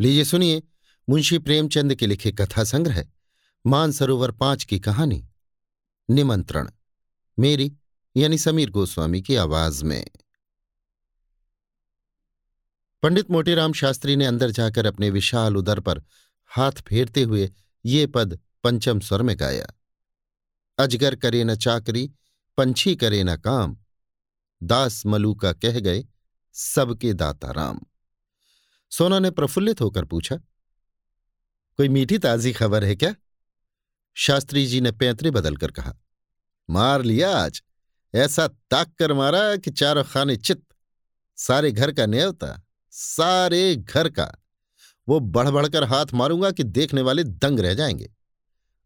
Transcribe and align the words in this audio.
लीजिए 0.00 0.24
सुनिए, 0.24 0.62
मुंशी 1.08 1.38
प्रेमचंद 1.38 1.94
के 1.94 2.06
लिखे 2.06 2.32
कथा 2.32 2.64
संग्रह 2.64 3.06
मानसरोवर 3.66 4.30
पाँच 4.30 4.64
की 4.64 4.80
कहानी। 4.80 5.28
निमंत्रण, 6.10 6.70
मेरी 7.38 7.76
यानी 8.16 8.38
समीर 8.38 8.70
गोस्वामी 8.70 9.22
की 9.22 9.34
आवाज़ 9.34 9.84
में। 9.84 10.10
पंडित 13.02 13.30
मोटीराम 13.30 13.72
शास्त्री 13.72 14.16
ने 14.16 14.26
अंदर 14.26 14.50
जाकर 14.50 14.86
अपने 14.86 15.10
विशाल 15.10 15.56
उदर 15.56 15.80
पर 15.80 16.02
हाथ 16.46 16.72
फेरते 16.72 17.22
हुए 17.22 17.52
ये 17.84 18.06
पद 18.06 18.40
पंचम 18.64 19.00
स्वर 19.00 19.22
में 19.22 19.40
गाया। 19.40 19.66
अजगर 20.78 21.14
करे 21.14 21.44
न 21.44 21.54
चाकरी, 21.54 22.12
पंछी 22.56 22.96
करे 22.96 23.24
न 23.24 23.36
काम, 23.36 23.76
दास 24.62 25.06
मलूका 25.06 25.52
कह 25.52 25.80
गए, 25.80 26.04
सबके 26.52 27.12
दाता 27.12 27.50
राम। 27.50 27.80
सोना 28.90 29.18
ने 29.18 29.30
प्रफुल्लित 29.30 29.80
होकर 29.80 30.04
पूछा, 30.04 30.36
कोई 31.78 31.88
मीठी 31.88 32.18
ताजी 32.18 32.52
खबर 32.52 32.84
है 32.84 32.96
क्या? 32.96 33.14
शास्त्री 34.16 34.66
जी 34.66 34.80
ने 34.80 34.92
पैंतरे 34.92 35.30
बदलकर 35.30 35.70
कहा, 35.70 35.94
मार 36.70 37.02
लिया 37.02 37.36
आज। 37.36 37.62
ऐसा 38.14 38.48
ताक 38.48 38.92
कर 38.98 39.12
मारा 39.12 39.56
कि 39.56 39.70
चारों 39.70 40.04
खाने 40.04 40.36
चित। 40.36 40.62
सारे 41.36 41.72
घर 41.72 41.92
का 41.92 42.06
न्यवता 42.06 42.60
सारे 42.92 43.76
घर 43.76 44.08
का। 44.08 44.36
वो 45.08 45.20
बढ़ 45.20 45.48
बढ़कर 45.48 45.84
हाथ 45.84 46.06
मारूँगा 46.14 46.50
कि 46.50 46.62
देखने 46.62 47.02
वाले 47.02 47.24
दंग 47.24 47.60
रह 47.60 47.74
जाएँगे। 47.74 48.10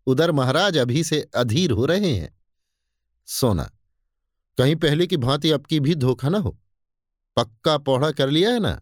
उधर 0.07 0.33
महाराज 0.33 0.79
अभी 0.79 1.05
से 1.05 1.21
अधीर 1.37 1.71
हो 1.71 1.87
रहे 1.87 2.15
हैं। 2.15 2.39
सोना, 3.27 3.71
कहीं 4.59 4.77
पहले 4.77 5.07
की 5.07 5.17
भांति 5.17 5.51
अब 5.51 5.67
की 5.67 5.81
भी 5.81 5.95
धोखा 5.95 6.29
ना 6.29 6.39
हो। 6.39 6.59
पक्का 7.37 7.79
पौड़ा 7.79 8.11
कर 8.11 8.31
लिया 8.31 8.51
है 8.51 8.61
ना? 8.61 8.81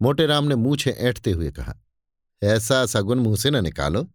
मोटे 0.00 0.26
राम 0.26 0.44
ने 0.44 0.54
मूछे 0.54 0.90
ऐंठते 0.90 1.32
हुए 1.32 1.50
कहा, 1.50 1.74
ऐसा 2.42 2.84
सगुन 2.86 3.18
मुँह 3.18 3.36
से 3.36 3.50
न 3.50 3.62
निकालो। 3.64 4.06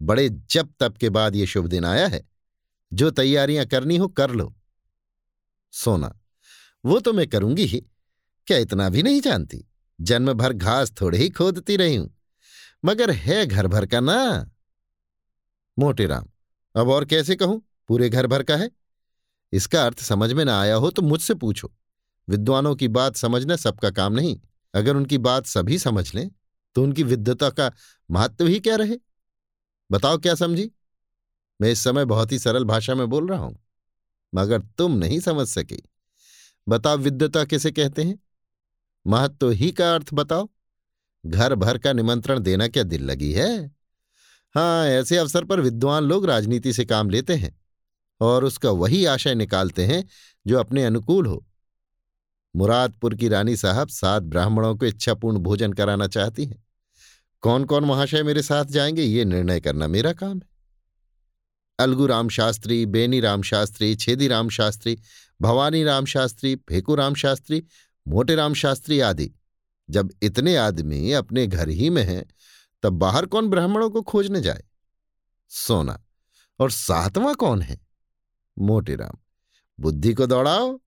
बड़े 0.00 0.28
जब 0.50 0.72
तब 0.80 0.96
के 0.96 1.10
बाद 1.10 1.36
ये 1.36 1.46
शुभ 1.46 1.66
दिन 1.66 1.84
आया 1.84 2.06
है। 2.06 2.22
जो 2.92 3.10
तैयारियाँ 3.10 3.64
करनी 3.66 3.96
हो 3.96 4.08
कर 4.08 4.30
लो। 4.30 4.54
सोना, 5.72 6.12
वो 6.84 6.98
तो 7.00 7.12
मैं 7.12 7.26
करूँगी 7.28 7.64
ही। 7.64 7.80
क्या 8.46 8.58
इतना 8.58 8.88
भी 8.88 9.02
नहीं 9.02 9.20
जानती? 9.20 9.64
जन्म 10.00 10.32
भर 10.32 10.52
घास 10.52 10.92
थोड़े 11.00 11.18
ही 11.18 11.28
खोदती 11.30 11.76
रही 11.76 11.96
हूँ। 11.96 12.10
मगर 12.84 13.10
है 13.10 13.46
घर 13.46 13.66
भर 13.66 13.86
का 13.86 14.00
ना? 14.00 14.50
मोटेराम 15.78 16.26
अब 16.74 16.88
और 16.88 17.04
कैसे 17.04 17.36
कहूँ? 17.36 17.62
पूरे 17.88 18.08
घर 18.08 18.26
भर 18.26 18.42
का 18.42 18.56
है? 18.56 18.70
इसका 19.52 19.84
अर्थ 19.86 20.00
समझ 20.00 20.32
में 20.32 20.44
ना 20.44 20.60
आया 20.60 20.74
हो 20.74 20.90
तो 20.90 21.02
मुझसे 21.02 21.34
पूछो। 21.34 21.72
विद्वानों 22.28 22.74
की 22.76 22.88
बात 22.88 23.16
समझना 23.16 23.56
सबका 23.56 23.90
काम 23.90 24.12
नहीं। 24.12 24.38
अगर 24.76 24.96
उनकी 24.96 25.18
बात 25.18 25.46
सभी 25.46 25.78
समझ 25.78 26.14
लें 26.14 26.28
तो 26.76 26.82
उनकी 26.82 27.02
विद्वता 27.02 27.50
का 27.50 27.70
महत्व 28.08 28.46
ही 28.46 28.60
क्या 28.60 28.76
रहे? 28.76 28.96
बताओ 29.90 30.18
क्या 30.18 30.34
समझी? 30.34 30.70
मैं 31.60 31.70
इस 31.70 31.84
समय 31.84 32.04
बहुत 32.04 32.32
ही 32.32 32.38
सरल 32.38 32.64
भाषा 32.64 32.94
में 32.94 33.06
बोल 33.08 33.28
रहा 33.28 33.40
हूँ, 33.40 33.58
मगर 34.32 34.62
तुम 34.78 34.92
नहीं 34.94 35.20
समझ 35.20 35.46
सके। 35.48 35.78
बताओ 36.66 36.96
विद्वता 36.98 37.44
किसे 37.44 37.70
कहते 37.72 38.02
हैं? 38.02 38.18
महत्व 39.06 39.50
ही 39.50 39.70
का 39.72 39.94
अर्थ 39.94 40.14
बताओ। 40.14 40.48
घर 41.24 41.54
भर 41.54 41.78
का 41.78 41.92
निमंत्रण 41.92 42.40
देना 42.40 42.68
क्या 42.68 42.82
दिल 42.82 43.04
लगी 43.04 43.32
है? 43.32 43.74
हाँ 44.54 44.86
ऐसे 44.86 45.16
अवसर 45.16 45.44
पर 45.44 45.60
विद्वान 45.60 46.04
लोग 46.04 46.26
राजनीति 46.26 46.72
से 46.72 46.84
काम 46.84 47.10
लेते 47.10 47.34
हैं 47.34 47.54
और 48.20 48.44
उसका 48.44 48.70
वही 48.72 49.04
आशय 49.04 49.34
निकालते 49.34 49.84
हैं 49.86 50.04
जो 50.46 50.58
अपने 50.58 50.84
अनुकूल 50.84 51.26
हो। 51.26 51.45
मुरादपुर 52.56 53.14
की 53.14 53.28
रानी 53.28 53.56
साहब 53.56 53.88
सात 53.88 54.22
ब्राह्मणों 54.22 54.76
को 54.76 54.86
इच्छापूर्ण 54.86 55.38
भोजन 55.38 55.72
कराना 55.72 56.06
चाहती 56.06 56.44
हैं। 56.44 56.64
कौन 57.40 57.64
कौन 57.64 57.84
महाशय 57.84 58.22
मेरे 58.22 58.42
साथ 58.42 58.64
जाएँगे, 58.64 59.02
ये 59.02 59.24
निर्णय 59.24 59.60
करना 59.60 59.86
मेरा 59.86 60.12
काम 60.12 60.38
है। 60.38 60.48
अलगू 61.78 62.06
राम 62.06 62.28
शास्त्री 62.28 62.86
बेनी 62.86 63.20
राम 63.20 63.42
शास्त्री 63.42 63.96
छेदी 63.96 64.28
राम 64.28 64.48
शास्त्री 64.48 64.98
भवानी 65.40 65.84
राम 65.84 66.04
शास्त्री 66.04 66.56
फेकू 66.56 66.94
राम 66.94 67.14
शास्त्री 67.14 67.64
मोटे 68.08 68.34
राम 68.34 68.54
शास्त्री 68.54 69.00
आदि। 69.00 69.32
जब 69.90 70.12
इतने 70.22 70.56
आदमी 70.56 71.12
अपने 71.12 71.46
घर 71.46 71.68
ही 71.68 71.90
में 71.90 72.02
हैं, 72.02 72.26
तब 72.82 72.92
बाहर 72.92 73.26
कौन 73.26 73.50
ब्राह्मणों 73.50 73.90
को 73.90 74.02
खोजने 74.02 74.40
जाए? 74.40 74.64
सोना, 75.48 76.04
और 76.60 76.70
सातवां 76.70 77.34
कौन 77.34 77.62
है? 77.62 77.80
मोटे 78.58 78.96
राम 78.96 79.18
बुद्धि 79.80 80.14
को 80.14 80.26
दौड़ाओ। 80.26 80.80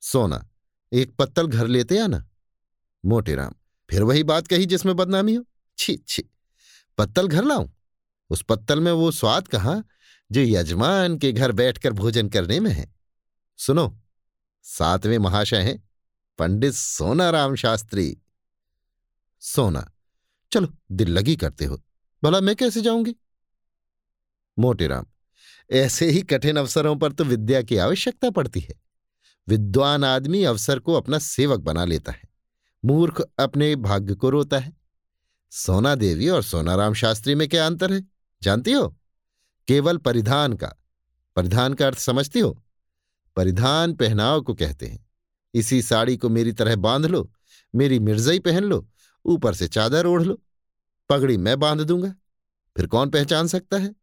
सोना 0.00 0.49
एक 0.92 1.14
पत्तल 1.16 1.46
घर 1.46 1.66
लेते 1.66 1.98
आना। 1.98 2.26
मोटे 3.04 3.34
राम, 3.34 3.52
फिर 3.90 4.02
वही 4.02 4.22
बात 4.22 4.46
कही 4.46 4.66
जिसमें 4.66 4.96
बदनामी 4.96 5.34
हो। 5.34 5.44
छी 5.78 5.96
छी, 6.08 6.22
पत्तल 6.98 7.28
घर 7.28 7.44
लाऊं? 7.44 7.70
उस 8.30 8.42
पत्तल 8.42 8.80
में 8.80 8.92
वो 8.92 9.10
स्वाद 9.10 9.48
कहा? 9.48 9.82
जो 10.32 10.40
यजमान 10.40 11.16
के 11.18 11.32
घर 11.32 11.52
बैठकर 11.52 11.92
भोजन 11.92 12.28
करने 12.28 12.60
में 12.60 12.70
है। 12.70 12.94
सुनो, 13.58 14.00
सातवें 14.62 15.18
महाशय 15.18 15.56
हैं, 15.56 15.88
पंडित 16.38 16.74
सोनाराम 16.74 17.54
शास्त्री। 17.54 18.18
सोना, 19.40 19.90
चलो, 20.52 20.68
दिल 20.92 21.08
लगी 21.08 21.36
करते 21.36 21.64
हो। 21.64 21.80
भला 22.22 22.40
मैं 22.40 22.56
कैसे 22.56 22.80
जाऊँगी? 22.80 23.14
मोटे 24.58 24.86
राम, 24.86 25.06
ऐसे 25.70 26.10
ही 26.10 26.22
कठिन 26.22 26.56
अवसरों 26.56 26.96
पर 26.96 27.12
तो 27.12 27.24
विद्या 27.24 27.62
की 27.62 27.76
आवश्यकता 27.76 28.30
पड़ती 28.30 28.60
है। 28.60 28.89
विद्वान 29.50 30.04
आदमी 30.04 30.44
अवसर 30.44 30.78
को 30.78 30.94
अपना 30.94 31.18
सेवक 31.18 31.60
बना 31.60 31.84
लेता 31.84 32.12
है। 32.12 32.22
मूर्ख 32.84 33.20
अपने 33.38 33.76
भाग्य 33.76 34.14
को 34.14 34.30
रोता 34.30 34.58
है। 34.58 34.76
सोना 35.50 35.94
देवी 35.94 36.28
और 36.28 36.42
सोनाराम 36.42 36.94
शास्त्री 36.94 37.34
में 37.34 37.48
क्या 37.48 37.66
अंतर 37.66 37.92
है? 37.92 38.08
जानती 38.42 38.72
हो? 38.72 38.96
केवल 39.68 39.96
परिधान 39.96 40.52
का। 40.52 40.74
परिधान 41.36 41.74
का 41.74 41.86
अर्थ 41.86 41.98
समझती 41.98 42.40
हो? 42.40 42.64
परिधान 43.36 43.94
पहनाव 43.94 44.40
को 44.40 44.54
कहते 44.54 44.86
हैं। 44.86 45.10
इसी 45.54 45.82
साड़ी 45.82 46.16
को 46.16 46.28
मेरी 46.28 46.52
तरह 46.52 46.76
बाँध 46.76 47.06
लो, 47.06 47.32
मेरी 47.74 47.98
मिर्जई 47.98 48.38
पहन 48.38 48.64
लो, 48.64 48.88
ऊपर 49.24 49.54
से 49.54 49.68
चादर 49.68 50.06
ओढ़ 50.06 50.22
लो। 50.22 50.42
पगड़ी 51.08 51.36
मैं 51.36 51.58
बाँध 51.58 51.80
दूँगा। 51.80 52.14
फिर 52.76 52.86
कौन 52.86 53.10
पहचान 53.10 53.46
सकता 53.46 53.76
है? 53.76 53.94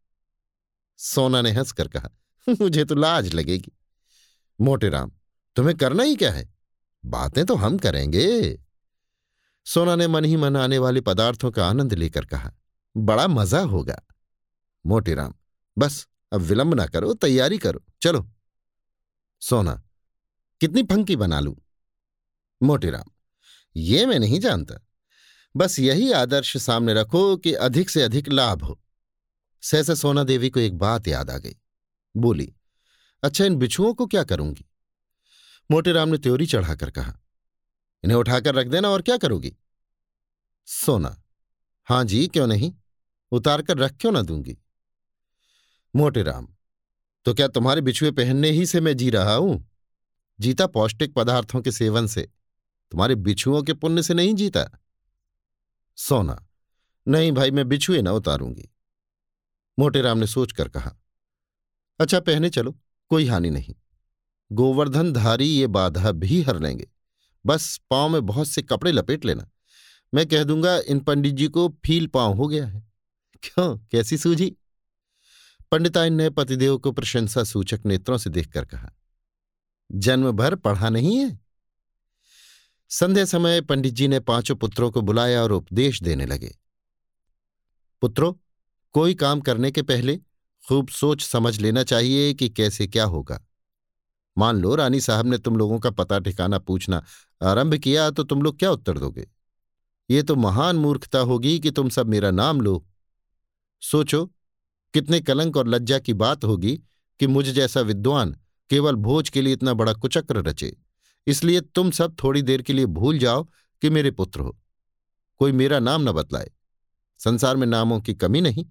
सोना 0.96 1.42
ने 1.42 1.50
हंसकर 1.50 1.88
कहा, 1.88 2.10
मुझे 2.48 2.84
तो 2.84 2.94
लाज 2.94 3.34
लगेगी। 3.34 3.72
मोटे 4.60 4.88
राम 4.88 5.12
तुम्हें 5.58 5.76
करना 5.76 6.02
ही 6.02 6.16
क्या 6.16 6.32
है? 6.32 6.54
बातें 7.06 7.46
तो 7.46 7.54
हम 7.54 7.78
करेंगे। 7.78 8.58
सोना 9.66 9.96
ने 9.96 10.06
मन 10.08 10.24
ही 10.24 10.36
मन 10.36 10.56
आने 10.56 10.78
वाले 10.78 11.00
पदार्थों 11.00 11.50
का 11.50 11.66
आनंद 11.66 11.94
लेकर 11.94 12.24
कहा, 12.24 12.52
बड़ा 12.96 13.28
मज़ा 13.28 13.60
होगा। 13.60 14.00
मोटे 14.86 15.14
राम 15.14 15.34
बस, 15.78 16.08
अब 16.32 16.40
विलंब 16.40 16.74
ना 16.74 16.86
करो, 16.86 17.14
तैयारी 17.14 17.58
करो, 17.58 17.84
चलो। 18.02 18.30
सोना, 19.40 19.82
कितनी 20.60 20.82
फंकी 20.82 21.16
बना 21.16 21.40
लू? 21.40 21.62
मोटे 22.62 22.90
राम 22.90 23.10
ये 23.76 24.06
मैं 24.06 24.18
नहीं 24.18 24.40
जानता। 24.40 24.86
बस 25.56 25.78
यही 25.78 26.12
आदर्श 26.12 26.56
सामने 26.56 26.94
रखो 26.94 27.36
कि 27.36 27.52
अधिक 27.52 27.90
से 27.90 28.02
अधिक 28.02 28.28
लाभ 28.28 28.62
हो। 28.62 28.80
सहसा 29.62 29.94
सोना 29.94 30.24
देवी 30.24 30.50
को 30.50 30.60
एक 30.60 30.78
बात 30.78 31.08
याद 31.08 31.30
आ 31.30 31.38
गई। 31.38 31.56
बोली 32.16 32.54
अच्छा 33.22 33.44
इन 33.44 33.56
बिछुओं 33.56 33.94
को 33.94 34.06
क्या 34.06 34.24
करूँगी? 34.24 34.64
मोटेराम 35.70 36.08
ने 36.08 36.18
त्योरी 36.18 36.46
चढ़ाकर 36.46 36.90
कहा, 36.90 37.18
इन्हें 38.04 38.18
उठाकर 38.18 38.54
रख 38.54 38.66
देना 38.66 38.88
और 38.88 39.02
क्या 39.02 39.16
करोगी? 39.16 39.56
सोना. 40.66 41.22
हाँ 41.88 42.04
जी, 42.04 42.26
क्यों 42.28 42.46
नहीं? 42.46 42.72
उतार 43.32 43.62
कर 43.62 43.78
रख 43.78 43.96
क्यों 44.00 44.12
ना 44.12 44.22
दूँगी? 44.22 44.56
मोटेराम 45.94 46.48
तो 47.24 47.34
क्या 47.34 47.48
तुम्हारे 47.48 47.80
बिछुए 47.80 48.10
पहनने 48.10 48.50
ही 48.50 48.66
से 48.66 48.80
मैं 48.80 48.96
जी 48.96 49.10
रहा 49.10 49.34
हूँ? 49.34 49.68
जीता 50.40 50.66
पौष्टिक 50.66 51.14
पदार्थों 51.14 51.60
के 51.62 51.72
सेवन 51.72 52.06
से, 52.06 52.22
तुम्हारे 52.92 53.14
बिछुओं 53.14 53.62
के 53.62 53.72
पुण्य 53.72 54.02
से 54.02 54.14
नहीं 54.14 54.34
जीता? 54.34 54.64
सोना, 55.96 56.46
नहीं 57.08 57.32
भाई, 57.32 57.50
मैं 57.50 57.68
बिछुए 57.68 58.02
ना 58.02 58.12
उतारूँगी। 58.12 58.68
मोटेराम 59.78 60.18
ने 60.18 60.26
सोचकर 60.26 60.68
कहा 60.68 60.96
अच्छा 62.00 62.20
पहने 62.20 62.50
चलो, 62.50 62.78
कोई 63.10 63.26
हानि 63.26 63.50
नहीं। 63.50 63.74
गोवर्धनधारी 64.50 65.46
ये 65.46 65.66
बाधा 65.66 66.12
भी 66.12 66.42
हर 66.42 66.60
लेंगे। 66.60 66.88
बस 67.44 67.80
पाँव 67.90 68.08
में 68.08 68.26
बहुत 68.26 68.48
से 68.48 68.62
कपड़े 68.62 68.92
लपेट 68.92 69.24
लेना। 69.24 69.48
मैं 70.14 70.26
कह 70.26 70.44
दूँगा, 70.44 70.76
इन 70.78 71.00
पंडित 71.00 71.34
जी 71.34 71.48
को 71.48 71.68
फील 71.84 72.06
पाँव 72.06 72.34
हो 72.34 72.48
गया 72.48 72.66
है। 72.66 72.86
क्यों? 73.42 73.76
कैसी 73.92 74.18
सूझी? 74.18 74.56
पंडिताइन 75.72 76.14
ने 76.14 76.30
पतिदेव 76.30 76.78
को 76.78 76.92
प्रशंसा 76.92 77.44
सूचक 77.44 77.80
नेत्रों 77.86 78.18
से 78.18 78.30
देखकर 78.30 78.64
कहा, 78.64 78.90
जन्म 79.90 80.30
भर 80.32 80.54
पढ़ा 80.54 80.88
नहीं 80.88 81.16
है? 81.16 81.38
संध्या 82.90 83.24
समय 83.24 83.60
पंडित 83.60 83.94
जी 83.94 84.08
ने 84.08 84.20
पाँचों 84.20 84.56
पुत्रों 84.56 84.90
को 84.90 85.00
बुलाया 85.00 85.42
और 85.42 85.52
उपदेश 85.52 86.02
देने 86.02 86.26
लगे। 86.26 86.54
पुत्रों, 88.02 88.32
कोई 88.94 89.14
काम 89.14 89.40
करने 89.40 89.70
के 89.70 89.82
पहले 89.82 90.16
खूब 90.64 90.88
सोच 90.88 91.22
समझ 91.22 91.58
लेना 91.60 91.82
चाहिए 91.82 92.32
कि 92.34 92.48
कैसे 92.48 92.86
क्या 92.86 93.04
होगा। 93.04 93.47
मान 94.38 94.56
लो 94.56 94.74
रानी 94.74 95.00
साहब 95.00 95.26
ने 95.26 95.38
तुम 95.38 95.56
लोगों 95.56 95.78
का 95.78 95.90
पता, 95.90 96.18
ठिकाना 96.18 96.58
पूछना 96.58 97.04
आरंभ 97.42 97.74
किया 97.74 98.10
तो 98.10 98.24
तुम 98.24 98.42
लोग 98.42 98.58
क्या 98.58 98.70
उत्तर 98.70 98.98
दोगे? 98.98 99.28
ये 100.10 100.22
तो 100.22 100.36
महान 100.36 100.76
मूर्खता 100.76 101.18
होगी 101.18 101.60
कि 101.60 101.70
तुम 101.70 101.88
सब 101.88 102.06
मेरा 102.06 102.30
नाम 102.30 102.60
लो। 102.60 102.86
सोचो, 103.80 104.26
कितने 104.94 105.20
कलंक 105.20 105.56
और 105.56 105.68
लज्जा 105.68 105.98
की 105.98 106.14
बात 106.14 106.44
होगी 106.44 106.80
कि 107.20 107.26
मुझ 107.26 107.48
जैसा 107.48 107.80
विद्वान 107.80 108.36
केवल 108.70 108.94
भोज 108.94 109.28
के 109.28 109.42
लिए 109.42 109.52
इतना 109.52 109.74
बड़ा 109.74 109.92
कुचक्र 109.92 110.36
रचे। 110.36 110.76
इसलिए 111.26 111.60
तुम 111.60 111.90
सब 111.90 112.16
थोड़ी 112.22 112.42
देर 112.42 112.62
के 112.62 112.72
लिए 112.72 112.86
भूल 112.86 113.18
जाओ 113.18 113.44
कि 113.82 113.90
मेरे 113.90 114.10
पुत्र 114.10 114.40
हो। 114.40 114.58
कोई 115.38 115.52
मेरा 115.52 115.78
नाम 115.78 116.02
न 116.02 116.12
बतलाए। 116.12 116.50
संसार 117.18 117.56
में 117.56 117.66
नामों 117.66 118.00
की 118.00 118.14
कमी 118.14 118.40
नहीं। 118.40 118.66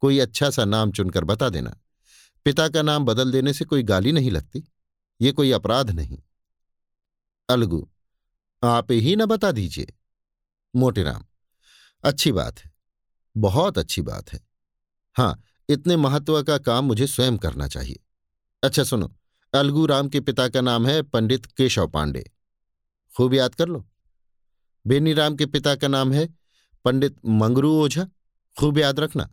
कोई 0.00 0.18
अच्छा 0.18 0.50
सा 0.50 0.64
नाम 0.64 0.90
चुनकर 0.90 1.24
बता 1.24 1.48
देना। 1.48 1.76
पिता 2.44 2.68
का 2.68 2.82
नाम 2.82 3.04
बदल 3.04 3.32
देने 3.32 3.52
से 3.52 3.64
कोई 3.64 3.82
गाली 3.82 4.12
नहीं 4.12 4.30
लगती। 4.30 4.68
ये 5.20 5.32
कोई 5.32 5.50
अपराध 5.52 5.90
नहीं। 5.90 6.18
अलगू, 7.48 7.88
आप 8.62 8.92
ही 8.92 9.16
न 9.16 9.26
बता 9.26 9.50
दीजिए। 9.52 9.92
मोटेराम 10.74 11.24
अच्छी 12.04 12.32
बात 12.32 12.58
है, 12.58 12.72
बहुत 13.36 13.78
अच्छी 13.78 14.02
बात 14.02 14.32
है। 14.32 14.40
हाँ 15.16 15.42
इतने 15.68 15.96
महत्व 15.96 16.42
का 16.42 16.58
काम 16.58 16.84
मुझे 16.84 17.06
स्वयं 17.06 17.38
करना 17.38 17.68
चाहिए। 17.68 18.00
अच्छा 18.62 18.84
सुनो, 18.84 19.14
अलगू 19.52 19.86
राम 19.86 20.08
के 20.08 20.20
पिता 20.20 20.48
का 20.48 20.60
नाम 20.60 20.86
है 20.86 21.02
पंडित 21.02 21.46
केशव 21.46 21.88
पांडे। 21.88 22.30
खूब 23.14 23.34
याद 23.34 23.54
कर 23.54 23.68
लो। 23.68 23.86
बेनी 24.86 25.12
राम 25.12 25.36
के 25.36 25.46
पिता 25.46 25.74
का 25.74 25.88
नाम 25.88 26.12
है 26.12 26.28
पंडित 26.84 27.16
मंगरू 27.26 27.72
ओझा। 27.74 28.06
खूब 28.56 28.78
याद 28.78 29.00
रखना। 29.00 29.28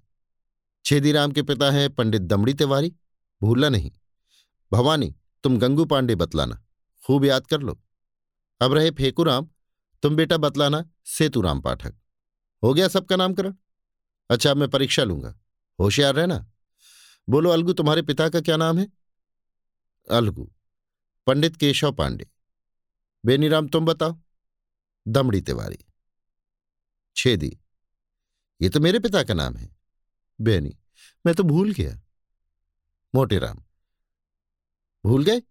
छेदीराम 0.86 1.32
के 1.32 1.44
पिता 1.44 1.70
हैं 1.72 1.90
पंडित 1.90 2.22
दमड़ी 2.22 2.54
तिवारी। 2.54 2.94
भूलना 3.42 3.70
नहीं। 3.70 3.92
भवानी 4.72 5.14
तुम 5.44 5.58
गंगू 5.60 5.86
पांडे 5.86 6.16
बतलाना, 6.16 6.64
खूब 7.04 7.26
याद 7.26 7.48
कर 7.48 7.62
लो। 7.62 7.80
अब 8.62 8.74
रहे 8.74 8.92
फेकुराम 8.92 9.50
तुम 10.04 10.16
बेटा 10.16 10.38
बतलाना 10.38 10.84
सेतुराम 11.06 11.62
पाठक। 11.62 11.94
हो 12.64 12.74
गया 12.74 12.88
सबका 12.88 13.16
नामकरण? 13.16 13.56
अच्छा 14.30 14.52
अब 14.52 14.58
मैं 14.58 14.70
परीक्षा 14.70 15.04
लूँगा। 15.04 15.36
होशियार 15.80 16.16
रहना। 16.16 16.46
बोलो, 17.30 17.50
अलगू, 17.50 17.74
तुम्हारे 17.74 18.02
पिता 18.02 18.30
का 18.30 18.42
क्या 18.42 18.58
नाम 18.58 18.80
है? 18.80 18.88
अलगू, 20.12 20.52
पंडित 21.28 21.56
केशव 21.56 21.92
पांडे। 21.92 22.30
बेनीराम 23.26 23.68
तुम 23.68 23.86
बताओ। 23.86 24.18
दमड़ी 25.08 25.42
तिवारी। 25.42 25.78
छेदी, 27.16 27.58
ये 28.62 28.70
तो 28.70 28.80
मेरे 28.80 29.00
पिता 29.00 29.24
का 29.24 29.34
नाम 29.34 29.56
है। 29.56 29.70
बेनी, 30.42 30.78
मैं 31.26 31.36
तो 31.36 31.44
भूल 31.44 31.72
गया। 31.72 32.00
मोटेराम 33.16 33.64
भूल 35.06 35.24
गए? 35.24 35.42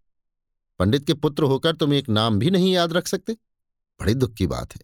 पंडित 0.79 1.07
के 1.07 1.15
पुत्र 1.15 1.43
होकर 1.43 1.77
तुम 1.77 1.95
एक 1.95 2.09
नाम 2.09 2.39
भी 2.39 2.51
नहीं 2.51 2.73
याद 2.73 2.93
रख 2.93 3.09
सकते? 3.09 3.33
बड़ी 4.01 4.15
दुख 4.15 4.35
की 4.35 4.47
बात 4.47 4.75
है। 4.75 4.81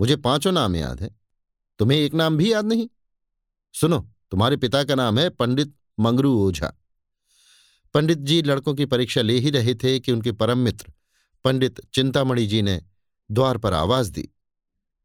मुझे 0.00 0.16
पाँचों 0.16 0.52
नाम 0.52 0.76
याद 0.76 1.00
है। 1.00 1.16
तुम्हें 1.78 1.98
एक 1.98 2.14
नाम 2.14 2.36
भी 2.36 2.52
याद 2.52 2.64
नहीं? 2.64 2.88
सुनो, 3.74 4.10
तुम्हारे 4.30 4.56
पिता 4.56 4.84
का 4.84 4.94
नाम 4.94 5.18
है 5.18 5.30
पंडित 5.30 5.74
मंगरू 6.00 6.48
ओझा। 6.48 6.74
पंडित 7.94 8.18
जी 8.18 8.42
लड़कों 8.42 8.74
की 8.74 8.86
परीक्षा 8.86 9.20
ले 9.20 9.38
ही 9.38 9.50
रहे 9.50 9.74
थे 9.74 10.00
कि 10.00 10.12
उनके 10.12 10.32
परम 10.32 10.58
मित्र, 10.58 10.92
पंडित 11.44 11.80
चिंतामणि 11.94 12.46
जी 12.46 12.62
ने 12.62 12.82
द्वार 13.30 13.58
पर 13.58 13.72
आवाज़ 13.72 14.12
दी। 14.12 14.28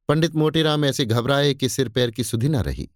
पंडित 0.08 0.36
मोटेराम 0.36 0.86
ऐसे 0.86 1.06
घबराए 1.06 1.54
कि 1.54 1.70
सिर 1.70 1.90
पैर 1.90 2.12
की 2.12 2.24
सुधि 2.24 2.50
न 2.50 2.56
रही। 2.56 2.90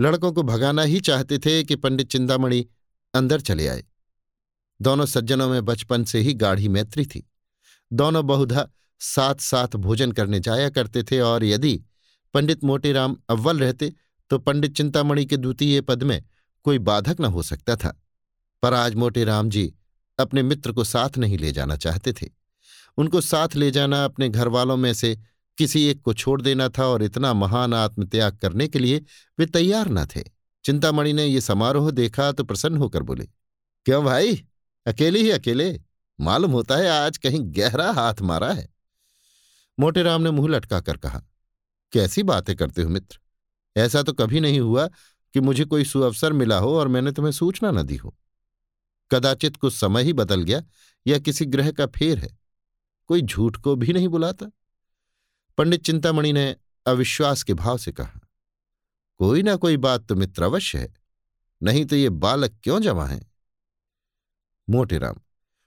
लड़कों 0.00 0.32
को 0.32 0.42
भगाना 0.42 0.82
ही 0.82 1.00
चाहते 1.00 1.38
थे 1.38 1.64
कि 1.64 1.76
पंडित 1.76 2.10
चिंतामणि 2.10 2.66
अंदर 3.14 3.40
चले 3.40 3.68
आए। 3.68 3.84
दोनों 4.80 5.06
सज्जनों 5.06 5.48
में 5.48 5.64
बचपन 5.64 6.04
से 6.04 6.20
ही 6.20 6.34
गाढ़ी 6.34 6.68
मैत्री 6.68 7.04
थी। 7.06 7.26
दोनों 7.90 8.26
बहुधा 8.26 8.66
साथ 9.00 9.34
साथ 9.34 9.76
भोजन 9.76 10.12
करने 10.12 10.40
जाया 10.40 10.68
करते 10.70 11.02
थे 11.02 11.20
और 11.20 11.44
यदि 11.44 11.80
पंडित 12.34 12.64
मोटेराम 12.64 13.16
अव्वल 13.30 13.58
रहते 13.58 13.92
तो 14.30 14.38
पंडित 14.38 14.76
चिंतामणि 14.76 15.24
के 15.24 15.36
द्वितीय 15.36 15.80
पद 15.80 16.02
में 16.02 16.22
कोई 16.66 16.78
बाधक 16.80 17.20
न 17.20 17.24
हो 17.24 17.42
सकता 17.42 17.76
था। 17.76 17.96
पर 18.62 18.74
आज 18.74 18.94
मोटे 18.94 19.24
राम 19.24 19.48
जी 19.50 19.72
अपने 20.18 20.42
मित्र 20.42 20.72
को 20.72 20.84
साथ 20.84 21.18
नहीं 21.18 21.38
ले 21.38 21.52
जाना 21.52 21.76
चाहते 21.76 22.12
थे। 22.12 22.28
उनको 22.98 23.20
साथ 23.20 23.56
ले 23.56 23.70
जाना 23.70 24.04
अपने 24.04 24.28
घर 24.28 24.48
वालों 24.48 24.76
में 24.76 24.92
से 24.94 25.16
किसी 25.58 25.84
एक 25.84 26.00
को 26.02 26.14
छोड़ 26.14 26.40
देना 26.42 26.68
था 26.68 26.86
और 26.86 27.02
इतना 27.02 27.32
महान 27.34 27.74
आत्मत्याग 27.74 28.36
करने 28.36 28.68
के 28.68 28.78
लिए 28.78 29.02
वे 29.38 29.46
तैयार 29.46 29.88
न 29.88 30.04
थे। 30.06 30.22
चिंतामणि 30.64 31.12
ने 31.12 31.26
यह 31.26 31.40
समारोह 31.40 31.90
देखा 31.90 32.30
तो 32.32 32.44
प्रसन्न 32.44 32.76
होकर 32.76 33.02
बोले, 33.02 33.24
क्यों 33.86 34.04
भाई? 34.04 34.42
अकेले 34.86 35.20
ही 35.20 35.30
अकेले। 35.30 35.80
मालूम 36.18 36.52
होता 36.52 36.76
है 36.76 36.88
आज 36.88 37.18
कहीं 37.18 37.40
गहरा 37.56 37.90
हाथ 37.92 38.20
मारा 38.22 38.52
है। 38.52 38.68
मोटेराम 39.78 40.22
ने 40.22 40.30
मुँह 40.30 40.48
लटकाकर 40.48 40.96
कहा, 40.96 41.22
कैसी 41.92 42.22
बातें 42.22 42.54
करते 42.56 42.82
हो 42.82 42.88
मित्र? 42.88 43.18
ऐसा 43.76 44.02
तो 44.02 44.12
कभी 44.12 44.40
नहीं 44.40 44.60
हुआ 44.60 44.86
कि 45.34 45.40
मुझे 45.40 45.64
कोई 45.64 45.84
सुअवसर 45.84 46.32
मिला 46.32 46.58
हो 46.58 46.76
और 46.78 46.88
मैंने 46.88 47.12
तुम्हें 47.12 47.32
सूचना 47.32 47.70
न 47.70 47.82
दी 47.82 47.96
हो। 47.96 48.14
कदाचित 49.10 49.56
कुछ 49.56 49.74
समय 49.74 50.02
ही 50.02 50.12
बदल 50.12 50.42
गया 50.42 50.62
या 51.06 51.18
किसी 51.18 51.44
ग्रह 51.46 51.70
का 51.72 51.86
फेर 51.88 52.18
है। 52.18 52.38
कोई 53.08 53.22
झूठ 53.22 53.56
को 53.56 53.76
भी 53.76 53.92
नहीं 53.92 54.08
बुलाता? 54.08 54.50
पंडित 55.58 55.84
चिंतामणि 55.84 56.32
ने 56.32 56.54
अविश्वास 56.86 57.42
के 57.42 57.54
भाव 57.54 57.78
से 57.78 57.92
कहा, 57.92 58.20
कोई 59.20 59.42
ना 59.42 59.56
कोई 59.56 59.76
बात 59.76 60.06
तो 60.06 60.14
मित्र 60.14 60.42
अवश्य 60.42 60.78
है। 60.78 60.94
नहीं 61.60 61.84
तो 61.84 61.96
ये 61.96 62.08
बालक 62.10 62.58
क्यों 62.62 62.80
जमा 62.80 63.06
है? 63.06 63.29
मोटेराम 64.70 65.16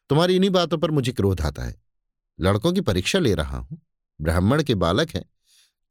तुम्हारी 0.10 0.36
इन्हीं 0.36 0.50
बातों 0.50 0.78
पर 0.78 0.92
मुझे 0.92 1.12
क्रोध 1.12 1.42
आता 1.42 1.64
है। 1.64 1.76
लड़कों 2.40 2.72
की 2.74 2.82
परीक्षा 2.82 3.20
ले 3.20 3.34
रहा 3.34 3.58
हूँ। 3.58 3.82
ब्राह्मण 4.22 4.64
के 4.64 4.76
बालक 4.76 5.10
हैं। 5.10 5.24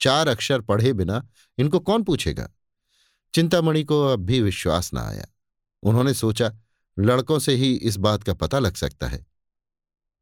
चार 0.00 0.28
अक्षर 0.28 0.60
पढ़े 0.60 0.92
बिना 0.92 1.26
इनको 1.58 1.80
कौन 1.80 2.02
पूछेगा? 2.02 2.48
चिंतामणि 3.34 3.84
को 3.84 4.02
अब 4.06 4.20
भी 4.20 4.40
विश्वास 4.40 4.90
न 4.94 4.98
आया। 4.98 5.26
उन्होंने 5.82 6.14
सोचा, 6.14 6.52
लड़कों 6.98 7.38
से 7.38 7.54
ही 7.54 7.74
इस 7.74 7.96
बात 7.96 8.22
का 8.22 8.34
पता 8.34 8.58
लग 8.58 8.74
सकता 8.74 9.08
है। 9.08 9.26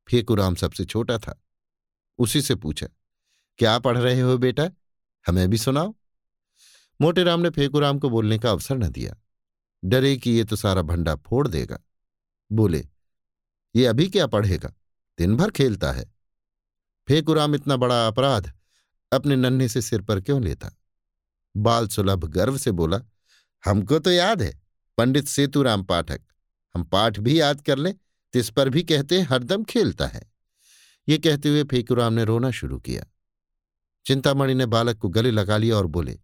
फेकुराम 0.08 0.54
सबसे 0.54 0.84
छोटा 0.84 1.19
था। 1.19 1.40
उसी 2.19 2.42
से 2.42 2.54
पूछा, 2.54 2.87
क्या 3.58 3.78
पढ़ 3.78 3.98
रहे 3.98 4.20
हो 4.20 4.38
बेटा? 4.38 4.70
हमें 5.26 5.48
भी 5.50 5.58
सुनाओ। 5.58 5.94
मोटेराम 7.00 7.40
ने 7.40 7.50
फेकुराम 7.50 7.98
को 7.98 8.10
बोलने 8.10 8.38
का 8.38 8.50
अवसर 8.50 8.76
न 8.76 8.88
दिया। 8.88 9.14
डरे 9.84 10.16
कि 10.16 10.31
ये 10.31 10.44
तो 10.44 10.56
सारा 10.56 10.82
भंडा 10.82 11.14
फोड़ 11.16 11.48
देगा। 11.48 11.78
बोले, 12.52 12.88
ये 13.76 13.87
अभी 13.87 14.08
क्या 14.08 14.26
पढ़ेगा? 14.26 14.73
दिन 15.19 15.37
भर 15.37 15.50
खेलता 15.50 15.93
है। 15.93 16.14
फेकुराम 17.09 17.54
इतना 17.54 17.76
बड़ा 17.76 18.07
अपराध, 18.07 18.52
अपने 19.12 19.37
नन्हे 19.37 19.69
से 19.69 19.83
सिर 19.83 20.02
पर 20.02 20.21
क्यों 20.21 20.42
लेता? 20.42 20.71
बाल 21.57 21.88
सुलभ 21.88 22.25
गर्व 22.25 22.59
से 22.59 22.71
बोला, 22.71 23.00
हमको 23.64 23.99
तो 23.99 24.11
याद 24.11 24.42
है, 24.42 24.61
पंडित 24.99 25.28
सेतुराम 25.28 25.83
पाठक। 25.83 26.21
हम 26.75 26.85
पाठ 26.85 27.19
भी 27.19 27.40
याद 27.40 27.61
कर 27.61 27.78
लें 27.78 27.95
तो 28.33 28.38
इस 28.38 28.50
पर 28.50 28.69
भी 28.69 28.83
कहते 28.83 29.21
हरदम 29.21 29.64
खेलता 29.64 30.07
है। 30.07 30.23
ये 31.09 31.19
कहते 31.19 31.49
हुए 31.49 31.64
फेकुराम 31.64 32.12
ने 32.12 32.25
रोना 32.25 32.50
शुरू 32.50 32.78
किया। 32.78 33.04
चिंतामणि 34.07 34.54
ने 34.54 34.66
बालक 34.66 34.99
को 34.99 35.09
गले 35.09 35.30
लगा 35.30 35.57
लिया 35.57 35.76
और 35.76 35.87
बोले, 35.87 36.19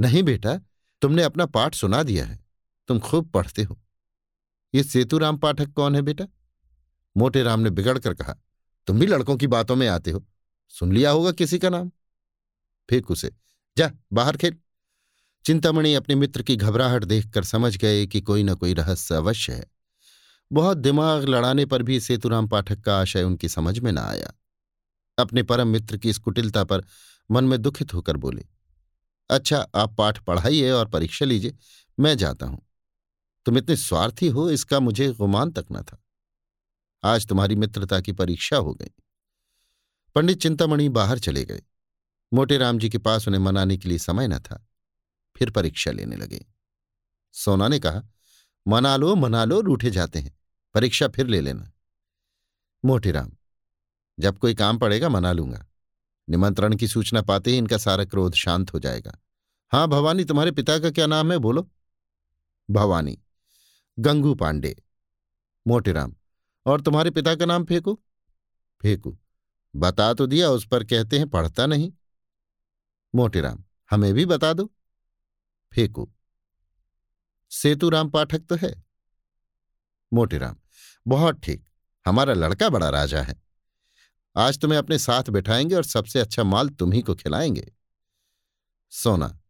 नहीं 0.00 0.22
बेटा, 0.22 0.56
तुमने 1.02 1.22
अपना 1.22 1.46
पाठ 1.46 1.74
सुना 1.74 2.02
दिया 2.02 2.24
है। 2.26 2.38
तुम 2.88 2.98
खूब 3.00 3.30
पढ़ते 3.30 3.62
हो। 3.62 3.81
ये 4.74 4.82
सेतुराम 4.82 5.36
पाठक 5.36 5.72
कौन 5.72 5.96
है 5.96 6.02
बेटा? 6.02 6.26
मोटे 7.16 7.42
राम 7.42 7.60
ने 7.60 7.70
बिगड़कर 7.70 8.14
कहा, 8.14 8.36
तुम 8.86 9.00
भी 9.00 9.06
लड़कों 9.06 9.36
की 9.36 9.46
बातों 9.46 9.76
में 9.76 9.88
आते 9.88 10.10
हो। 10.10 10.24
सुन 10.68 10.92
लिया 10.92 11.10
होगा 11.10 11.32
किसी 11.32 11.58
का 11.58 11.68
नाम? 11.68 11.90
फेंक 12.90 13.10
उसे। 13.10 13.30
जा, 13.76 13.90
बाहर 14.12 14.36
खेल। 14.36 14.56
चिंतामणि 15.44 15.94
अपने 15.94 16.14
मित्र 16.14 16.42
की 16.42 16.56
घबराहट 16.56 17.04
देखकर 17.04 17.44
समझ 17.44 17.76
गए 17.76 18.06
कि 18.06 18.20
कोई 18.20 18.42
न 18.42 18.54
कोई 18.54 18.74
रहस्य 18.74 19.14
अवश्य 19.14 19.52
है। 19.52 19.70
बहुत 20.52 20.78
दिमाग 20.78 21.24
लड़ाने 21.24 21.66
पर 21.66 21.82
भी 21.82 22.00
सेतुराम 22.00 22.48
पाठक 22.48 22.80
का 22.80 23.00
आशय 23.00 23.22
उनकी 23.22 23.48
समझ 23.48 23.78
में 23.78 23.92
न 23.92 23.98
आया। 23.98 24.32
अपने 25.18 25.42
परम 25.42 25.68
मित्र 25.68 25.96
की 25.96 26.10
इस 26.10 26.18
कुटिलता 26.18 26.64
पर 26.64 26.84
मन 27.30 27.44
में 27.44 27.60
दुखित 27.62 27.94
होकर 27.94 28.16
बोले 28.16 28.44
अच्छा 29.30 29.58
आप 29.74 29.94
पाठ 29.96 30.18
पढ़ाइए 30.18 30.70
और 30.70 30.88
परीक्षा 30.88 31.24
लीजिए। 31.24 31.56
मैं 31.98 32.16
जाता 32.18 32.46
हूँ। 32.46 32.66
तुम 33.44 33.58
इतने 33.58 33.76
स्वार्थी 33.76 34.28
हो, 34.28 34.50
इसका 34.50 34.80
मुझे 34.80 35.12
गुमान 35.12 35.50
तक 35.50 35.66
न 35.72 35.82
था। 35.82 36.04
आज 37.04 37.26
तुम्हारी 37.26 37.56
मित्रता 37.56 38.00
की 38.00 38.12
परीक्षा 38.12 38.56
हो 38.56 38.74
गई। 38.74 38.90
पंडित 40.14 40.42
चिंतामणि 40.42 40.88
बाहर 40.88 41.18
चले 41.18 41.44
गए। 41.44 41.62
मोटे 42.32 42.58
राम 42.58 42.78
जी 42.78 42.88
के 42.88 42.98
पास 42.98 43.28
उन्हें 43.28 43.40
मनाने 43.40 43.76
के 43.76 43.88
लिए 43.88 43.98
समय 43.98 44.28
न 44.28 44.38
था। 44.38 44.68
फिर 45.36 45.50
परीक्षा 45.50 45.90
लेने 45.90 46.16
लगे। 46.16 46.46
सोना 47.32 47.68
ने 47.68 47.78
कहा 47.78 48.02
मना 48.68 48.96
लो 48.96 49.14
मना 49.14 49.44
लो 49.44 49.60
रूठे 49.60 49.90
जाते 49.90 50.18
हैं। 50.18 50.38
परीक्षा 50.74 51.08
फिर 51.08 51.26
ले 51.26 51.40
लेना। 51.40 51.72
मोटेराम 52.84 53.32
जब 54.20 54.38
कोई 54.38 54.54
काम 54.54 54.78
पड़ेगा, 54.78 55.08
मना 55.08 55.32
लूँगा। 55.32 55.66
निमंत्रण 56.28 56.76
की 56.76 56.88
सूचना 56.88 57.22
पाते 57.22 57.50
ही 57.50 57.58
इनका 57.58 57.78
सारा 57.78 58.04
क्रोध 58.04 58.32
शांत 58.32 58.74
हो 58.74 58.78
जाएगा। 58.78 59.18
हाँ 59.72 59.88
भवानी, 59.88 60.24
तुम्हारे 60.24 60.50
पिता 60.50 60.78
का 60.78 60.90
क्या 60.90 61.06
नाम 61.06 61.32
है, 61.32 61.38
बोलो? 61.38 61.70
भवानी 62.70 63.18
गंगू 63.98 64.34
पांडे 64.34 64.76
मोटेराम 65.66 66.14
और 66.66 66.80
तुम्हारे 66.80 67.10
पिता 67.10 67.34
का 67.34 67.46
नाम 67.46 67.64
फेंकू? 67.64 68.02
फेंकू। 68.82 69.18
बता 69.76 70.14
तो 70.14 70.26
दिया, 70.26 70.50
उस 70.50 70.66
पर 70.66 70.84
कहते 70.84 71.18
हैं, 71.18 71.28
पढ़ता 71.28 71.66
नहीं। 71.66 71.92
मोटेराम 73.14 73.64
हमें 73.90 74.14
भी 74.14 74.26
बता 74.26 74.52
दो। 74.52 74.72
फेंकू। 75.74 76.12
सेतुराम 77.50 78.10
पाठक 78.10 78.38
तो 78.38 78.54
है। 78.54 78.84
मोटेराम 80.12 80.56
बहुत 81.06 81.40
ठीक। 81.40 81.68
हमारा 82.06 82.34
लड़का 82.34 82.68
बड़ा 82.68 82.88
राजा 82.88 83.22
है। 83.22 83.42
आज 84.36 84.58
तुम्हें 84.58 84.78
अपने 84.78 84.98
साथ 84.98 85.30
बैठाएँगे 85.30 85.74
और 85.74 85.84
सबसे 85.84 86.18
अच्छा 86.18 86.44
माल 86.44 86.68
तुम्ही 86.68 87.02
को 87.02 87.14
खिलाएँगे। 87.14 87.72
सोना, 88.90 89.40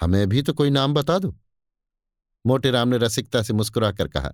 हमें 0.00 0.28
भी 0.28 0.42
तो 0.42 0.52
कोई 0.52 0.70
नाम 0.70 0.94
बता 0.94 1.18
दो। 1.18 1.36
मोटेराम 2.48 2.88
ने 2.88 2.98
रसिकता 2.98 3.42
से 3.42 3.52
मुस्कुराकर 3.52 4.08
कहा, 4.08 4.32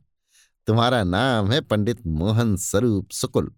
तुम्हारा 0.66 1.02
नाम 1.04 1.50
है 1.52 1.60
पंडित 1.60 2.06
मोहन 2.06 2.56
स्वरूप 2.56 3.10
सुकुल। 3.10 3.52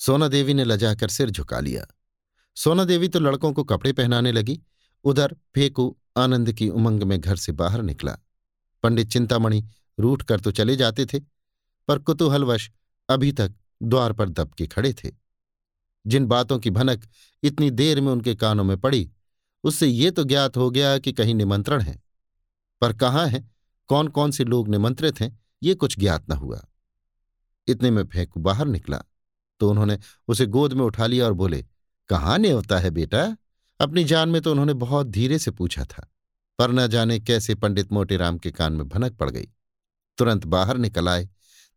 सोना 0.00 0.28
देवी 0.28 0.54
ने 0.54 0.64
लजाकर 0.64 1.08
सिर 1.08 1.30
झुका 1.30 1.60
लिया। 1.60 1.86
सोना 2.56 2.84
देवी 2.84 3.08
तो 3.08 3.20
लड़कों 3.20 3.52
को 3.52 3.64
कपड़े 3.64 3.92
पहनाने 3.92 4.32
लगी। 4.32 4.60
उधर 5.04 5.36
फेकू 5.54 5.96
आनंद 6.16 6.52
की 6.52 6.68
उमंग 6.68 7.02
में 7.02 7.20
घर 7.20 7.36
से 7.36 7.52
बाहर 7.52 7.82
निकला। 7.82 8.16
पंडित 8.82 9.10
चिंतामणि 9.10 9.64
रूठ 9.98 10.22
कर 10.22 10.40
तो 10.40 10.50
चले 10.50 10.76
जाते 10.76 11.06
थे, 11.06 11.18
पर 11.88 11.98
कुतूहलवश 11.98 12.70
अभी 13.08 13.32
तक 13.32 13.54
द्वार 13.82 14.12
पर 14.12 14.28
दबके 14.28 14.66
खड़े 14.66 14.92
थे। 14.94 15.10
जिन 16.06 16.26
बातों 16.26 16.58
की 16.58 16.70
भनक 16.70 17.06
इतनी 17.42 17.70
देर 17.70 18.00
में 18.00 18.12
उनके 18.12 18.34
कानों 18.34 18.64
में 18.64 18.76
पड़ी, 18.80 19.10
उससे 19.64 19.86
ये 19.86 20.10
तो 20.10 20.24
ज्ञात 20.24 20.56
हो 20.56 20.70
गया 20.70 20.98
कि 20.98 21.12
कहीं 21.12 21.34
निमंत्रण 21.34 21.80
है। 21.80 22.05
पर 22.82 22.92
कहाँ 22.92 23.26
है? 23.28 23.44
कौन 23.90 24.08
कौन 24.08 24.30
से 24.30 24.44
लोग 24.44 24.68
निमंत्रित 24.68 25.20
हैं? 25.20 25.38
ये 25.62 25.74
कुछ 25.74 25.98
ज्ञात 25.98 26.30
न 26.30 26.32
हुआ। 26.32 26.60
इतने 27.68 27.90
में 27.90 28.04
फेंकू 28.04 28.40
बाहर 28.40 28.66
निकला 28.66 29.02
तो 29.60 29.70
उन्होंने 29.70 29.98
उसे 30.28 30.46
गोद 30.46 30.72
में 30.72 30.84
उठा 30.84 31.06
लिया 31.06 31.26
और 31.26 31.32
बोले, 31.32 31.64
कहाँ 32.10 32.38
होता 32.38 32.78
है 32.78 32.90
बेटा? 32.90 33.36
अपनी 33.80 34.04
जान 34.04 34.28
में 34.28 34.40
तो 34.42 34.50
उन्होंने 34.50 34.74
बहुत 34.74 35.06
धीरे 35.06 35.38
से 35.38 35.50
पूछा 35.50 35.84
था, 35.84 36.06
पर 36.58 36.70
न 36.70 36.86
जाने 36.86 37.18
कैसे 37.20 37.54
पंडित 37.54 37.92
मोटेराम 37.92 38.38
के 38.38 38.50
कान 38.50 38.72
में 38.72 38.88
भनक 38.88 39.16
पड़ 39.16 39.30
गई। 39.30 39.48
तुरंत 40.18 40.44
बाहर 40.46 40.76
निकल 40.78 41.08
आए, 41.08 41.28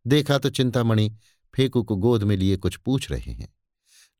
देखा 0.06 0.38
तो 0.38 0.50
चिंतामणि 0.50 1.10
फेकू 1.54 1.82
को 1.82 1.96
गोद 1.96 2.22
में 2.22 2.36
लिए 2.36 2.56
कुछ 2.56 2.76
पूछ 2.76 3.10
रहे 3.10 3.32
हैं। 3.32 3.48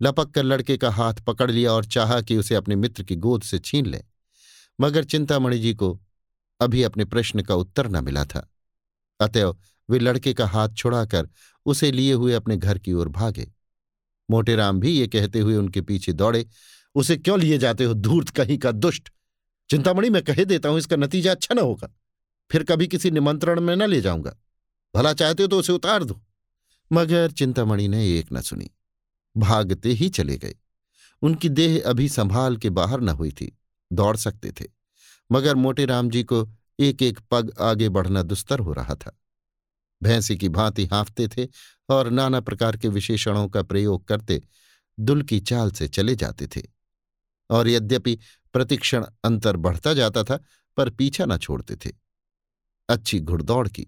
लपक 0.01 0.31
कर 0.31 0.43
लड़के 0.43 0.77
का 0.77 0.91
हाथ 0.91 1.15
पकड़ 1.27 1.51
लिया 1.51 1.73
और 1.73 1.85
चाहा 1.85 2.21
कि 2.21 2.37
उसे 2.37 2.55
अपने 2.55 2.77
मित्र 2.77 3.03
की 3.03 3.17
गोद 3.17 3.43
से 3.43 3.59
छीन 3.59 3.87
ले। 3.87 4.03
मगर 4.81 5.05
चिंतामणि 5.05 5.59
जी 5.59 5.75
को 5.75 5.99
अभी 6.61 6.83
अपने 6.83 7.05
प्रश्न 7.05 7.43
का 7.43 7.55
उत्तर 7.55 7.89
न 7.89 8.05
मिला 8.05 8.25
था। 8.25 8.51
अतएव 9.21 9.57
वे 9.91 9.99
लड़के 9.99 10.35
का 10.35 10.47
हाथ 10.47 10.69
छुड़ाकर 10.69 11.29
उसे 11.67 11.93
लिए 11.93 12.13
हुए 12.13 12.33
अपने 12.33 12.57
घर 12.57 12.79
की 12.79 12.93
ओर 12.93 13.09
भागे। 13.09 13.53
मोटेराम 14.31 14.81
भी 14.81 14.91
ये 14.91 15.07
कहते 15.07 15.41
हुए 15.41 15.57
उनके 15.57 15.81
पीछे 15.81 16.13
दौड़े, 16.13 16.47
उसे 16.95 17.17
क्यों 17.17 17.41
लिए 17.41 17.59
जाते 17.59 17.85
हो 17.85 17.95
धूर्त 17.95 18.31
कहीं 18.31 18.59
का 18.59 18.73
दुष्ट? 18.73 19.13
चिंतामणि 19.71 20.11
मैं 20.11 20.23
कह 20.23 20.45
देता 20.45 20.69
हूँ 20.69 20.79
इसका 20.79 20.97
नतीजा 20.97 21.31
अच्छा 21.31 21.55
न 21.55 21.59
होगा। 21.59 21.95
फिर 22.51 22.65
कभी 22.65 22.87
किसी 22.87 23.11
निमंत्रण 23.11 23.61
में 23.61 23.77
न 23.77 23.83
ले 23.83 24.01
जाऊँगा। 24.01 24.37
भला 24.97 25.13
चाहते 25.13 25.43
हो 25.43 25.47
तो 25.47 25.59
उसे 25.59 25.73
उतार 25.73 26.05
दो। 26.05 26.23
मगर 26.93 27.31
चिंतामणि 27.31 27.89
ने 27.89 28.19
एक 28.19 28.27
न 28.33 28.41
सुनी। 28.41 28.71
भागते 29.37 29.89
ही 29.89 30.09
चले 30.09 30.37
गए। 30.37 30.55
उनकी 31.23 31.49
देह 31.49 31.83
अभी 31.87 32.09
संभाल 32.09 32.57
के 32.57 32.71
बाहर 32.71 33.01
न 33.01 33.09
हुई 33.09 33.31
थी। 33.31 33.59
दौड़ 33.93 34.17
सकते 34.17 34.53
थे। 34.53 34.65
मगर 35.33 35.55
मोटे 35.55 35.85
राम 35.85 36.11
जी 36.11 36.25
को 36.25 36.51
एक 36.81 37.03
एक 37.03 37.21
पग 37.31 37.53
आगे 37.61 37.89
बढ़ना 37.89 38.23
दुस्तर 38.23 38.59
हो 38.59 38.73
रहा 38.73 38.95
था। 38.95 39.21
भैंसी 40.03 40.37
की 40.37 40.49
भांति 40.49 40.87
हाँफते 40.87 41.29
थे 41.29 41.49
और 41.89 42.11
नाना 42.11 42.41
प्रकार 42.41 42.77
के 42.77 42.89
विशेषणों 42.89 43.49
का 43.49 43.63
प्रयोग 43.63 44.09
करते 44.09 44.43
दुल 45.01 45.23
की 45.23 45.41
चाल 45.41 45.71
से 45.71 45.89
चले 45.89 46.17
जाते 46.17 46.47
थे। 46.47 46.63
और 47.51 47.69
यद्यपि 47.69 48.19
प्रतिक्षण 48.53 49.07
अंतर 49.25 49.57
बढ़ता 49.57 49.95
जाता 49.95 50.25
था, 50.25 50.45
पर 50.77 50.91
पीछा 50.91 51.25
न 51.25 51.37
छोड़ते 51.37 51.77
थे। 51.77 51.93
अच्छी 52.89 53.21
घुड़दौड़ 53.21 53.69
की। 53.69 53.87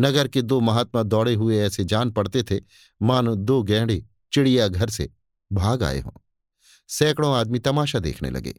नगर 0.00 0.28
के 0.28 0.42
दो 0.42 0.60
महात्मा 0.60 1.02
दौड़े 1.02 1.34
हुए 1.34 1.58
ऐसे 1.58 1.84
जान 1.84 2.10
पड़ते 2.10 2.42
थे, 2.42 2.60
मानो 3.02 3.34
दो 3.34 3.62
गैंडे 3.62 4.04
चिड़ियाघर 4.32 4.90
से 4.90 5.10
भाग 5.52 5.82
आए 5.82 6.00
हों। 6.00 6.20
सैकड़ों 6.88 7.36
आदमी 7.36 7.58
तमाशा 7.58 7.98
देखने 7.98 8.30
लगे। 8.30 8.54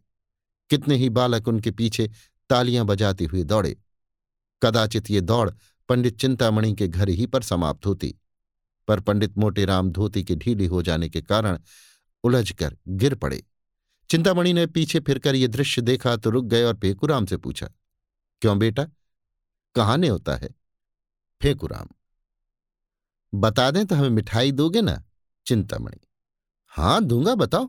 कितने 0.73 0.95
ही 0.95 1.09
बालक 1.11 1.47
उनके 1.47 1.71
पीछे 1.73 2.09
तालियाँ 2.49 2.85
बजाते 2.85 3.25
हुए 3.25 3.43
दौड़े। 3.45 3.75
कदाचित 4.61 5.09
ये 5.09 5.21
दौड़ 5.21 5.49
पंडित 5.89 6.19
चिंतामणि 6.19 6.73
के 6.73 6.87
घर 6.87 7.09
ही 7.11 7.25
पर 7.25 7.41
समाप्त 7.43 7.85
होती, 7.85 8.13
पर 8.87 8.99
पंडित 8.99 9.37
मोटे 9.37 9.65
राम 9.65 9.89
धोती 9.91 10.23
के 10.23 10.35
ढीली 10.35 10.65
हो 10.65 10.81
जाने 10.81 11.09
के 11.09 11.21
कारण 11.21 11.59
उलझकर 12.23 12.77
गिर 12.87 13.15
पड़े। 13.15 13.43
चिंतामणि 14.09 14.53
ने 14.53 14.65
पीछे 14.67 14.99
फिरकर 14.99 15.35
ये 15.35 15.47
दृश्य 15.47 15.81
देखा 15.81 16.15
तो 16.15 16.29
रुक 16.29 16.45
गए 16.45 16.63
और 16.63 16.77
फेकुराम 16.77 17.25
से 17.25 17.37
पूछा, 17.37 17.67
क्यों 18.41 18.57
बेटा? 18.59 18.87
कहाँ 19.75 19.97
ने 19.97 20.07
होता 20.07 20.35
है? 20.35 20.49
फेकुराम 21.41 21.87
बता 23.33 23.69
दें 23.71 23.85
तो 23.85 23.95
हमें 23.95 24.09
मिठाई 24.11 24.51
दोगे 24.53 24.81
ना, 24.81 25.01
चिंतामणि? 25.45 25.99
हाँ, 26.73 27.03
दूँगा, 27.03 27.35
बताओ। 27.35 27.67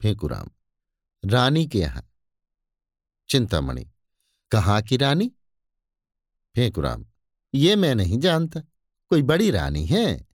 फेंकुराम 0.00 0.50
रानी 1.22 1.66
के 1.66 1.78
यहाँ 1.78 2.02
चिंतामणि। 3.28 3.90
कहाँ 4.50 4.82
की 4.82 4.96
रानी? 4.96 5.32
फेंकुराम 6.54 7.06
ये 7.54 7.76
मैं 7.76 7.94
नहीं 7.94 8.18
जानता। 8.18 8.60
कोई 9.08 9.22
बड़ी 9.22 9.50
रानी 9.50 9.86
है? 9.86 10.26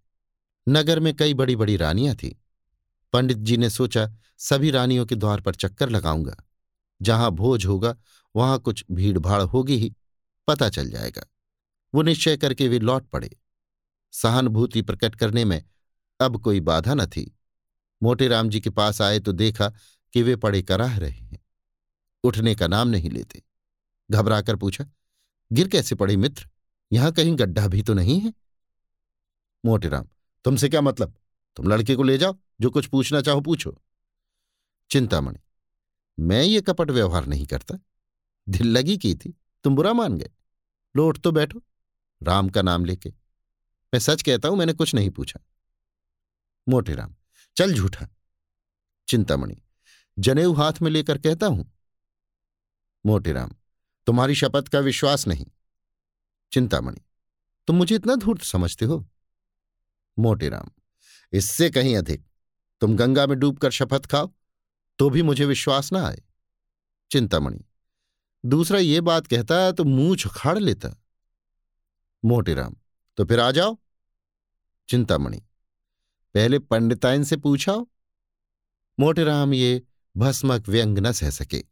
नगर 0.68 1.00
में 1.00 1.16
कई 1.16 1.35
बड़ी 1.35 1.56
बड़ी 1.56 1.76
रानियाँ 1.76 2.14
थी। 2.14 2.42
पंडित 3.12 3.37
जी 3.37 3.56
ने 3.56 3.70
सोचा, 3.70 4.12
सभी 4.38 4.70
रानियों 4.70 5.06
के 5.06 5.14
द्वार 5.14 5.40
पर 5.40 5.54
चक्कर 5.54 5.88
लगाऊँगा। 5.88 6.37
जहाँ 7.02 7.30
भोज 7.30 7.66
होगा, 7.66 7.97
वहाँ 8.37 8.59
कुछ 8.59 8.85
भीड़भाड़ 8.90 9.42
होगी 9.42 9.76
ही। 9.76 9.97
पता 10.49 10.68
चल 10.68 10.90
जाएगा। 10.90 11.25
वो 11.94 12.02
निश्चय 12.02 12.37
करके 12.37 12.68
वे 12.68 12.78
लौट 12.78 13.09
पड़े। 13.09 13.37
सहानुभूति 14.12 14.82
प्रकट 14.82 15.14
करने 15.14 15.44
में 15.44 15.64
अब 16.20 16.42
कोई 16.42 16.61
बाधा 16.61 16.94
न 16.94 17.06
थी। 17.06 17.38
मोटे 18.02 18.28
राम 18.28 18.49
जी 18.49 18.61
के 18.61 18.70
पास 18.70 19.02
आए 19.02 19.20
तो 19.20 19.32
देखा 19.32 19.73
कि 20.12 20.23
वे 20.23 20.37
पड़े 20.37 20.62
कराह 20.62 20.99
रहे 20.99 21.11
हैं। 21.11 21.39
उठने 22.25 22.55
का 22.55 22.67
नाम 22.67 22.89
नहीं 22.89 23.11
लेते। 23.11 23.43
घबराकर 24.11 24.57
पूछा, 24.57 24.87
गिर 25.53 25.69
कैसे 25.69 25.95
पड़े 25.95 26.17
मित्र? 26.17 26.49
यहाँ 26.93 27.12
कहीं 27.12 27.39
गड्ढा 27.39 27.67
भी 27.67 27.83
तो 27.83 27.95
नहीं 27.95 28.21
है? 28.21 28.33
मोटेराम 29.65 30.09
तुमसे 30.45 30.69
क्या 30.69 30.81
मतलब? 30.81 31.15
तुम 31.57 31.69
लड़के 31.69 31.95
को 31.97 32.03
ले 32.03 32.19
जाओ, 32.19 32.37
जो 32.61 32.71
कुछ 32.71 32.87
पूछना 32.87 33.21
चाहो 33.21 33.41
पूछो। 33.41 33.77
चिंतामणि, 34.91 35.39
मैं 36.19 36.43
ये 36.43 36.61
कपट 36.61 36.91
व्यवहार 36.91 37.27
नहीं 37.27 37.47
करता। 37.47 37.79
दिल 38.49 38.67
लगी 38.67 38.97
की 38.99 39.15
थी, 39.15 39.35
तुम 39.65 39.77
बुरा 39.77 39.93
मान 39.93 40.19
गए। 40.19 40.31
लौट 40.95 41.19
तो 41.19 41.33
बैठो, 41.33 41.62
राम 42.23 42.49
का 42.49 42.62
नाम 42.62 42.85
लेके। 42.85 43.11
मैं 43.95 43.99
सच 43.99 44.23
कहता 44.23 44.49
हूँ, 44.49 44.57
मैंने 44.59 44.73
कुछ 44.73 44.95
नहीं 44.95 45.11
पूछा। 45.11 45.41
मोटेराम 46.69 47.15
चल 47.57 47.75
झूठा। 47.75 48.09
चिंतामणि, 49.09 49.57
जनेऊ 50.19 50.53
हाथ 50.53 50.73
में 50.83 50.91
लेकर 50.91 51.19
कहता 51.19 51.47
हूँ 51.47 51.71
मोटेराम 53.04 53.54
तुम्हारी 54.07 54.35
शपथ 54.35 54.69
का 54.69 54.78
विश्वास 54.78 55.26
नहीं। 55.26 55.47
चिंतामणि, 56.52 57.00
तुम 57.69 57.76
मुझे 57.76 57.95
इतना 57.95 58.14
धूर्त 58.14 58.42
समझते 58.42 58.85
हो? 58.85 59.07
मोटेराम 60.19 60.71
इससे 61.33 61.71
कहीं 61.71 61.97
अधिक, 61.97 62.25
तुम 62.83 62.97
गंगा 62.97 63.26
में 63.26 63.38
डूबकर 63.38 63.71
शपथ 63.71 64.07
खाओ 64.07 64.33
तो 64.99 65.11
भी 65.11 65.23
मुझे 65.23 65.45
विश्वास 65.45 65.92
ना 65.92 66.07
आए। 66.07 66.23
चिंतामणि, 67.11 67.61
दूसरा 68.45 68.78
ये 68.78 69.00
बात 69.00 69.26
कहता 69.26 69.71
तो 69.73 69.85
मुँह 69.85 70.16
छुखाड़ 70.16 70.59
लेता। 70.59 70.90
मोटेराम 72.25 72.76
तो 73.19 73.25
फिर 73.25 73.40
आ 73.40 73.50
जाओ। 73.50 73.76
चिंतामणि, 74.88 75.38
पहले 76.35 76.59
पंडिताइन 76.59 77.25
से 77.25 77.37
पूछाओ। 77.37 77.87
मोटेराम 78.99 79.54
ये 79.54 79.83
भस्मक 80.16 80.69
व्यंग 80.69 80.99
न 80.99 81.12
सह 81.12 81.30
सके। 81.30 81.62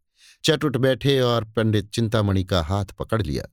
चटुट 0.45 0.77
बैठे 0.77 1.21
और 1.21 1.45
पंडित 1.45 1.91
चिंतामणि 1.91 2.45
का 2.45 2.63
हाथ 2.63 2.85
पकड़ 2.85 3.23
लिया। 3.23 3.45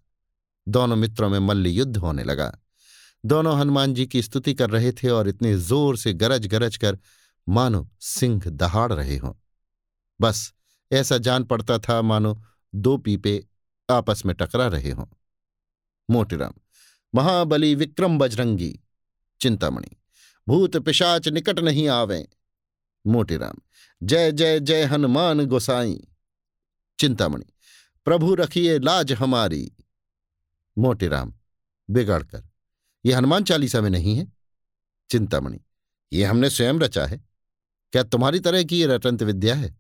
दोनों 0.67 0.95
मित्रों 0.95 1.29
में 1.29 1.39
मल्ल 1.39 1.67
युद्ध 1.67 1.97
होने 1.97 2.23
लगा। 2.23 2.59
दोनों 3.25 3.59
हनुमान 3.59 3.93
जी 3.93 4.05
की 4.05 4.21
स्तुति 4.21 4.53
कर 4.53 4.69
रहे 4.69 4.91
थे 4.91 5.09
और 5.09 5.27
इतने 5.27 5.55
ज़ोर 5.57 5.97
से 5.97 6.13
गरज 6.13 6.47
गरज 6.47 6.77
कर, 6.77 6.97
मानो, 7.49 7.89
सिंह 7.99 8.41
दहाड़ 8.45 8.93
रहे 8.93 9.17
हों। 9.17 9.33
बस, 10.21 10.53
ऐसा 10.91 11.17
जान 11.17 11.43
पड़ता 11.43 11.77
था, 11.79 12.01
मानो, 12.01 12.43
दो 12.75 12.97
पीपे 12.97 13.47
आपस 13.89 14.25
में 14.25 14.35
टकरा 14.35 14.67
रहे 14.67 14.91
हों। 14.91 15.05
मोटेराम 16.09 16.53
महाबली 17.15 17.75
विक्रम 17.75 18.17
बजरंगी। 18.19 18.79
चिंतामणि, 19.41 19.95
भूत 20.47 20.77
पिशाच 20.77 21.27
निकट 21.27 21.59
नहीं 21.59 21.87
आवे। 21.87 22.27
मोटेराम 23.07 23.55
जय 24.03 24.31
जय 24.31 24.59
जय 24.59 24.83
हनुमान 24.83 25.45
गोसाई। 25.45 26.07
चिंतामणि, 26.99 27.45
प्रभु 28.05 28.35
रखिए 28.35 28.79
लाज 28.79 29.11
हमारी। 29.13 29.71
मोटेराम 30.77 31.33
बिगाड़कर 31.89 32.43
ये 33.05 33.13
हनुमान 33.13 33.43
चालीसा 33.43 33.81
में 33.81 33.89
नहीं 33.89 34.15
है? 34.15 34.33
चिंतामणि, 35.09 35.59
ये 36.13 36.23
हमने 36.23 36.49
स्वयं 36.49 36.73
रचा 36.73 37.05
है। 37.05 37.17
क्या 37.91 38.03
तुम्हारी 38.03 38.39
तरह 38.39 38.63
की 38.63 38.79
ये 38.79 38.85
रटंत 38.85 39.23
विद्या 39.23 39.55
है? 39.55 39.75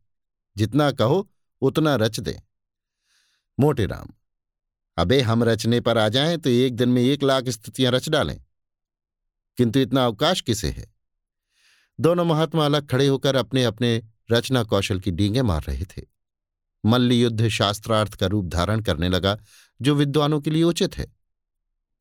जितना 0.57 0.91
कहो, 0.91 1.29
उतना 1.61 1.95
रच 1.95 2.19
दे। 2.19 2.41
मोटेराम, 3.59 4.07
अबे 4.97 5.21
हम 5.21 5.43
रचने 5.43 5.79
पर 5.81 5.97
आ 5.97 6.09
जाएँ 6.09 6.37
तो 6.37 6.49
एक 6.49 6.75
दिन 6.75 6.89
में 6.89 7.01
एक 7.01 7.23
लाख 7.23 7.49
स्तुतियाँ 7.49 7.91
रच 7.91 8.09
डालें। 8.09 8.41
किंतु 9.57 9.79
इतना 9.79 10.05
अवकाश 10.05 10.41
किसे 10.41 10.69
है? 10.69 10.93
दोनों 11.99 12.25
महात्मा 12.25 12.65
अलग 12.65 12.87
खड़े 12.87 13.07
होकर 13.07 13.35
अपने 13.35 13.63
अपने 13.63 14.03
रचना 14.31 14.63
कौशल 14.63 14.99
की 14.99 15.11
डींगे 15.11 15.41
मार 15.41 15.63
रहे 15.63 15.85
थे। 15.85 16.14
मल्ल 16.85 17.11
युद्ध 17.11 17.47
शास्त्रार्थ 17.47 18.13
का 18.13 18.25
रूप 18.25 18.45
धारण 18.45 18.81
करने 18.81 19.09
लगा, 19.09 19.37
जो 19.81 19.95
विद्वानों 19.95 20.41
के 20.41 20.49
लिए 20.49 20.63
उचित 20.63 20.97
है। 20.97 21.15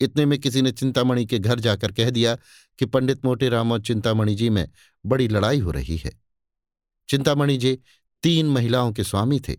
इतने 0.00 0.26
में 0.26 0.38
किसी 0.38 0.62
ने 0.62 0.72
चिंतामणि 0.72 1.26
के 1.26 1.38
घर 1.38 1.60
जाकर 1.60 1.92
कह 1.92 2.10
दिया 2.10 2.36
कि, 2.78 2.86
पंडित 2.86 3.24
मोटेराम 3.24 3.72
और 3.72 3.80
चिंतामणि 3.80 4.34
जी, 4.34 4.50
में 4.50 4.68
बड़ी 5.06 5.28
लड़ाई 5.28 5.58
हो 5.58 5.70
रही 5.70 5.96
है। 5.96 6.20
चिंतामणि 7.08 7.56
जी 7.56 7.78
तीन 8.22 8.46
महिलाओं 8.46 8.92
के 8.92 9.04
स्वामी 9.04 9.40
थे। 9.40 9.54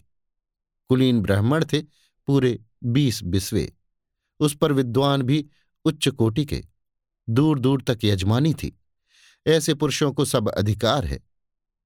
कुलीन 0.88 1.22
ब्राह्मण 1.22 1.66
थे, 1.66 1.82
पूरे 2.28 2.60
बीस 2.84 3.24
बिस्वे। 3.24 3.74
उस 4.40 4.58
पर 4.58 4.72
विद्वान 4.72 5.22
भी 5.22 5.50
उच्च 5.86 6.08
कोटि 6.08 6.46
के 6.46 6.64
दूर 7.30 7.60
दूर 7.60 7.82
तक 7.82 8.00
यजमानी 8.04 8.54
थी। 8.54 8.80
ऐसे 9.48 9.74
पुरुषों 9.74 10.12
को 10.12 10.26
सब 10.26 10.50
अधिकार 10.50 11.06
है। 11.06 11.20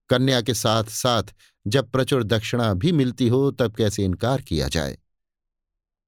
कन्या 0.09 0.41
के 0.41 0.53
साथ 0.53 0.83
साथ 0.83 1.23
जब 1.67 1.91
प्रचुर 1.91 2.23
दक्षिणा 2.23 2.73
भी 2.73 2.91
मिलती 2.91 3.27
हो, 3.27 3.51
तब 3.51 3.75
कैसे 3.75 4.05
इनकार 4.05 4.41
किया 4.41 4.67
जाए? 4.67 4.97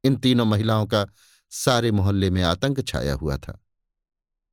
इन 0.03 0.15
तीनों 0.15 0.45
महिलाओं 0.45 0.85
का 0.85 1.07
सारे 1.49 1.91
मोहल्ले 1.91 2.29
में 2.29 2.43
आतंक 2.43 2.87
छाया 2.87 3.13
हुआ 3.13 3.37
था। 3.37 3.65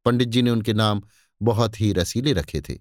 पंडित 0.04 0.28
जी 0.28 0.42
ने 0.42 0.50
उनके 0.50 0.72
नाम 0.72 1.02
बहुत 1.42 1.80
ही 1.80 1.92
रसीले 1.92 2.32
रखे 2.32 2.60
थे। 2.60 2.78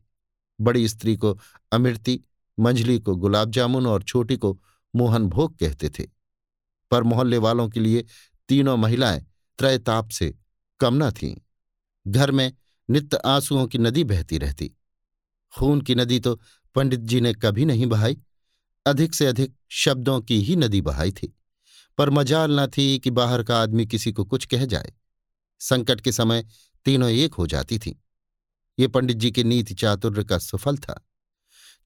बड़ी 0.61 0.87
स्त्री 0.87 1.15
को 1.15 1.39
अमृति 1.71 2.21
मंझली 2.59 2.99
को 2.99 3.15
गुलाब 3.15 3.51
जामुन 3.51 3.87
और 3.87 4.03
छोटी 4.03 4.37
को 4.37 4.61
मोहन 4.95 5.25
भोग 5.25 5.57
कहते 5.57 5.89
थे। 5.89 6.07
पर 6.91 7.03
मोहल्ले 7.03 7.37
वालों 7.37 7.69
के 7.69 7.79
लिए 7.79 8.05
तीनों 8.47 8.77
महिलाएँ 8.77 9.25
त्रयताप 9.57 10.09
से 10.09 10.35
कम 10.79 11.05
न 11.05 11.11
थीं। 11.11 11.37
घर 12.07 12.31
में 12.31 12.53
नित्य 12.89 13.17
आंसुओं 13.17 13.67
की 13.67 13.77
नदी 13.77 14.03
बहती 14.03 14.37
रहती। 14.37 14.73
खून 15.55 15.81
की 15.81 15.95
नदी 15.95 16.19
तो 16.19 16.41
पंडित 16.75 16.99
जी 16.99 17.21
ने 17.21 17.33
कभी 17.33 17.65
नहीं 17.65 17.85
बहाई। 17.85 18.17
अधिक 18.85 19.13
से 19.13 19.25
अधिक 19.25 19.55
शब्दों 19.69 20.21
की 20.21 20.41
ही 20.41 20.55
नदी 20.55 20.81
बहाई 20.81 21.11
थी। 21.11 21.37
पर 21.97 22.09
मजाल 22.09 22.59
न 22.59 22.67
थी 22.67 22.99
कि 22.99 23.11
बाहर 23.11 23.43
का 23.43 23.61
आदमी 23.61 23.85
किसी 23.85 24.11
को 24.11 24.25
कुछ 24.25 24.45
कह 24.45 24.65
जाए। 24.65 24.93
संकट 25.59 26.01
के 26.01 26.11
समय 26.11 26.45
तीनों 26.85 27.09
एक 27.09 27.33
हो 27.33 27.47
जाती 27.47 27.79
थीं। 27.79 27.93
ये 28.79 28.87
पंडित 28.87 29.17
जी 29.17 29.31
के 29.31 29.43
नीति 29.43 29.73
चातुर्य 29.73 30.23
का 30.23 30.37
सुफल 30.37 30.77
था। 30.77 31.07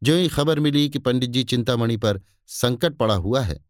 जो 0.04 0.16
ही 0.16 0.28
खबर 0.28 0.60
मिली 0.60 0.90
कि 0.90 1.00
पंडित 1.00 1.30
जी 1.30 1.44
चिंतामणि 1.44 1.98
पर 1.98 2.22
संकट 2.48 2.94
पड़ा 2.94 3.16
हुआ 3.16 3.42
है, 3.42 3.66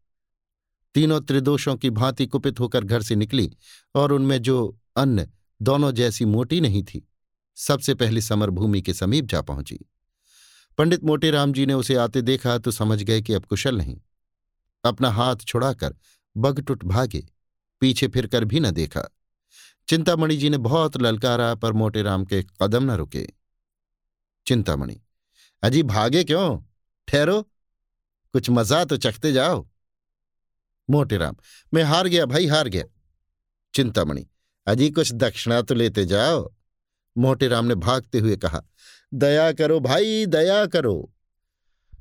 तीनों 0.94 1.22
त्रिदोषों 1.22 1.76
की 1.76 1.90
भांति 1.90 2.26
कुपित 2.26 2.60
होकर 2.60 2.84
घर 2.84 3.02
से 3.02 3.16
निकली 3.16 3.58
और 3.96 4.12
उनमें 4.12 4.42
जो 4.42 4.80
अन्न 4.96 5.28
दोनों 5.62 5.92
जैसी 5.92 6.26
मोटी 6.26 6.62
नहीं 6.62 6.84
थी 6.84 7.08
सबसे 7.62 7.94
पहले 7.94 8.22
समरभूमि 8.22 8.82
के 8.82 8.94
समीप 8.94 9.26
जा 9.26 9.42
पहुँची। 9.42 9.80
पंडित 10.78 11.04
मोटेराम 11.04 11.54
जी 11.54 11.66
ने 11.66 11.74
उसे 11.74 11.96
आते 11.96 12.22
देखा 12.22 12.58
तो 12.58 12.72
समझ 12.72 13.02
गए 13.04 13.22
कि 13.22 13.34
अब 13.34 13.46
कुशल 13.46 13.78
नहीं। 13.78 13.98
अपना 14.84 15.10
हाथ 15.12 15.36
छुड़ाकर 15.36 15.96
बगटुट 16.36 16.84
भागे, 16.84 17.24
पीछे 17.82 18.08
फिरकर 18.08 18.46
भी 18.46 18.60
न 18.60 18.72
देखा। 18.72 19.04
चिंतामणि 19.88 20.38
जी 20.38 20.50
ने 20.50 20.58
बहुत 20.58 20.98
ललकारा, 20.98 21.56
पर 21.56 21.74
मोटेराम 21.74 22.26
के 22.26 22.42
कदम 22.62 22.84
न 22.84 22.92
रुके। 22.92 23.28
चिंतामणि, 24.48 25.00
अजी 25.64 25.84
भागे 25.84 26.24
क्यों? 26.24 26.60
ठहरो। 27.08 27.42
कुछ 28.34 28.50
मज़ा 28.50 28.84
तो 28.86 28.98
चखते 28.98 29.32
जाओ। 29.32 29.68
मोटेराम, 30.90 31.36
मैं 31.74 31.84
हार 31.84 32.08
गया, 32.08 32.26
भाई 32.26 32.48
हार 32.48 32.68
गया। 32.68 32.84
चिंतामणि, 33.74 34.26
अजी 34.68 34.90
कुछ 34.90 35.12
दक्षिणा 35.14 35.62
तो 35.62 35.76
लेते 35.76 36.06
जाओ। 36.06 36.56
मोटेराम 37.16 37.66
ने 37.66 37.76
भागते 37.76 38.20
हुए 38.20 38.36
कहा, 38.36 38.62
दया 39.14 39.52
करो 39.52 39.80
भाई, 39.80 40.26
दया 40.26 40.66
करो। 40.66 41.12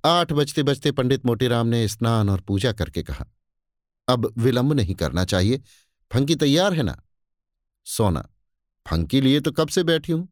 आठ 0.04 0.32
बजते 0.32 0.62
बजते 0.62 0.92
पंडित 0.92 1.26
मोटेराम 1.26 1.66
ने 1.66 1.86
स्नान 1.88 2.30
और 2.30 2.40
पूजा 2.40 2.72
करके 2.72 3.02
कहा, 3.02 3.26
अब 4.08 4.32
विलंब 4.38 4.72
नहीं 4.72 4.94
करना 4.94 5.24
चाहिए। 5.24 5.60
फंकी 6.10 6.34
तैयार 6.34 6.74
है 6.74 6.82
ना? 6.82 6.96
सोना, 7.86 8.28
फंकी 8.86 9.20
लिए 9.20 9.40
तो 9.40 9.52
कब 9.52 9.68
से 9.68 9.82
बैठी 9.84 10.12
हूँ? 10.12 10.28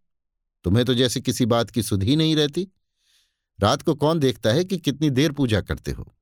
तुम्हें 0.64 0.84
तो 0.84 0.94
जैसे 0.94 1.20
किसी 1.20 1.46
बात 1.46 1.70
की 1.70 1.82
सुध 1.82 2.02
नहीं 2.02 2.36
रहती। 2.36 2.68
रात 3.58 3.82
को 3.82 3.94
कौन 3.94 4.18
देखता 4.18 4.50
है 4.50 4.64
कि 4.64 4.78
कितनी 4.78 5.10
देर 5.10 5.32
पूजा 5.32 5.60
करते 5.60 5.90
हो? 5.90 6.14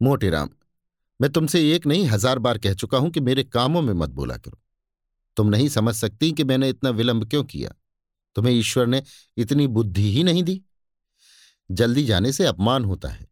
मोटेराम, 0.00 0.50
मैं 1.20 1.30
तुमसे 1.30 1.60
एक 1.72 1.86
नहीं, 1.86 2.06
हज़ार 2.06 2.38
बार 2.38 2.58
कह 2.58 2.74
चुका 2.74 2.98
हूँ 2.98 3.10
कि 3.10 3.20
मेरे 3.20 3.44
कामों 3.44 3.82
में 3.82 3.92
मत 3.94 4.10
बोला 4.10 4.36
करो। 4.36 4.58
तुम 5.36 5.48
नहीं 5.48 5.68
समझ 5.68 5.94
सकती 5.94 6.32
कि 6.32 6.44
मैंने 6.44 6.68
इतना 6.68 6.90
विलंब 6.90 7.28
क्यों 7.30 7.44
किया। 7.44 7.74
तुम्हें 8.36 8.52
ईश्वर 8.54 8.86
ने 8.86 9.02
इतनी 9.36 9.66
बुद्धि 9.66 10.10
ही 10.12 10.22
नहीं 10.24 10.42
दी। 10.42 10.60
जल्दी 11.70 12.04
जाने 12.04 12.32
से 12.32 12.46
अपमान 12.46 12.84
होता 12.84 13.08
है, 13.08 13.26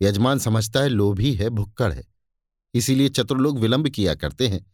यजमान 0.00 0.38
समझता 0.38 0.80
है 0.80 0.88
लोभी 0.88 1.34
है, 1.34 1.48
भुक्कड़ 1.50 1.92
है। 1.92 2.04
इसीलिए 2.74 3.08
चतुर 3.08 3.38
लोग 3.38 3.58
विलंब 3.58 3.88
किया 3.88 4.14
करते 4.14 4.48
हैं, 4.48 4.64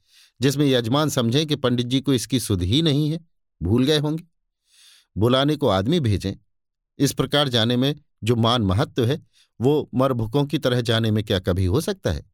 जिसमें 0.40 0.66
यजमान 0.66 1.08
समझें 1.08 1.46
कि 1.46 1.56
पंडित 1.56 1.86
जी 1.86 2.00
को 2.00 2.12
इसकी 2.12 2.40
सुध 2.40 2.62
ही 2.62 2.82
नहीं 2.82 3.10
है, 3.10 3.20
भूल 3.60 3.84
गए 3.84 3.98
होंगे। 3.98 4.24
बुलाने 5.16 5.56
को 5.56 5.68
आदमी 5.68 6.00
भेजें, 6.00 6.34
इस 6.98 7.12
प्रकार 7.12 7.48
जाने 7.48 7.76
में 7.76 7.94
जो 8.24 8.36
मान 8.36 8.62
महत्व 8.62 9.04
है, 9.04 9.20
वो 9.60 9.90
मरभुकों 9.94 10.44
की 10.44 10.58
तरह 10.58 10.80
जाने 10.80 11.10
में 11.10 11.22
क्या 11.24 11.38
कभी 11.38 11.64
हो 11.64 11.80
सकता 11.80 12.12
है? 12.12 12.24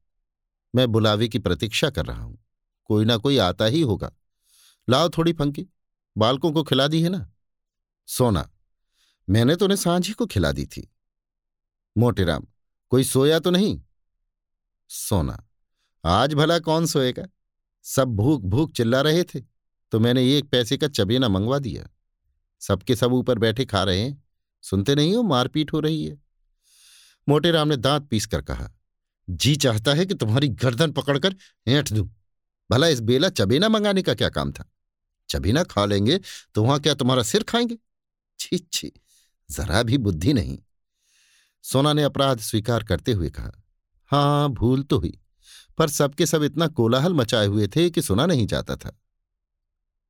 मैं 0.75 0.87
बुलावे 0.89 1.29
की 1.29 1.39
प्रतीक्षा 1.39 1.91
कर 1.91 2.07
रहा 2.07 2.23
हूँ, 2.23 2.39
कोई 2.85 3.05
ना 3.05 3.17
कोई 3.17 3.39
आता 3.39 3.65
ही 3.65 3.81
होगा। 3.81 4.13
लाओ 4.89 5.09
थोड़ी 5.09 5.33
फंकी। 5.33 5.67
बालकों 6.17 6.53
को 6.53 6.63
खिला 6.63 6.87
दी 6.89 7.03
है 7.03 7.09
ना? 7.09 7.31
सोना, 8.09 8.49
मैंने 9.29 9.57
तो 9.57 9.65
उन्हें 9.65 9.77
सांझी 9.77 10.13
को 10.13 10.27
खिला 10.27 10.53
दी 10.53 10.67
थी। 10.67 10.89
मोटेराम 11.97 12.47
कोई 12.93 13.05
सोया 13.05 13.39
तो 13.39 13.51
नहीं? 13.51 13.81
सोना, 14.91 15.43
आज 16.05 16.35
भला 16.35 16.59
कौन 16.59 16.87
सोएगा? 16.87 17.27
सब 17.85 18.09
भूख 18.09 18.43
भूख 18.43 18.73
चिल्ला 18.73 19.01
रहे 19.01 19.23
थे 19.25 19.41
तो 19.93 19.99
मैंने 20.01 20.23
एक 20.37 20.49
पैसे 20.51 20.77
का 20.77 20.89
चबेना 20.89 21.29
मंगवा 21.29 21.59
दिया। 21.59 21.89
सबके 22.63 22.97
सब 22.97 23.13
ऊपर 23.13 23.39
बैठे 23.39 23.65
खा 23.65 23.83
रहे 23.83 24.01
हैं, 24.01 24.23
सुनते 24.65 24.95
नहीं 24.95 25.15
हो 25.17 25.23
मारपीट 25.23 25.73
हो 25.73 25.81
रही 25.81 26.05
है? 26.05 26.19
मोटेराम 27.27 27.69
ने 27.69 27.77
दांत 27.77 28.09
पीस 28.09 28.27
कर 28.27 28.43
कहा, 28.43 28.71
जी 29.29 29.55
चाहता 29.57 29.95
है 29.95 30.07
कि 30.07 30.15
तुम्हारी 30.15 30.49
गर्दन 30.49 30.93
पकड़कर 30.93 31.37
ऐंठ 31.67 31.93
दूँ। 31.93 32.09
भला 32.71 32.89
इस 32.89 33.01
बेला 33.01 33.29
चबेना 33.29 33.69
मंगाने 33.69 34.03
का 34.03 34.15
क्या 34.15 34.29
काम 34.29 34.53
था? 34.53 34.71
चबेना 35.29 35.63
खा 35.65 35.85
लेंगे 35.85 36.21
तो 36.55 36.65
वहाँ 36.65 36.81
क्या 36.81 36.95
तुम्हारा 36.95 37.23
सिर 37.23 37.43
खाएँगे? 37.43 37.79
छी 38.39 38.59
छी, 38.73 38.93
जरा 39.51 39.83
भी 39.83 39.99
बुद्धि 39.99 40.33
नहीं। 40.33 40.59
सोना 41.65 41.93
ने 41.93 42.03
अपराध 42.03 42.41
स्वीकार 42.41 42.85
करते 42.85 43.13
हुए 43.13 43.31
कहा, 43.31 43.53
हाँ, 44.11 44.49
भूल 44.49 44.83
तो 44.83 44.99
हुई, 44.99 45.19
पर 45.79 45.89
सबके 45.89 46.27
सब 46.27 46.43
इतना 46.43 46.67
कोलाहल 46.67 47.15
मचाए 47.15 47.47
हुए 47.47 47.67
थे 47.67 47.89
कि 47.91 48.03
सुना 48.03 48.27
नहीं 48.27 48.47
जाता 48.47 48.77
था। 48.77 48.97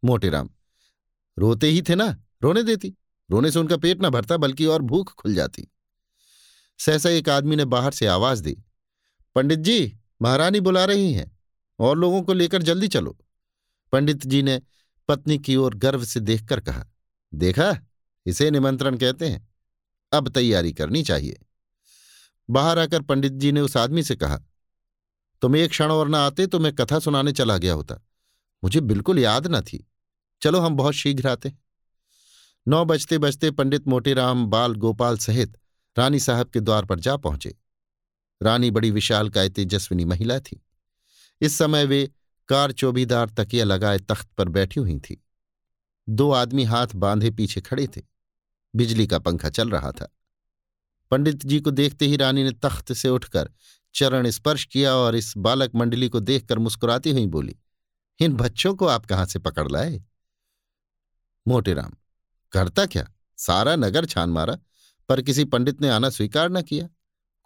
मोटेराम, 0.05 0.51
रोते 1.39 1.67
ही 1.67 1.83
थे 1.83 1.95
ना, 1.95 2.17
रोने 2.43 2.63
देती, 2.63 2.95
रोने 3.31 3.51
से 3.51 3.59
उनका 3.59 3.77
पेट 3.77 4.03
न 4.03 4.11
भरता, 4.11 4.37
बल्कि 4.37 4.67
और 4.67 4.83
भूख 4.83 5.15
खुल 5.15 5.35
जाती। 5.35 5.69
सहसा 6.79 7.11
एक 7.11 7.29
आदमी 7.29 7.57
ने 7.57 7.65
बाहर 7.65 7.93
से 7.93 8.07
आवाज़ 8.07 8.43
दी, 8.43 8.57
पंडित 9.37 9.59
जी, 9.59 9.99
महारानी 10.23 10.61
बुला 10.61 10.85
रही 10.85 11.13
हैं, 11.13 11.31
और 11.79 11.99
लोगों 11.99 12.23
को 12.23 12.33
लेकर 12.33 12.63
जल्दी 12.63 12.89
चलो। 12.89 13.17
पंडित 13.93 14.27
जी 14.27 14.43
ने 14.43 14.61
पत्नी 15.09 15.38
की 15.38 15.57
ओर 15.57 15.75
गर्व 15.75 16.05
से 16.05 16.21
देखकर 16.21 16.61
कहा, 16.61 16.85
देखा, 17.33 17.79
इसे 18.27 18.51
निमंत्रण 18.51 18.97
कहते 18.97 19.29
हैं। 19.29 19.49
अब 20.12 20.29
तैयारी 20.29 20.73
करनी 20.73 21.03
चाहिए। 21.03 21.40
बाहर 22.49 22.79
आकर 22.79 23.03
पंडित 23.03 23.33
जी 23.33 23.53
ने 23.53 23.61
उस 23.61 23.77
आदमी 23.77 24.03
से 24.03 24.16
कहा, 24.16 24.38
तुम 25.42 25.57
एक 25.57 25.71
क्षण 25.71 25.90
और 25.90 26.09
न 26.09 26.14
आते 26.14 26.47
तो 26.47 26.59
मैं 26.59 26.73
कथा 26.75 26.99
सुनाने 26.99 27.33
चला 27.33 27.57
गया 27.59 27.73
होता। 27.73 28.01
मुझे 28.62 28.81
बिल्कुल 28.81 29.19
याद 29.19 29.47
न 29.47 29.61
थी। 29.61 29.87
चलो 30.42 30.61
हम 30.61 30.77
बहुत 30.77 30.95
शीघ्र 30.95 31.29
आते 31.29 31.53
नौ 32.66 32.85
बजते 32.85 33.19
बजते 33.19 33.51
पंडित 33.51 33.87
मोटेराम 33.88 34.47
बाल 34.47 34.75
गोपाल 34.75 35.19
सहित 35.19 35.57
रानी 35.97 36.21
साहब 36.21 36.49
के 36.49 36.61
द्वार 36.61 36.85
पर 36.85 37.01
जा 37.01 37.16
पहुँचे। 37.16 37.55
रानी 38.40 38.71
बड़ी 38.71 38.90
विशाल 38.90 39.29
काय 39.31 39.49
तेजस्विनी 39.49 40.05
महिला 40.05 40.38
थी। 40.40 40.61
इस 41.40 41.59
समय 41.59 41.85
वे 41.85 42.09
कार 42.49 42.73
चौबीदार 42.73 43.31
तकिया 43.31 43.65
लगाए 43.65 43.99
तख्त 43.99 44.29
पर 44.29 44.49
बैठी 44.49 44.81
हुई 44.81 44.99
थी। 44.99 45.23
दो 46.09 46.31
आदमी 46.31 46.65
हाथ 46.65 46.95
बांधे 46.95 47.31
पीछे 47.31 47.61
खड़े 47.61 47.87
थे। 47.87 48.03
बिजली 48.75 49.07
का 49.07 49.19
पंखा 49.19 49.49
चल 49.49 49.71
रहा 49.71 49.93
था। 49.93 50.09
पंडित 51.11 51.45
जी 51.47 51.61
को 51.61 51.71
देखते 51.71 52.07
ही 52.07 52.17
रानी 52.17 52.45
ने 52.45 52.53
तख्त 52.53 52.93
से 52.93 53.09
उठकर 53.09 53.51
चरण 53.95 54.31
स्पर्श 54.31 54.65
किया 54.65 54.95
और 54.95 55.17
इस 55.17 55.33
बालक 55.37 55.75
मंडली 55.75 56.09
को 56.09 56.21
देखकर 56.21 56.59
मुस्कुराती 56.59 57.11
हुई 57.11 57.27
बोली, 57.27 57.57
इन 58.21 58.33
बच्चों 58.33 58.75
को 58.75 58.87
आप 58.87 59.07
कहाँ 59.07 59.27
से 59.27 59.39
पकड़ 59.39 59.69
लाए? 59.69 60.03
मोटेराम 61.47 61.93
करता 62.53 62.87
क्या? 62.87 63.07
सारा 63.39 63.77
नगर 63.77 64.05
छान 64.05 64.31
मारा, 64.31 64.59
पर 65.09 65.23
किसी 65.23 65.45
पंडित 65.45 65.81
ने 65.81 65.89
आना 65.89 66.11
स्वीकार 66.11 66.51
न 66.51 66.63
किया। 66.63 66.89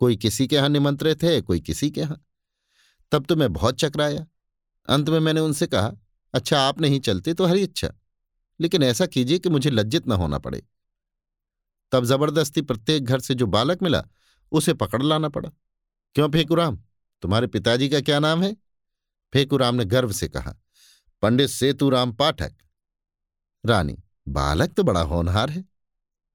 कोई 0.01 0.17
किसी 0.17 0.47
के 0.47 0.57
यहाँ 0.57 0.69
निमंत्रित 0.69 1.23
है, 1.23 1.41
कोई 1.41 1.61
किसी 1.61 1.91
के 1.91 2.01
यहाँ। 2.01 2.25
तब 3.13 3.25
तो 3.25 3.37
मैं 3.37 3.53
बहुत 3.53 3.79
चकराया। 3.79 4.27
अंत 4.89 5.09
में 5.09 5.21
मैंने 5.21 5.41
उनसे 5.41 5.67
कहा 5.67 5.93
अच्छा 6.35 6.61
आप 6.61 6.81
नहीं 6.81 7.01
चलते 7.01 7.35
तो 7.35 7.47
हरी 7.47 7.63
इच्छा। 7.63 7.93
लेकिन 8.61 8.83
ऐसा 8.83 9.07
कीजिए 9.07 9.39
कि 9.39 9.49
मुझे 9.49 9.71
लज्जित 9.71 10.09
न 10.09 10.13
होना 10.13 10.39
पड़े। 10.39 10.63
तब 11.93 12.05
ज़बरदस्ती 12.05 12.63
प्रत्येक 12.63 13.05
घर 13.05 13.21
से 13.21 13.35
जो 13.35 13.47
बालक 13.47 13.83
मिला, 13.83 14.03
उसे 14.53 14.75
पकड़ 14.75 15.03
लाना 15.03 15.29
पड़ा। 15.29 15.51
क्यों 16.15 16.29
फेकुराम 16.31 16.79
तुम्हारे 17.23 17.47
पिताजी 17.47 17.89
का 17.89 18.01
क्या 18.01 18.19
नाम 18.19 18.43
है? 18.43 18.57
फेकुराम 19.33 19.75
ने 19.75 19.85
गर्व 19.85 20.13
से 20.13 20.29
कहा, 20.29 20.55
पंडित 21.23 21.49
सेतुराम 21.49 22.13
पाठक। 22.13 22.55
रानी, 23.67 23.99
बालक 24.29 24.73
तो 24.73 24.83
बड़ा 24.83 25.03
होनहार 25.03 25.51
है। 25.51 25.65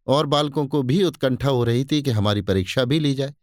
और 0.08 0.26
बालकों 0.26 0.68
को 0.68 0.84
भी 0.84 1.04
उत्कंठा 1.04 1.50
हो 1.50 1.64
रही 1.64 1.86
थी 1.86 2.02
कि 2.02 2.12
हमारी 2.12 2.42
परीक्षा 2.42 2.86
भी 2.86 3.00
ली 3.00 3.14
जाए। 3.14 3.34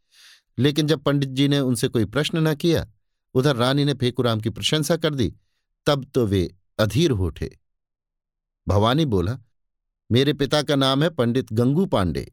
लेकिन 0.59 0.87
जब 0.87 1.03
पंडित 1.03 1.29
जी 1.29 1.49
ने 1.49 1.61
उनसे 1.61 1.89
कोई 1.89 2.05
प्रश्न 2.05 2.39
न 2.39 2.55
किया 2.55 2.87
उधर 3.35 3.57
रानी 3.57 3.85
ने 3.85 3.95
फेकुराम 3.95 4.41
की 4.41 4.51
प्रशंसा 4.51 4.97
कर 4.97 5.15
दी। 5.15 5.35
तब 5.87 6.05
तो 6.05 6.27
वे 6.27 6.57
अधीर 6.79 7.11
हो 7.11 7.27
उठे। 7.27 7.59
भवानी 8.69 9.05
बोला, 9.05 9.39
मेरे 10.13 10.33
पिता 10.33 10.63
का 10.63 10.77
नाम 10.77 11.03
है 11.03 11.11
पंडित 11.11 11.53
गंगू 11.53 11.87
पांडे। 11.87 12.33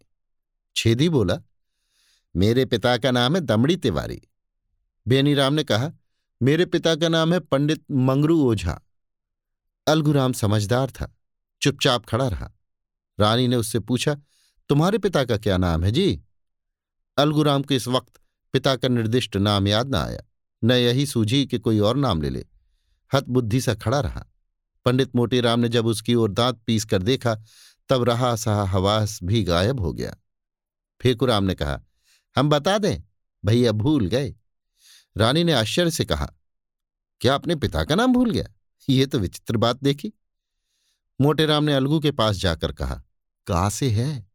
छेदी 0.76 1.10
बोला, 1.10 1.40
मेरे 2.36 2.66
पिता 2.66 2.98
का 2.98 3.12
नाम 3.12 3.36
है 3.36 3.42
दमड़ी 3.42 3.76
तिवारी। 3.76 4.22
बेनीराम 5.08 5.54
ने 5.54 5.64
कहा, 5.64 5.92
मेरे 6.42 6.66
पिता 6.66 6.96
का 6.96 7.10
नाम 7.10 7.34
है 7.34 7.40
पंडित 7.40 7.84
मंगरू 7.92 8.44
ओझा। 8.44 8.82
अलगुराम 9.88 10.34
समझदार 10.34 10.92
था, 10.92 11.18
चुपचाप 11.62 12.06
खड़ा 12.06 12.28
रहा। 12.28 12.52
रानी 13.20 13.48
ने 13.48 13.56
उससे 13.56 13.80
पूछा, 13.80 14.18
तुम्हारे 14.70 14.98
पिता 14.98 15.26
का 15.26 15.38
क्या 15.38 15.58
नाम 15.58 15.84
है 15.84 15.92
जी? 15.92 16.24
अलगुराम 17.18 17.64
को 17.64 17.74
इस 17.74 17.88
वक्त 17.88 18.22
पिता 18.54 18.76
का 18.76 18.88
निर्दिष्ट 18.88 19.38
नाम 19.38 19.68
याद 19.68 19.88
न 19.88 19.96
आया। 19.96 20.22
न 20.64 20.72
यही 20.72 21.06
सूझी 21.06 21.46
कि 21.46 21.60
कोई 21.60 21.80
और 21.80 21.98
नाम 21.98 22.22
ले 22.22 22.30
ले। 22.30 22.46
हत 23.14 23.24
बुद्धि 23.24 23.62
सा 23.62 23.76
खड़ा 23.76 24.00
रहा। 24.00 24.26
पंडित 24.86 25.16
मोटेराम 25.16 25.60
ने 25.60 25.70
जब 25.70 25.86
उसकी 25.86 26.16
ओर 26.16 26.32
दांत 26.32 26.62
पीस 26.68 26.86
कर 26.86 27.04
देखा, 27.04 27.36
तब 27.90 28.04
रहा 28.04 28.36
सहा 28.36 28.64
हवास 28.64 29.20
भी 29.24 29.44
गायब 29.44 29.80
हो 29.80 29.94
गया। 29.94 30.16
फेकुराम 31.02 31.44
ने 31.44 31.56
कहा, 31.56 31.82
हम 32.36 32.50
बता 32.50 32.78
दें, 32.78 33.02
भैया 33.46 33.72
भूल 33.72 34.08
गए? 34.08 34.36
रानी 35.18 35.44
ने 35.44 35.54
आश्चर्य 35.54 35.92
से 35.92 36.06
कहा, 36.06 36.34
क्या 37.22 37.36
अपने 37.36 37.56
पिता 37.56 37.84
का 37.84 37.96
नाम 37.96 38.14
भूल 38.14 38.32
गया? 38.32 38.46
ये 38.90 39.06
तो 39.06 39.20
विचित्र 39.20 39.58
बात 39.58 39.84
देखी। 39.84 40.14
मोटेराम 41.22 41.64
ने 41.64 41.74
अलगू 41.74 42.00
के 42.00 42.12
पास 42.12 42.36
जाकर 42.36 42.72
कहा 42.72 43.04
कहा 43.48 43.70
से 43.70 43.90
है? 43.90 44.28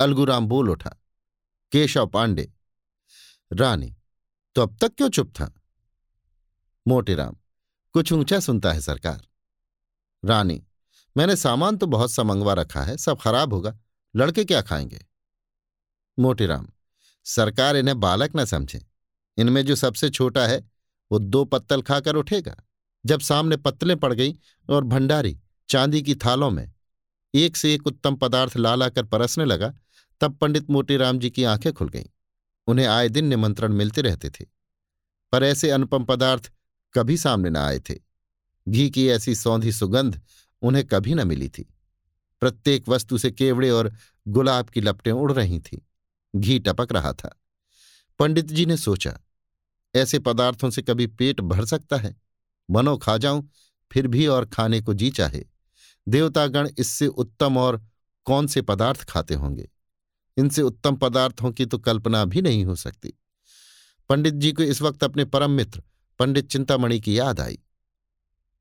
अलगूराम 0.00 0.46
बोल 0.46 0.70
उठा, 0.70 0.90
केशव 1.72 2.06
पांडे। 2.06 2.52
रानी 3.52 3.96
तो 4.54 4.62
अब 4.62 4.76
तक 4.80 4.94
क्यों 4.94 5.08
चुप 5.08 5.30
था? 5.30 5.54
मोटेराम 6.88 7.36
कुछ 7.92 8.12
ऊँचा 8.12 8.40
सुनता 8.40 8.72
है 8.72 8.80
सरकार। 8.80 9.26
रानी, 10.24 10.66
मैंने 11.16 11.36
सामान 11.36 11.76
तो 11.76 11.86
बहुत 11.86 12.10
सा 12.10 12.22
मंगवा 12.22 12.52
रखा 12.52 12.82
है, 12.82 12.96
सब 12.96 13.20
खराब 13.20 13.52
होगा, 13.52 13.78
लड़के 14.16 14.44
क्या 14.44 14.62
खाएँगे? 14.62 15.06
मोटेराम 16.18 16.68
सरकार 17.24 17.76
इन्हें 17.76 18.00
बालक 18.00 18.32
न 18.36 18.44
समझे। 18.44 18.86
इनमें 19.38 19.66
जो 19.66 19.76
सबसे 19.76 20.10
छोटा 20.10 20.46
है, 20.46 20.70
वो 21.12 21.18
दो 21.18 21.44
पत्तल 21.44 21.82
खाकर 21.82 22.16
उठेगा। 22.16 22.56
जब 23.06 23.20
सामने 23.20 23.56
पत्तलें 23.56 23.96
पड़ 23.96 24.12
गई 24.14 24.36
और 24.70 24.84
भंडारी 24.84 25.40
चांदी 25.68 26.02
की 26.02 26.14
थालों 26.14 26.50
में 26.50 26.72
एक 27.34 27.56
से 27.56 27.74
एक 27.74 27.86
उत्तम 27.86 28.16
पदार्थ 28.16 28.56
ला 28.56 28.74
लाकर 28.74 29.04
परसने 29.04 29.44
लगा, 29.44 29.74
तब 30.20 30.36
पंडित 30.36 30.70
मोतीराम 30.70 31.18
जी 31.18 31.30
की 31.30 31.44
आँखें 31.44 31.72
खुल 31.72 31.88
गईं। 31.88 32.06
उन्हें 32.66 32.86
आए 32.86 33.08
दिन 33.08 33.24
निमंत्रण 33.24 33.72
मिलते 33.72 34.00
रहते 34.00 34.30
थे। 34.30 34.44
पर 35.32 35.42
ऐसे 35.42 35.70
अनुपम 35.70 36.04
पदार्थ 36.04 36.52
कभी 36.94 37.16
सामने 37.16 37.50
न 37.50 37.56
आए 37.56 37.78
थे। 37.80 37.94
घी 38.68 38.90
की 38.90 39.08
ऐसी 39.08 39.34
सौंधी 39.34 39.72
सुगंध 39.72 40.20
उन्हें 40.62 40.86
कभी 40.86 41.14
न 41.14 41.26
मिली 41.26 41.48
थी। 41.48 41.74
प्रत्येक 42.40 42.88
वस्तु 42.88 43.18
से 43.18 43.30
केवड़े 43.30 43.70
और 43.70 43.92
गुलाब 44.28 44.68
की 44.68 44.80
लपटें 44.80 45.12
उड़ 45.12 45.32
रही 45.32 45.60
थीं। 45.60 45.78
घी 46.36 46.58
टपक 46.58 46.92
रहा 46.92 47.12
था। 47.12 47.40
पंडित 48.18 48.44
जी 48.44 48.66
ने 48.66 48.76
सोचा, 48.76 49.18
ऐसे 49.94 50.18
पदार्थों 50.18 50.70
से 50.70 50.82
कभी 50.82 51.06
पेट 51.06 51.40
भर 51.40 51.64
सकता 51.64 51.96
है? 51.96 52.16
मनो 52.70 52.96
खा 52.96 53.16
जाऊँ, 53.16 53.50
फिर 53.92 54.06
भी 54.06 54.26
और 54.26 54.46
खाने 54.46 54.80
को 54.80 54.94
जी 54.94 55.10
चाहे। 55.10 55.44
देवतागण 56.08 56.68
इससे 56.78 57.06
उत्तम 57.06 57.58
और 57.58 57.84
कौन 58.24 58.46
से 58.46 58.62
पदार्थ 58.62 59.04
खाते 59.04 59.34
होंगे? 59.34 59.70
इनसे 60.40 60.62
उत्तम 60.62 60.96
पदार्थों 60.96 61.52
की 61.52 61.66
तो 61.66 61.78
कल्पना 61.78 62.24
भी 62.24 62.42
नहीं 62.42 62.64
हो 62.64 62.74
सकती। 62.74 63.14
पंडित 64.08 64.34
जी 64.34 64.52
को 64.52 64.62
इस 64.62 64.82
वक्त 64.82 65.04
अपने 65.04 65.24
परम 65.24 65.50
मित्र, 65.50 65.82
पंडित 66.18 66.50
चिंतामणि 66.50 67.00
की 67.00 67.18
याद 67.18 67.40
आई। 67.40 67.58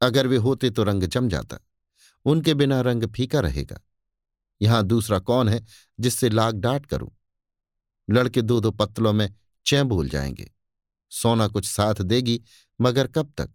अगर 0.01 0.27
वे 0.27 0.37
होते 0.37 0.69
तो 0.69 0.83
रंग 0.83 1.03
जम 1.03 1.29
जाता, 1.29 1.57
उनके 2.25 2.53
बिना 2.53 2.81
रंग 2.81 3.03
फीका 3.03 3.39
रहेगा। 3.39 3.81
यहाँ 4.61 4.83
दूसरा 4.83 5.19
कौन 5.19 5.49
है 5.49 5.65
जिससे 5.99 6.29
लाग 6.29 6.55
डांट 6.55 6.85
करूँ? 6.85 7.11
लड़के 8.09 8.41
दो 8.41 8.59
दो 8.59 8.71
पत्तलों 8.71 9.13
में 9.13 9.33
चै 9.65 9.83
भूल 9.83 10.09
जाएँगे। 10.09 10.51
सोना 11.09 11.47
कुछ 11.47 11.65
साथ 11.65 11.95
देगी, 11.95 12.41
मगर 12.81 13.07
कब 13.07 13.33
तक? 13.37 13.49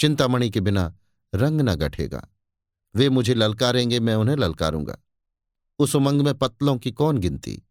चिंतामणि 0.00 0.50
के 0.50 0.60
बिना 0.60 0.96
रंग 1.34 1.60
न 1.60 1.74
गठेगा। 1.74 2.28
वे 2.94 3.08
मुझे 3.08 3.34
ललकारेंगे, 3.34 4.00
मैं 4.00 4.14
उन्हें 4.14 4.36
ललकारूँगा। 4.36 4.98
उस 5.78 5.94
उमंग 5.96 6.20
में 6.20 6.34
पत्तलों 6.34 6.76
की 6.78 6.90
कौन 6.92 7.18
गिनती? 7.18 7.62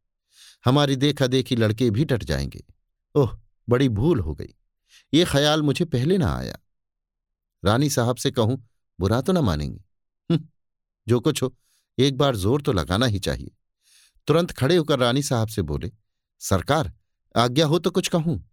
हमारी 0.66 0.96
देखा 0.96 1.28
देखी 1.28 1.56
लड़के 1.56 1.90
भी 1.90 2.06
डट 2.06 2.24
जाएँगे। 2.24 2.64
ओह 3.16 3.38
बड़ी 3.70 3.90
भूल 3.90 4.20
हो 4.20 4.34
गई। 4.36 4.54
ये 5.14 5.26
ख्याल 5.26 5.62
मुझे 5.62 5.86
पहले 5.86 6.18
ना 6.18 6.36
आया। 6.38 6.58
रानी 7.66 7.90
साहब 7.90 8.16
से 8.16 8.32
कहूँ 8.32 8.64
बुरा 9.00 9.22
तो 9.22 9.34
ना 9.34 9.42
मानेंगे। 9.42 9.80
हम्म, 10.30 10.48
जो 11.08 11.20
कुछ 11.20 11.44
हो 11.44 11.56
एक 11.98 12.18
बार 12.18 12.36
ज़ोर 12.36 12.62
तो 12.62 12.72
लगाना 12.72 13.06
ही 13.06 13.20
चाहिए। 13.20 13.52
तुरंत 14.28 14.52
खड़े 14.52 14.76
होकर 14.76 15.00
रानी 15.00 15.24
साहब 15.24 15.48
से 15.48 15.62
बोले 15.62 15.92
सरकार 16.42 16.94
आज्ञा 17.36 17.66
हो 17.66 17.80
तो 17.80 17.92
कुछ 17.92 18.08
कहूँ। 18.08 18.44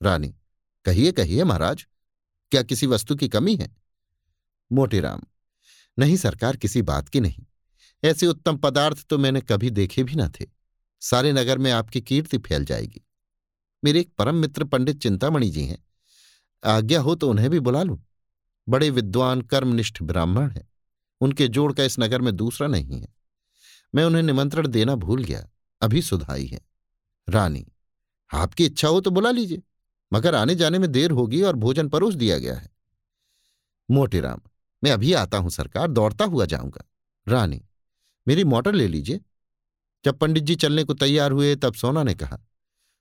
रानी 0.00 0.34
कहिए 0.84 1.12
कहिए 1.12 1.44
महाराज 1.44 1.86
क्या 2.52 2.62
किसी 2.62 2.86
वस्तु 2.86 3.16
की 3.16 3.28
कमी 3.28 3.56
है? 3.56 3.76
मोटेराम 4.72 5.22
नहीं 5.98 6.16
सरकार 6.16 6.56
किसी 6.56 6.82
बात 6.82 7.08
की 7.08 7.20
नहीं। 7.20 7.44
ऐसे 8.04 8.26
उत्तम 8.26 8.56
पदार्थ 8.56 9.06
तो 9.06 9.18
मैंने 9.18 9.40
कभी 9.40 9.70
देखे 9.70 10.02
भी 10.04 10.14
न 10.14 10.28
थे। 10.30 10.46
सारे 11.02 11.32
नगर 11.32 11.58
में 11.58 11.70
आपकी 11.72 12.00
कीर्ति 12.00 12.38
फैल 12.38 12.64
जाएगी। 12.64 13.00
मेरे 13.82 14.00
एक 14.00 14.12
परम 14.18 14.34
मित्र 14.34 14.64
पंडित 14.64 15.00
चिंतामणि 15.00 15.50
जी 15.50 15.64
हैं। 15.64 15.78
आज्ञा 16.62 17.00
हो 17.00 17.14
तो 17.14 17.30
उन्हें 17.30 17.50
भी 17.50 17.60
बुला 17.60 17.82
लूँ। 17.82 18.02
बड़े 18.68 18.90
विद्वान, 18.90 19.40
कर्मनिष्ठ 19.42 20.02
ब्राह्मण 20.02 20.50
हैं। 20.50 20.68
उनके 21.20 21.48
जोड़ 21.48 21.72
का 21.72 21.84
इस 21.84 21.98
नगर 21.98 22.20
में 22.20 22.34
दूसरा 22.36 22.66
नहीं 22.66 23.00
है। 23.00 23.08
मैं 23.94 24.04
उन्हें 24.04 24.22
निमंत्रण 24.22 24.66
देना 24.66 24.94
भूल 24.94 25.24
गया। 25.24 25.46
अभी 25.82 26.02
सुधाई 26.02 26.46
है। 26.46 26.60
रानी, 27.28 27.66
आपकी 28.30 28.64
इच्छा 28.64 28.88
हो 28.88 29.00
तो 29.00 29.10
बुला 29.10 29.30
लीजिए, 29.30 29.62
मगर 30.12 30.34
आने 30.34 30.54
जाने 30.54 30.78
में 30.78 30.90
देर 30.92 31.10
होगी 31.10 31.42
और 31.42 31.56
भोजन 31.56 31.88
परोस 31.88 32.14
दिया 32.14 32.38
गया 32.38 32.54
है। 32.54 32.70
मोटेराम, 33.88 34.40
मैं 34.82 34.90
अभी 34.90 35.12
आता 35.12 35.38
हूँ 35.38 35.50
सरकार, 35.50 35.88
दौड़ता 35.88 36.24
हुआ 36.24 36.44
जाऊँगा। 36.46 36.84
रानी 37.26 37.62
मेरी 38.28 38.44
मोटर 38.44 38.72
ले 38.72 38.88
लीजिए। 38.88 39.20
जब 40.04 40.18
पंडित 40.18 40.44
जी 40.44 40.54
चलने 40.54 40.84
को 40.84 40.94
तैयार 40.94 41.32
हुए, 41.32 41.56
तब 41.56 41.74
सोना 41.74 42.02
ने 42.02 42.14
कहा, 42.14 42.38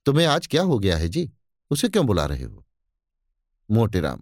तुम्हें 0.05 0.25
आज 0.25 0.47
क्या 0.47 0.63
हो 0.63 0.79
गया 0.79 0.97
है 0.97 1.09
जी? 1.09 1.31
उसे 1.69 1.89
क्यों 1.89 2.05
बुला 2.05 2.25
रहे 2.25 2.43
हो? 2.43 2.65
मोटेराम 3.71 4.21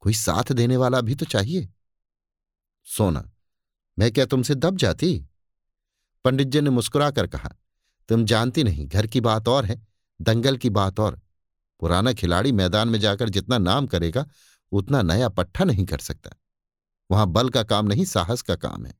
कोई 0.00 0.14
साथ 0.14 0.52
देने 0.52 0.76
वाला 0.76 1.00
भी 1.00 1.14
तो 1.14 1.26
चाहिए। 1.26 1.68
सोना, 2.84 3.32
मैं 3.98 4.12
क्या 4.12 4.26
तुमसे 4.26 4.54
दब 4.54 4.76
जाती? 4.76 5.26
पंडित 6.24 6.48
जी 6.48 6.60
ने 6.60 6.70
मुस्कुराकर 6.70 7.26
कहा, 7.26 7.54
तुम 8.08 8.24
जानती 8.24 8.64
नहीं, 8.64 8.88
घर 8.88 9.06
की 9.06 9.20
बात 9.20 9.48
और 9.48 9.64
है, 9.64 9.86
दंगल 10.20 10.56
की 10.56 10.70
बात 10.70 11.00
और। 11.00 11.20
पुराना 11.80 12.12
खिलाड़ी 12.12 12.52
मैदान 12.52 12.88
में 12.88 12.98
जाकर 13.00 13.28
जितना 13.28 13.58
नाम 13.58 13.86
करेगा, 13.86 14.26
उतना 14.72 15.02
नया 15.02 15.28
पट्टा 15.28 15.64
नहीं 15.64 15.84
कर 15.84 15.98
सकता। 15.98 16.30
वहाँ 17.10 17.26
बल 17.26 17.48
का 17.48 17.62
काम 17.62 17.86
नहीं, 17.86 18.04
साहस 18.04 18.42
का 18.42 18.56
काम 18.56 18.86
है। 18.86 18.94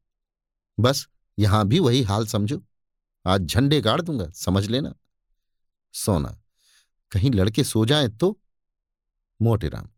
बस, 0.79 1.07
यहाँ 1.39 1.67
भी 1.69 1.79
वही 1.79 2.03
हाल 2.03 2.27
समझो। 2.27 2.63
आज 3.27 3.41
झंडे 3.43 3.81
गाड़ 3.81 4.01
दूँगा, 4.03 4.31
समझ 4.31 4.67
लेना। 4.67 4.95
सोना, 5.95 6.39
कहीं 7.13 7.31
लड़के 7.31 7.65
सो 7.65 7.85
जाएँ 7.87 8.09
तो? 8.09 8.39
मोटेराम 9.41 9.89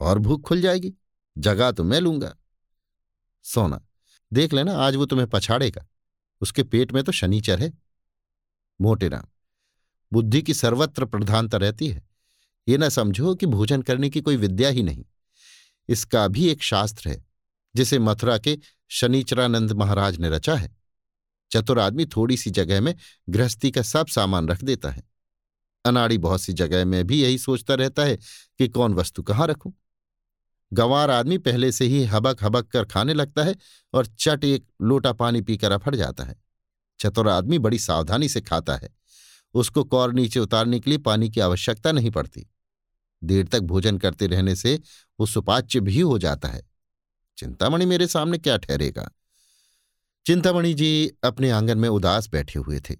और 0.00 0.18
भूख 0.18 0.42
खुल 0.42 0.60
जाएगी, 0.60 0.92
जगह 1.38 1.70
तो 1.70 1.84
मैं 1.84 2.00
लूँगा। 2.00 2.34
सोना, 3.44 3.80
देख 4.32 4.52
लेना 4.52 4.76
आज 4.76 4.96
वो 4.96 5.06
तुम्हें 5.06 5.28
पछाड़ेगा, 5.28 5.86
उसके 6.40 6.62
पेट 6.62 6.92
में 6.92 7.02
तो 7.04 7.12
शनिचर 7.12 7.60
है। 7.60 7.72
मोटेराम 8.80 9.26
बुद्धि 10.12 10.42
की 10.42 10.54
सर्वत्र 10.54 11.04
प्रधानता 11.04 11.58
रहती 11.58 11.88
है। 11.88 12.06
ये 12.68 12.78
न 12.78 12.88
समझो 12.88 13.34
कि 13.34 13.46
भोजन 13.46 13.82
करने 13.82 14.10
की 14.10 14.20
कोई 14.20 14.36
विद्या 14.36 14.68
ही 14.68 14.82
नहीं। 14.82 15.04
इसका 15.88 16.26
भी 16.28 16.48
एक 16.48 16.62
शास्त्र 16.62 17.08
है 17.08 17.27
जिसे 17.76 17.98
मथुरा 17.98 18.38
के 18.38 18.58
शनिचरानंद 18.88 19.72
महाराज 19.72 20.18
ने 20.18 20.30
रचा 20.30 20.54
है। 20.54 20.76
चतुर 21.50 21.78
आदमी 21.78 22.06
थोड़ी 22.06 22.36
सी 22.36 22.50
जगह 22.50 22.80
में 22.80 22.94
गृहस्थी 23.30 23.70
का 23.70 23.82
सब 23.82 24.06
सामान 24.06 24.48
रख 24.48 24.64
देता 24.64 24.90
है। 24.90 25.02
अनाड़ी 25.84 26.18
बहुत 26.18 26.42
सी 26.42 26.52
जगह 26.52 26.84
में 26.84 27.06
भी 27.06 27.22
यही 27.22 27.38
सोचता 27.38 27.74
रहता 27.74 28.02
है 28.02 28.16
कि 28.58 28.68
कौन 28.68 28.94
वस्तु 28.94 29.22
कहाँ 29.22 29.46
रखूँ। 29.46 29.72
गंवार 30.72 31.10
आदमी 31.10 31.38
पहले 31.38 31.72
से 31.72 31.84
ही 31.84 32.04
हबक 32.04 32.44
हबक 32.44 32.68
कर 32.68 32.84
खाने 32.84 33.14
लगता 33.14 33.42
है 33.42 33.56
और 33.94 34.06
चट 34.06 34.44
एक 34.44 34.66
लोटा 34.82 35.12
पानी 35.12 35.40
पीकर 35.40 35.72
अफड़ 35.72 35.94
जाता 35.94 36.24
है। 36.24 36.42
चतुर 37.00 37.28
आदमी 37.28 37.58
बड़ी 37.58 37.78
सावधानी 37.78 38.28
से 38.28 38.40
खाता 38.40 38.76
है। 38.76 38.90
उसको 39.54 39.84
कौर 39.84 40.12
नीचे 40.12 40.40
उतारने 40.40 40.80
के 40.80 40.90
लिए 40.90 40.98
पानी 40.98 41.30
की 41.30 41.40
आवश्यकता 41.40 41.92
नहीं 41.92 42.10
पड़ती। 42.10 42.50
देर 43.24 43.46
तक 43.46 43.60
भोजन 43.60 43.98
करते 43.98 44.26
रहने 44.26 44.56
से 44.56 44.80
वो 45.20 45.26
सुपाच्य 45.26 45.80
भी 45.80 46.00
हो 46.00 46.18
जाता 46.18 46.48
है। 46.48 46.77
चिंतामणि 47.38 47.86
मेरे 47.86 48.06
सामने 48.06 48.38
क्या 48.38 48.56
ठहरेगा? 48.56 49.10
चिंतामणि 50.26 50.74
जी 50.74 51.12
अपने 51.24 51.50
आँगन 51.50 51.78
में 51.78 51.88
उदास 51.88 52.28
बैठे 52.28 52.58
हुए 52.58 52.80
थे। 52.80 52.96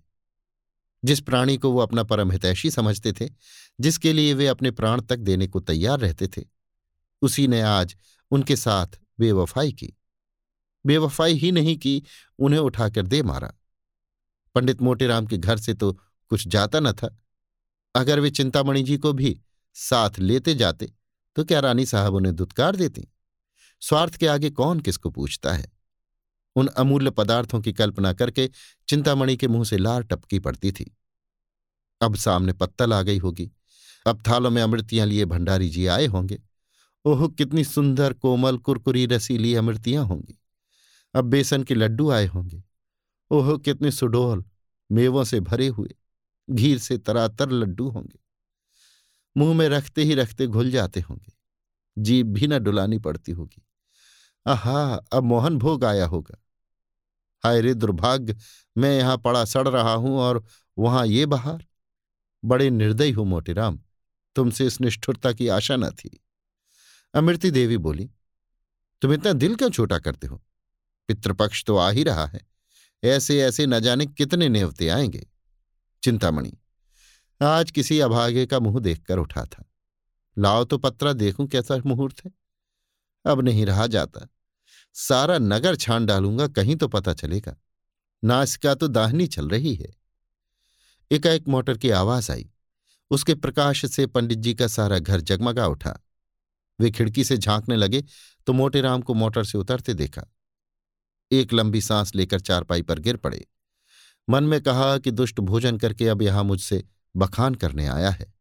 जिस 1.05 1.20
प्राणी 1.20 1.57
को 1.57 1.70
वो 1.70 1.79
अपना 1.79 2.03
परम 2.03 2.33
हितैषी 2.33 2.70
समझते 2.70 3.12
थे, 3.12 3.29
जिसके 3.81 4.12
लिए 4.12 4.35
वे 4.35 4.46
अपने 4.46 4.70
प्राण 4.70 5.01
तक 5.01 5.16
देने 5.16 5.46
को 5.46 5.61
तैयार 5.61 5.98
रहते 5.98 6.29
थे, 6.29 6.44
उसी 7.22 7.48
ने 7.48 7.61
आज 7.61 7.96
उनके 8.31 8.57
साथ 8.57 8.87
बेवफाई 9.20 9.72
की। 9.72 9.92
बेवफाई 10.87 11.35
ही 11.35 11.53
नहीं 11.53 11.79
की 11.79 12.03
उन्हें 12.38 12.61
उठाकर 12.61 13.07
दे 13.07 13.22
मारा। 13.22 13.53
पंडित 14.55 14.83
मोटेराम 14.83 15.27
के 15.27 15.38
घर 15.38 15.59
से 15.59 15.74
तो 15.74 15.92
कुछ 16.29 16.48
जाता 16.48 16.81
न 16.81 16.92
था। 16.92 17.18
अगर 17.94 18.20
वे 18.20 18.31
चिंतामणि 18.31 18.83
जी 18.83 18.98
को 18.98 19.12
भी 19.12 19.40
साथ 19.74 20.11
लेते 20.18 20.55
जाते 20.55 20.92
तो 21.37 21.44
क्या 21.44 21.61
रानी 21.61 21.87
साहब 21.87 22.14
उन्हें 22.14 22.37
दुत्कार 22.37 22.77
देती? 22.77 23.09
स्वार्थ 23.80 24.16
के 24.16 24.26
आगे 24.26 24.50
कौन 24.50 24.80
किसको 24.80 25.10
पूछता 25.10 25.52
है? 25.52 25.72
उन 26.56 26.66
अमूल्य 26.66 27.10
पदार्थों 27.10 27.60
की 27.60 27.72
कल्पना 27.72 28.12
करके 28.12 28.50
चिंतामणि 28.88 29.36
के 29.36 29.48
मुँह 29.48 29.64
से 29.64 29.78
लार 29.78 30.02
टपकी 30.02 30.38
पड़ती 30.38 30.72
थी। 30.72 30.96
अब 32.02 32.16
सामने 32.16 32.52
पत्तल 32.52 32.92
आ 32.92 33.02
गई 33.02 33.18
होगी। 33.18 33.50
अब 34.06 34.22
थालों 34.28 34.50
में 34.50 34.62
अमृतियाँ 34.62 35.06
लिए 35.06 35.24
भंडारी 35.24 35.68
जी 35.68 35.86
आए 35.86 36.06
होंगे। 36.06 36.42
ओह, 37.04 37.28
कितनी 37.28 37.64
सुंदर, 37.64 38.12
कोमल, 38.12 38.58
कुरकुरी 38.58 39.06
रसीली 39.06 39.54
अमृतियाँ 39.54 40.04
होंगी। 40.04 40.38
अब 41.14 41.24
बेसन 41.24 41.62
के 41.62 41.74
लड्डू 41.74 42.10
आए 42.10 42.26
होंगे। 42.26 42.62
ओह, 43.30 43.58
कितने 43.58 43.90
सुडोल, 43.90 44.44
मेवों 44.92 45.24
से 45.24 45.40
भरे 45.40 45.66
हुए, 45.66 45.94
घीर 46.50 46.78
से 46.78 46.98
तरातर 46.98 47.50
लड्डू 47.50 47.88
होंगे। 47.88 48.18
मुँह 49.36 49.54
में 49.54 49.68
रखते 49.68 50.02
ही 50.02 50.14
रखते 50.14 50.46
घुल 50.46 50.70
जाते 50.70 51.00
होंगे। 51.00 51.32
जीभ 51.98 52.26
भी 52.26 52.46
न 52.46 52.58
डुलानी 52.58 52.98
पड़ती 52.98 53.32
होगी। 53.32 53.62
आहा, 54.48 54.94
अब 55.12 55.22
मोहन 55.22 55.58
भोग 55.58 55.84
आया 55.84 56.06
होगा। 56.06 56.44
हाय 57.44 57.61
रे 57.61 57.74
दुर्भाग्य, 57.74 58.37
मैं 58.78 58.98
यहाँ 58.98 59.18
पड़ा 59.18 59.44
सड़ 59.44 59.68
रहा 59.68 59.92
हूँ 59.92 60.18
और 60.18 60.44
वहाँ 60.78 61.06
ये 61.06 61.26
बहार। 61.26 61.66
बड़े 62.44 62.70
निर्दयी 62.70 63.12
हो 63.12 63.24
मोटेराम 63.24 63.80
तुमसे 64.34 64.66
इस 64.66 64.80
निष्ठुरता 64.80 65.32
की 65.32 65.48
आशा 65.48 65.76
न 65.76 65.90
थी। 65.90 66.24
अमृति 67.14 67.50
देवी 67.50 67.76
बोली, 67.76 68.11
तुम 69.02 69.12
इतना 69.12 69.32
दिल 69.32 69.54
क्यों 69.54 69.70
छोटा 69.70 69.98
करते 69.98 70.26
हो? 70.26 70.42
पितृपक्ष 71.08 71.64
तो 71.64 71.76
आ 71.76 71.90
ही 71.90 72.02
रहा 72.02 72.26
है। 72.26 72.40
ऐसे 73.04 73.40
ऐसे 73.40 73.66
न 73.66 73.80
जाने 73.80 74.06
कितने 74.06 74.48
नेवते 74.48 74.88
आएँगे। 74.88 75.26
चिंतामणि, 76.02 76.52
आज 77.42 77.70
किसी 77.70 78.00
अभागे 78.00 78.46
का 78.46 78.61
मुँह 78.61 78.80
देखकर 78.80 79.18
उठा 79.18 79.44
था। 79.44 79.64
लाओ 80.38 80.64
तो 80.64 80.78
पत्रा, 80.78 81.12
देखूँ 81.12 81.46
कैसा 81.46 81.82
मुहूर्त 81.87 82.24
है। 82.24 82.30
अब 83.26 83.40
नहीं 83.40 83.66
रहा 83.66 83.87
जाता। 83.87 84.28
सारा 84.98 85.38
नगर 85.38 85.76
छान 85.76 86.06
डालूँगा, 86.06 86.46
कहीं 86.48 86.76
तो 86.76 86.88
पता 86.88 87.12
चलेगा। 87.14 87.54
नासिका 88.22 88.74
तो 88.74 88.88
दाहनी 88.88 89.26
चल 89.26 89.48
रही 89.48 89.74
है। 89.74 89.92
एकाएक 91.11 91.48
मोटर 91.48 91.76
की 91.78 91.90
आवाज़ 91.90 92.30
आई। 92.32 92.48
उसके 93.11 93.34
प्रकाश 93.34 93.84
से 93.87 94.06
पंडित 94.06 94.38
जी 94.38 94.54
का 94.54 94.66
सारा 94.66 94.98
घर 94.98 95.20
जगमगा 95.20 95.66
उठा। 95.66 95.98
वे 96.78 96.90
खिड़की 96.90 97.24
से 97.24 97.37
झांकने 97.37 97.76
लगे 97.76 98.02
तो 98.46 98.52
मोटे 98.52 98.80
राम 98.80 99.02
को 99.02 99.14
मोटर 99.14 99.44
से 99.44 99.58
उतरते 99.58 99.94
देखा। 99.94 100.24
एक 101.30 101.52
लंबी 101.52 101.80
सांस 101.80 102.14
लेकर 102.14 102.40
चारपाई 102.40 102.82
पर 102.82 102.98
गिर 102.98 103.16
पड़े। 103.16 103.46
मन 104.28 104.44
में 104.44 104.61
कहा 104.61 104.98
कि 104.98 105.11
दुष्ट 105.11 105.40
भोजन 105.40 105.78
करके 105.78 106.08
अब 106.08 106.22
यहाँ 106.22 106.44
मुझसे 106.44 106.84
बखान 107.14 107.54
करने 107.54 107.87
आया 107.87 108.11
है। 108.11 108.32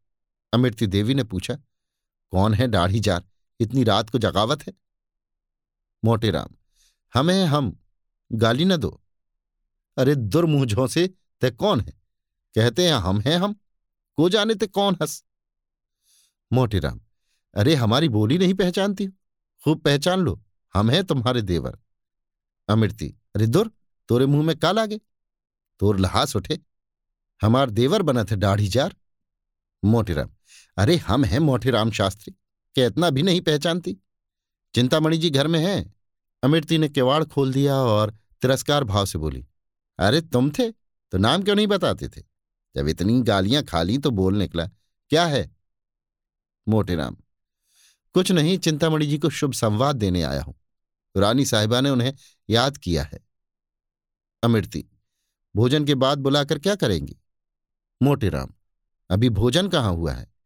अमृति 0.52 0.86
देवी 0.86 1.14
ने 1.14 1.24
पूछा, 1.24 1.54
कौन 2.32 2.54
है 2.54 2.68
दाढ़ी 2.68 3.00
जार? 3.00 3.24
इतनी 3.60 3.84
रात 3.84 4.10
को 4.10 4.18
जगावत 4.18 4.66
है? 4.66 4.72
मोटे 6.04 6.30
राम, 6.30 6.48
हमें 7.14 7.44
हम 7.44 7.76
गाली 8.30 8.64
न 8.64 8.76
दो। 8.76 9.00
अरे 9.96 10.14
दुर्मुझों 10.14 10.86
से 10.86 11.06
ते 11.40 11.50
कौन 11.50 11.80
है? 11.80 11.92
कहते 12.54 12.86
हैं, 12.86 12.94
हम 12.94 13.20
हैं 13.20 13.36
हम, 13.36 13.54
को 14.18 14.28
जाने 14.28 14.54
ते 14.54 14.66
कौन 14.66 14.96
हंस। 15.02 15.24
मोटेराम 16.52 17.00
अरे 17.54 17.74
हमारी 17.74 18.08
बोली 18.08 18.38
नहीं 18.38 18.54
पहचानती 18.54 19.04
हो। 19.04 19.12
खूब 19.64 19.80
पहचान 19.80 20.20
लो, 20.20 20.40
हम 20.74 20.90
हैं 20.90 21.04
तुम्हारे 21.04 21.42
देवर। 21.42 21.78
अमृति 22.68 23.08
अरे 23.36 23.46
दुर, 23.46 23.70
तोरे 24.08 24.26
मुँह 24.26 24.46
में 24.46 24.56
का 24.58 24.72
लागे? 24.72 25.00
तोर 25.80 25.98
लहास 26.00 26.36
उठे, 26.36 26.58
हमार 27.42 27.70
देवर 27.70 28.02
बना 28.02 28.24
थे 28.24 28.36
दाढ़ी 28.36 28.68
जार। 28.68 28.94
मोटेराम 29.82 30.30
अरे 30.76 30.96
हम 30.96 31.24
हैं 31.24 31.38
मोटेराम 31.38 31.90
शास्त्री 31.90 32.34
क्या 32.76 32.86
इतना 32.86 33.10
भी 33.10 33.22
नहीं 33.22 33.40
पहचानती? 33.40 33.96
चिंतामणि 34.74 35.18
जी 35.18 35.30
घर 35.30 35.46
में 35.46 35.60
हैं। 35.60 35.94
अमृति 36.42 36.78
ने 36.78 36.88
किवाड़ 36.88 37.24
खोल 37.24 37.52
दिया 37.52 37.76
और 37.76 38.10
तिरस्कार 38.42 38.84
भाव 38.84 39.06
से 39.06 39.18
बोली, 39.18 39.46
अरे, 39.98 40.20
तुम 40.20 40.50
थे 40.50 40.70
तो 41.10 41.18
नाम 41.18 41.42
क्यों 41.42 41.56
नहीं 41.56 41.66
बताते 41.66 42.08
थे? 42.08 42.22
जब 42.76 42.88
इतनी 42.88 43.22
गालियाँ 43.22 43.62
खा 43.62 43.82
ली 43.82 43.98
तो 43.98 44.10
बोल 44.10 44.36
निकला, 44.36 44.66
क्या 45.10 45.26
है? 45.26 45.56
मोटेराम 46.68 47.16
कुछ 48.14 48.32
नहीं, 48.32 48.58
चिंतामणि 48.58 49.06
जी 49.06 49.18
को 49.18 49.30
शुभ 49.30 49.52
संवाद 49.52 49.96
देने 49.96 50.22
आया 50.22 50.42
हूँ। 50.42 50.54
रानी 51.16 51.44
साहिबा 51.44 51.80
ने 51.80 51.90
उन्हें 51.90 52.14
याद 52.50 52.76
किया 52.76 53.02
है। 53.02 53.20
अमृति 54.42 54.84
भोजन 55.56 55.84
के 55.84 55.94
बाद 55.94 56.18
बुलाकर 56.18 56.58
क्या 56.58 56.74
करेंगी? 56.74 57.16
मोटेराम 58.02 58.48
अभी 59.10 59.28
भोजन 59.28 59.68
कहाँ 59.68 59.92
हुआ 59.92 60.12
है? 60.12 60.37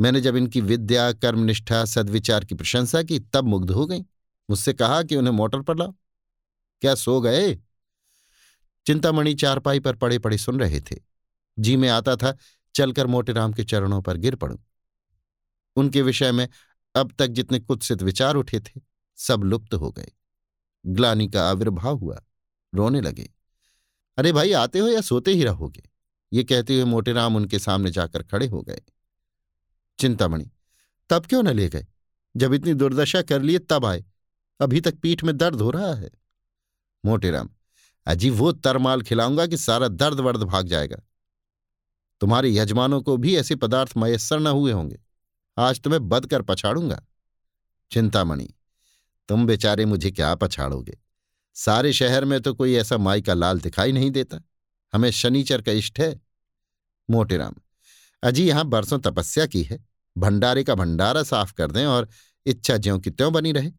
मैंने 0.00 0.20
जब 0.20 0.36
इनकी 0.36 0.60
विद्या, 0.60 1.12
कर्मनिष्ठा, 1.12 1.84
सदविचार 1.84 2.44
की 2.44 2.54
प्रशंसा 2.54 3.02
की, 3.02 3.18
तब 3.18 3.44
मुग्ध 3.44 3.70
हो 3.70 3.86
गई। 3.86 4.00
मुझसे 4.50 4.72
कहा 4.72 5.02
कि 5.02 5.16
उन्हें 5.16 5.34
मोटर 5.34 5.60
पर 5.60 5.76
लाओ। 5.76 5.94
क्या 6.80 6.94
सो 6.94 7.20
गए? 7.20 7.54
चिंतामणि 8.86 9.34
चारपाई 9.34 9.80
पर 9.80 9.96
पड़े 9.96 10.18
पड़े 10.18 10.38
सुन 10.38 10.60
रहे 10.60 10.80
थे। 10.80 10.96
जी 11.58 11.76
में 11.76 11.88
आता 11.88 12.16
था, 12.16 12.36
चलकर 12.74 13.06
मोटेराम 13.06 13.52
के 13.52 13.64
चरणों 13.64 14.02
पर 14.02 14.16
गिर 14.16 14.34
पड़ूं। 14.34 14.56
उनके 15.76 16.02
विषय 16.02 16.32
में 16.32 16.48
अब 16.96 17.14
तक 17.18 17.26
जितने 17.26 17.58
कुत्सित 17.58 18.02
विचार 18.02 18.34
उठे 18.34 18.60
थे, 18.60 18.80
सब 19.16 19.42
लुप्त 19.42 19.74
हो 19.74 19.92
गए। 19.92 20.10
ग्लानी 20.86 21.28
का 21.28 21.50
आविर्भाव 21.50 21.96
हुआ। 21.96 22.22
रोने 22.74 23.00
लगे। 23.00 23.30
अरे 24.16 24.32
भाई, 24.32 24.52
आते 24.52 24.78
हो 24.78 24.88
या 24.88 25.00
सोते 25.00 25.30
ही 25.30 25.44
रहोगे? 25.44 25.90
ये 26.32 26.44
कहते 26.44 26.74
हुए 26.74 26.84
मोटेराम 26.84 27.36
उनके 27.36 27.58
सामने 27.58 27.90
जाकर 27.90 28.22
खड़े 28.22 28.46
हो 28.46 28.62
गए। 28.62 28.80
चिंतामणि। 29.98 30.50
तब 31.10 31.26
क्यों 31.26 31.42
न 31.42 31.48
ले 31.48 31.68
गए? 31.68 31.86
जब 32.36 32.52
इतनी 32.52 32.74
दुर्दशा 32.74 33.22
कर 33.22 33.42
लिए 33.42 33.58
तब 33.58 33.84
आए। 33.84 34.04
अभी 34.60 34.80
तक 34.80 34.94
पीठ 34.94 35.24
में 35.24 35.36
दर्द 35.36 35.60
हो 35.60 35.70
रहा 35.70 35.94
है। 35.94 36.10
मोटेराम 37.04 37.48
अजी 38.06 38.30
वो 38.30 38.52
तरमाल 38.52 39.02
खिलाऊँगा 39.02 39.46
कि 39.46 39.56
सारा 39.56 39.88
दर्द 39.88 40.20
वर्द 40.20 40.42
भाग 40.42 40.66
जाएगा। 40.66 40.96
तुम्हारे 42.20 42.50
यजमानों 42.50 43.00
को 43.02 43.16
भी 43.16 43.36
ऐसे 43.36 43.56
पदार्थ 43.56 43.96
मयसर 43.96 44.38
न 44.38 44.46
हुए 44.46 44.72
होंगे। 44.72 44.98
आज 45.56 45.80
तुम्हें 45.80 46.08
बद 46.08 46.26
कर 46.26 46.42
पछाड़ूँगा। 46.42 47.02
चिंतामणि, 47.90 48.48
तुम 49.28 49.46
बेचारे 49.46 49.84
मुझे 49.84 50.10
क्या 50.10 50.34
पछाड़ोगे? 50.34 50.98
सारे 51.56 51.92
शहर 51.92 52.24
में 52.24 52.40
तो 52.40 52.54
कोई 52.54 52.74
ऐसा 52.74 52.98
माई 52.98 53.22
का 53.22 53.34
लाल 53.34 53.60
दिखाई 53.60 53.92
नहीं 53.92 54.10
देता। 54.10 54.40
हमें 54.92 55.10
शनिचर 55.10 55.62
का 55.62 55.72
इष्ट 55.72 55.98
है। 55.98 56.20
मोटेराम, 57.10 57.54
अजी 58.22 58.46
यहाँ 58.48 58.64
बरसों 58.64 58.98
तपस्या 58.98 59.46
की 59.46 59.62
है। 59.62 59.85
भंडारे 60.18 60.64
का 60.64 60.74
भंडारा 60.74 61.22
साफ़ 61.22 61.52
कर 61.52 61.70
दें 61.72 61.84
और 61.86 62.08
इच्छा 62.46 62.76
ज्यों 62.76 62.98
की 62.98 63.10
त्यों 63.10 63.32
बनी 63.32 63.52
रहे। 63.52 63.72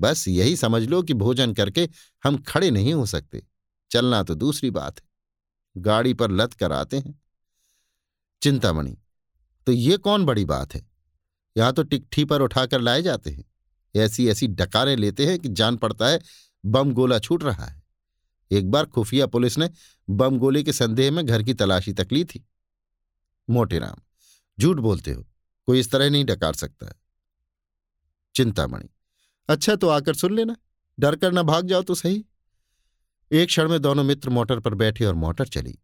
बस 0.00 0.28
यही 0.28 0.56
समझ 0.56 0.82
लो 0.82 1.02
कि 1.02 1.14
भोजन 1.14 1.54
करके 1.54 1.88
हम 2.24 2.38
खड़े 2.38 2.70
नहीं 2.70 2.94
हो 2.94 3.06
सकते। 3.06 3.42
चलना 3.90 4.22
तो 4.22 4.34
दूसरी 4.34 4.70
बात 4.70 5.00
है। 5.00 5.08
गाड़ी 5.76 6.14
पर 6.14 6.30
लत 6.30 6.52
कर 6.52 6.72
आते 6.72 6.98
हैं। 6.98 7.20
चिंतामणि 8.42 8.96
तो 9.66 9.72
ये 9.72 9.96
कौन 9.96 10.24
बड़ी 10.24 10.44
बात 10.44 10.74
है? 10.74 10.88
यहाँ 11.56 11.72
तो 11.72 11.82
टिकठी 11.82 12.24
पर 12.24 12.42
उठाकर 12.42 12.80
लाए 12.80 13.02
जाते 13.02 13.30
हैं। 13.30 13.44
ऐसी 13.96 14.28
ऐसी 14.28 14.46
डकारें 14.46 14.96
लेते 14.96 15.26
हैं 15.26 15.38
कि 15.38 15.48
जान 15.48 15.76
पड़ता 15.76 16.08
है 16.08 16.20
बम 16.64 16.92
गोला 16.92 17.18
छूट 17.18 17.44
रहा 17.44 17.64
है। 17.64 17.82
एक 18.50 18.70
बार 18.70 18.86
खुफिया 18.86 19.26
पुलिस 19.26 19.58
ने 19.58 19.70
बम 20.10 20.38
गोले 20.38 20.62
के 20.62 20.72
संदेह 20.72 21.10
में 21.10 21.26
घर 21.26 21.42
की 21.42 21.54
तलाशी 21.54 21.92
तक 21.92 22.08
ली 22.12 22.24
थी। 22.24 22.46
मोटेराम, 23.50 23.96
झूठ 24.60 24.76
बोलते 24.76 25.12
हो? 25.12 25.29
कोई 25.70 25.80
इस 25.80 25.90
तरह 25.90 26.10
नहीं 26.10 26.24
डकार 26.24 26.54
सकता 26.54 26.86
चिंतामणि 28.34 28.88
अच्छा 29.48 29.74
तो 29.76 29.88
आकर 29.88 30.14
सुन 30.14 30.34
लेना, 30.34 30.56
डर 30.98 31.16
कर 31.16 31.32
ना 31.32 31.42
भाग 31.42 31.66
जाओ 31.66 31.82
तो 31.82 31.94
सही। 31.94 32.24
एक 33.30 33.48
क्षण 33.48 33.68
में 33.68 33.80
दोनों 33.82 34.04
मित्र 34.04 34.30
मोटर 34.30 34.60
पर 34.60 34.74
बैठे 34.74 35.04
और 35.04 35.14
मोटर 35.14 35.46
चली। 35.46 35.78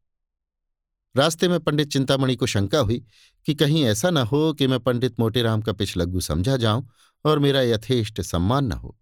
रास्ते 1.15 1.49
में 1.49 1.59
पंडित 1.61 1.93
चिंतामणि 1.93 2.37
को 2.37 2.47
शंका 2.47 2.79
हुई 2.79 3.05
कि 3.47 3.55
कहीं 3.55 3.85
ऐसा 3.85 4.11
न 4.11 4.27
हो 4.27 4.53
कि 4.53 4.67
मैं 4.67 4.81
पंडित 4.81 5.21
मोटेराम 5.21 5.63
का 5.63 5.73
पिछलग्गू 5.73 6.21
समझा 6.21 6.57
जाऊँ 6.57 6.89
और 7.25 7.39
मेरा 7.39 7.63
यथेष्ट 7.63 8.21
सम्मान 8.21 8.67
न 8.67 8.73
हो। 8.73 8.97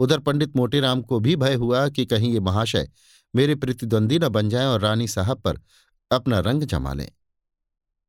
उधर 0.00 0.18
पंडित 0.18 0.56
मोटेराम 0.56 1.02
को 1.02 1.20
भी 1.20 1.36
भय 1.36 1.54
हुआ 1.54 1.88
कि 1.88 2.06
कहीं 2.06 2.32
ये 2.32 2.40
महाशय 2.40 2.90
मेरे 3.34 3.54
प्रतिद्वंदी 3.54 4.18
न 4.18 4.28
बन 4.28 4.48
जाए 4.48 4.66
और 4.66 4.80
रानी 4.80 5.08
साहब 5.08 5.40
पर 5.40 5.60
अपना 6.10 6.40
रंग 6.40 6.62
जमा 6.64 6.92
लें। 6.92 7.10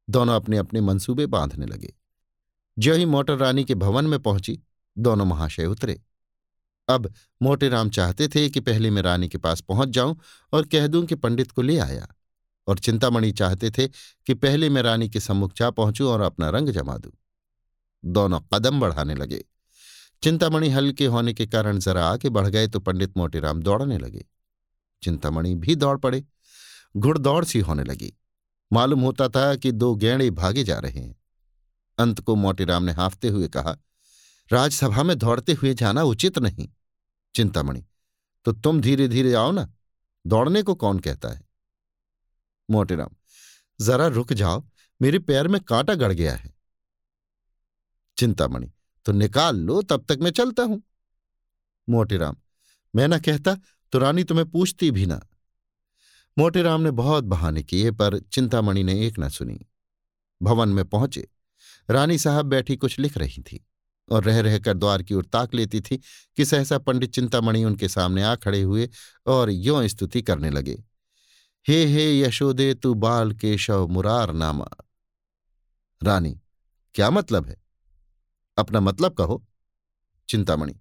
दोनों 0.09 0.35
अपने 0.35 0.57
अपने 0.57 0.81
मंसूबे 0.81 1.25
बांधने 1.25 1.65
लगे। 1.65 1.93
जो 2.79 2.93
ही 2.93 3.05
मोटर 3.05 3.37
रानी 3.37 3.63
के 3.63 3.75
भवन 3.75 4.05
में 4.05 4.19
पहुँची, 4.19 4.59
दोनों 4.97 5.25
महाशय 5.25 5.65
उतरे। 5.65 6.01
अब 6.89 7.13
मोटेराम 7.41 7.89
चाहते 7.89 8.27
थे 8.27 8.49
कि 8.49 8.59
पहले 8.59 8.89
मैं 8.89 9.01
रानी 9.01 9.29
के 9.29 9.37
पास 9.37 9.61
पहुँच 9.61 9.89
जाऊँ 9.89 10.19
और 10.53 10.65
कह 10.65 10.87
दूँ 10.87 11.05
कि 11.05 11.15
पंडित 11.15 11.51
को 11.51 11.61
ले 11.61 11.77
आया 11.77 12.07
और 12.67 12.79
चिंतामणि 12.79 13.31
चाहते 13.31 13.71
थे 13.71 13.87
कि 14.25 14.33
पहले 14.33 14.69
मैं 14.69 14.81
रानी 14.81 15.09
के 15.09 15.19
सम्मुख 15.19 15.53
जा 15.53 15.69
पहुंचूं 15.69 16.07
और 16.07 16.21
अपना 16.21 16.49
रंग 16.49 16.69
जमा 16.69 16.97
दूँ। 16.97 17.11
दोनों 18.05 18.39
कदम 18.53 18.79
बढ़ाने 18.79 19.15
लगे। 19.15 19.45
चिंतामणि 20.23 20.69
हल्के 20.69 21.05
होने 21.05 21.33
के 21.33 21.47
कारण 21.47 21.79
जरा 21.79 22.05
आगे 22.05 22.29
बढ़ 22.29 22.47
गए 22.47 22.67
तो 22.67 22.79
पंडित 22.79 23.17
मोटेराम 23.17 23.61
दौड़ने 23.61 23.97
लगे। 23.97 24.25
चिंतामणि 25.03 25.55
भी 25.55 25.75
दौड़ 25.75 25.97
पड़े। 25.97 26.23
घुड़दौड़ 26.97 27.45
सी 27.45 27.59
होने 27.59 27.83
लगी। 27.83 28.13
मालूम 28.73 29.01
होता 29.01 29.27
था 29.29 29.55
कि 29.55 29.71
दो 29.71 29.93
गैणे 29.95 30.29
भागे 30.31 30.63
जा 30.63 30.77
रहे 30.79 30.99
हैं। 30.99 31.15
अंत 31.97 32.19
को 32.19 32.35
मोटेराम 32.35 32.83
ने 32.83 32.91
हाफते 32.91 33.27
हुए 33.27 33.47
कहा, 33.47 33.77
राजसभा 34.49 35.03
में 35.03 35.17
दौड़ते 35.17 35.53
हुए 35.53 35.73
जाना 35.73 36.03
उचित 36.03 36.39
नहीं। 36.39 36.67
चिंतामणि 37.35 37.83
तो 38.45 38.51
तुम 38.53 38.81
धीरे 38.81 39.07
धीरे 39.07 39.33
आओ 39.33 39.51
ना, 39.51 39.67
दौड़ने 40.25 40.63
को 40.63 40.75
कौन 40.75 40.99
कहता 40.99 41.29
है? 41.29 41.41
मोटेराम 42.69 43.15
जरा 43.79 44.07
रुक 44.07 44.33
जाओ, 44.33 44.63
मेरे 45.01 45.19
पैर 45.19 45.47
में 45.47 45.59
कांटा 45.61 45.95
गड़ 45.95 46.11
गया 46.13 46.33
है। 46.35 46.53
चिंतामणि 48.17 48.71
तो 49.05 49.11
निकाल 49.11 49.57
लो, 49.57 49.81
तब 49.81 50.05
तक 50.09 50.19
मैं 50.21 50.31
चलता 50.31 50.63
हूँ। 50.63 50.81
मोटेराम 51.87 52.35
मैं 52.93 53.07
ना 53.07 53.19
कहता 53.19 53.55
तो 53.93 53.99
रानी 53.99 54.23
तुम्हें 54.23 54.49
पूछती 54.51 54.91
भी 54.91 55.05
ना। 55.05 55.19
मोटेराम 56.37 56.81
ने 56.81 56.91
बहुत 56.91 57.23
बहाने 57.23 57.63
किए, 57.63 57.91
पर 57.91 58.19
चिंतामणि 58.19 58.83
ने 58.83 59.07
एक 59.07 59.19
न 59.19 59.29
सुनी। 59.29 59.65
भवन 60.41 60.69
में 60.69 60.85
पहुँचे। 60.85 61.27
रानी 61.89 62.17
साहब 62.17 62.45
बैठी 62.45 62.75
कुछ 62.75 62.99
लिख 62.99 63.17
रही 63.17 63.41
थी 63.41 63.67
और 64.11 64.23
रह 64.23 64.39
रहकर 64.39 64.73
द्वार 64.73 65.03
की 65.03 65.13
ओर 65.13 65.25
ताक 65.25 65.53
लेती 65.53 65.81
थी 65.81 65.97
कि 66.35 66.45
सहसा 66.45 66.77
पंडित 66.77 67.13
चिंतामणि 67.13 67.63
उनके 67.63 67.89
सामने 67.89 68.23
आ 68.23 68.35
खड़े 68.35 68.61
हुए 68.61 68.89
और 69.25 69.49
यों 69.49 69.87
स्तुति 69.87 70.21
करने 70.21 70.49
लगे। 70.49 70.83
हे 71.67 71.85
हे 71.85 72.19
यशोदे, 72.19 72.73
तू 72.73 72.93
बाल 72.93 73.31
केशव 73.31 73.87
मुरार 73.87 74.33
नामा। 74.33 74.67
रानी, 76.03 76.41
क्या 76.93 77.09
मतलब 77.09 77.45
है? 77.45 77.61
अपना 78.57 78.79
मतलब 78.79 79.13
कहो, 79.13 79.45
चिंतामणि। 80.29 80.79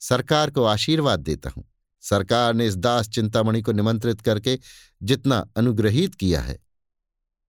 सरकार 0.00 0.50
को 0.50 0.64
आशीर्वाद 0.64 1.20
देता 1.20 1.50
हूँ। 1.50 1.72
सरकार 2.08 2.54
ने 2.54 2.66
इस 2.66 2.76
दास 2.76 3.08
चिंतामणि 3.08 3.62
को 3.62 3.72
निमंत्रित 3.72 4.20
करके 4.20 4.58
जितना 5.02 5.48
अनुग्रहित 5.56 6.14
किया 6.14 6.40
है, 6.40 6.58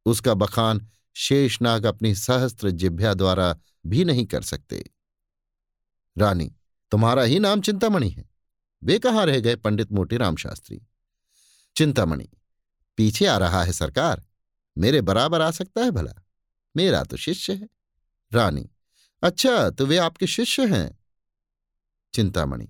उसका 0.06 0.34
बखान 0.34 0.88
शेषनाग 1.14 1.86
अपनी 1.86 2.16
सहस्त्र 2.16 2.72
जिभ्या 2.72 3.14
द्वारा 3.14 3.58
भी 3.86 4.04
नहीं 4.06 4.26
कर 4.26 4.42
सकते। 4.42 4.84
रानी, 6.18 6.56
तुम्हारा 6.92 7.24
ही 7.24 7.40
नाम 7.40 7.62
चिंतामणि 7.62 8.10
है। 8.10 8.30
वे 8.84 9.00
कहाँ 9.00 9.26
रह 9.26 9.40
गए 9.40 9.56
पंडित 9.56 9.92
मोटीराम 9.92 10.36
शास्त्री? 10.36 10.82
चिंतामणि, 11.76 12.30
पीछे 12.98 13.26
आ 13.26 13.38
रहा 13.38 13.64
है 13.64 13.74
सरकार। 13.74 14.24
मेरे 14.78 15.02
बराबर 15.02 15.42
आ 15.42 15.52
सकता 15.52 15.82
है 15.82 15.92
भला। 15.92 16.14
मेरा 16.78 17.04
तो 17.04 17.18
शिष्य 17.18 17.54
है। 17.54 17.68
रानी 18.32 18.70
अच्छा 19.24 19.70
तो 19.70 19.86
वे 19.86 19.98
आपके 19.98 20.28
शिष्य 20.28 20.66
हैं। 20.68 21.00
चिंतामणि 22.14 22.68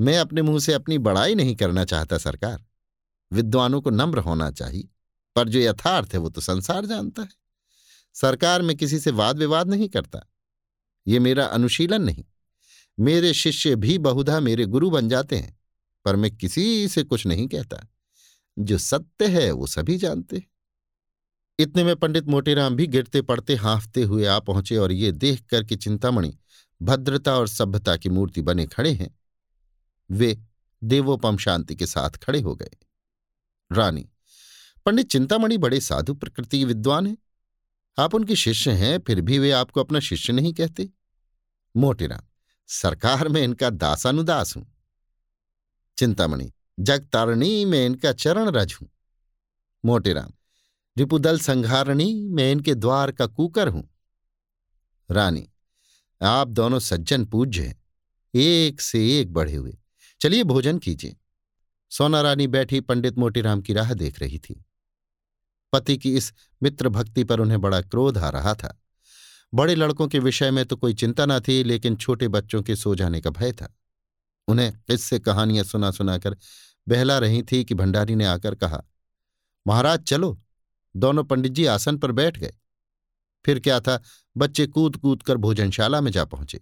मैं 0.00 0.18
अपने 0.18 0.42
मुँह 0.42 0.60
से 0.60 0.72
अपनी 0.72 0.98
बड़ाई 0.98 1.34
नहीं 1.34 1.56
करना 1.56 1.84
चाहता, 1.84 2.18
सरकार। 2.18 2.64
विद्वानों 3.32 3.80
को 3.80 3.90
नम्र 3.90 4.18
होना 4.18 4.50
चाहिए, 4.50 4.88
पर 5.36 5.48
जो 5.48 5.58
यथार्थ 5.58 6.08
है 6.12 6.18
वो 6.18 6.28
तो 6.28 6.40
संसार 6.40 6.86
जानता 6.86 7.22
है। 7.22 7.28
सरकार 8.14 8.62
में 8.62 8.76
किसी 8.76 8.98
से 8.98 9.10
वाद 9.10 9.38
विवाद 9.38 9.68
नहीं 9.68 9.88
करता। 9.88 10.20
ये 11.06 11.18
मेरा 11.18 11.46
अनुशीलन 11.46 12.02
नहीं। 12.02 12.24
मेरे 13.00 13.34
शिष्य 13.34 13.76
भी 13.76 13.98
बहुधा 13.98 14.40
मेरे 14.40 14.66
गुरु 14.66 14.90
बन 14.90 15.08
जाते 15.08 15.36
हैं, 15.36 15.60
पर 16.04 16.16
मैं 16.16 16.36
किसी 16.36 16.88
से 16.88 17.02
कुछ 17.02 17.26
नहीं 17.26 17.48
कहता। 17.48 17.88
जो 18.58 18.78
सत्य 18.78 19.26
है 19.26 19.50
वो 19.52 19.66
सभी 19.66 19.96
जानते 19.96 20.36
हैं। 20.36 20.50
इतने 21.58 21.84
में 21.84 21.96
पंडित 21.96 22.24
मोटेराम 22.24 22.76
भी 22.76 22.86
गिरते 22.86 23.22
पड़ते, 23.22 23.54
हाँफते 23.54 24.02
हुए 24.02 24.26
आ 24.26 24.38
पहुँचे 24.38 24.76
और 24.76 24.92
ये 24.92 25.12
देख 25.12 25.44
कर 25.46 25.64
कि 25.64 25.76
चिंतामणि 25.76 26.38
भद्रता 26.82 27.38
और 27.38 27.48
सभ्यता 27.48 27.96
की 27.96 28.08
मूर्ति 28.08 28.42
बने 28.42 28.66
खड़े 28.66 28.92
हैं। 28.92 29.18
वे 30.10 30.38
देवोपम 30.84 31.36
शांति 31.36 31.76
के 31.76 31.86
साथ 31.86 32.10
खड़े 32.10 32.40
हो 32.40 32.54
गए। 32.54 32.70
रानी, 33.72 34.08
पंडित 34.86 35.10
चिंतामणि 35.10 35.58
बड़े 35.58 35.80
साधु 35.80 36.14
प्रकृति 36.14 36.64
विद्वान 36.64 37.06
हैं। 37.06 37.16
आप 37.98 38.14
उनके 38.14 38.36
शिष्य 38.36 38.70
हैं, 38.70 38.98
फिर 38.98 39.20
भी 39.20 39.38
वे 39.38 39.50
आपको 39.50 39.80
अपना 39.80 40.00
शिष्य 40.00 40.32
नहीं 40.32 40.52
कहते। 40.54 40.88
मोटेराम 41.76 42.26
सरकार 42.68 43.28
में 43.28 43.42
इनका 43.42 43.70
दासानुदास 43.70 44.56
हूँ। 44.56 44.66
चिंतामणि, 45.98 46.52
जगतारणी 46.80 47.64
में 47.64 47.86
इनका 47.86 48.12
चरण 48.12 48.48
रज 48.48 48.76
हूँ। 48.82 48.88
मोटेराम 49.84 50.32
रिपुदल 50.96 51.38
संघारणी 51.38 52.28
में 52.28 52.52
इनके 52.52 52.74
द्वार 52.74 53.12
का 53.12 53.26
कुकर 53.26 53.68
हूँ। 53.68 53.88
रानी, 55.10 55.48
आप 56.22 56.48
दोनों 56.48 56.78
सज्जन 56.78 57.24
पूज्य 57.24 57.62
हैं। 57.62 57.82
एक 58.34 58.80
से 58.80 59.20
एक 59.20 59.32
बढ़े 59.32 59.54
हुए। 59.54 59.78
चलिए 60.20 60.44
भोजन 60.44 60.78
कीजिए। 60.78 61.16
सोना 61.90 62.20
रानी 62.20 62.46
बैठी 62.46 62.80
पंडित 62.80 63.18
मोटीराम 63.18 63.60
की 63.60 63.72
राह 63.72 63.94
देख 63.94 64.20
रही 64.20 64.38
थी। 64.38 64.64
पति 65.72 65.96
की 65.98 66.16
इस 66.16 66.32
मित्र 66.62 66.88
भक्ति 66.88 67.24
पर 67.24 67.40
उन्हें 67.40 67.60
बड़ा 67.60 67.80
क्रोध 67.80 68.18
आ 68.18 68.28
रहा 68.28 68.54
था। 68.54 68.82
बड़े 69.54 69.74
लड़कों 69.74 70.08
के 70.08 70.18
विषय 70.18 70.50
में 70.50 70.64
तो 70.64 70.76
कोई 70.76 70.94
चिंता 70.94 71.26
न 71.26 71.40
थी, 71.40 71.62
लेकिन 71.64 71.96
छोटे 71.96 72.28
बच्चों 72.28 72.62
के 72.62 72.76
सो 72.76 72.94
जाने 72.94 73.20
का 73.20 73.30
भय 73.30 73.52
था। 73.52 73.74
उन्हें 74.48 74.72
किससे 74.78 75.18
कहानियाँ 75.18 75.64
सुना 75.64 75.90
सुनाकर 75.90 76.36
बहला 76.88 77.18
रही 77.18 77.42
थी 77.42 77.64
कि 77.64 77.74
भंडारी 77.74 78.14
ने 78.14 78.24
आकर 78.24 78.54
कहा, 78.54 78.82
महाराज, 79.66 80.00
चलो। 80.00 80.42
दोनों 80.96 81.24
पंडित 81.24 81.52
जी 81.52 81.66
आसन 81.66 81.98
पर 81.98 82.12
बैठ 82.12 82.38
गए। 82.38 82.54
फिर 83.44 83.60
क्या 83.60 83.80
था, 83.80 84.02
बच्चे 84.36 84.66
कूद 84.66 84.96
कूद 84.96 85.22
कर 85.22 85.36
भोजनशाला 85.36 86.00
में 86.00 86.10
जा 86.12 86.24
पहुँचे। 86.24 86.60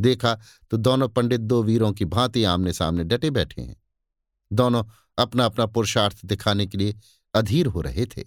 देखा 0.00 0.38
तो 0.70 0.76
दोनों 0.76 1.08
पंडित 1.08 1.40
दो 1.40 1.62
वीरों 1.62 1.92
की 1.92 2.04
भांति 2.04 2.44
आमने 2.44 2.72
सामने 2.72 3.04
डटे 3.04 3.30
बैठे 3.30 3.62
हैं। 3.62 3.82
दोनों 4.52 4.84
अपना 5.18 5.44
अपना 5.44 5.66
पुरुषार्थ 5.66 6.24
दिखाने 6.24 6.66
के 6.66 6.78
लिए 6.78 6.94
अधीर 7.34 7.66
हो 7.66 7.80
रहे 7.80 8.06
थे। 8.06 8.24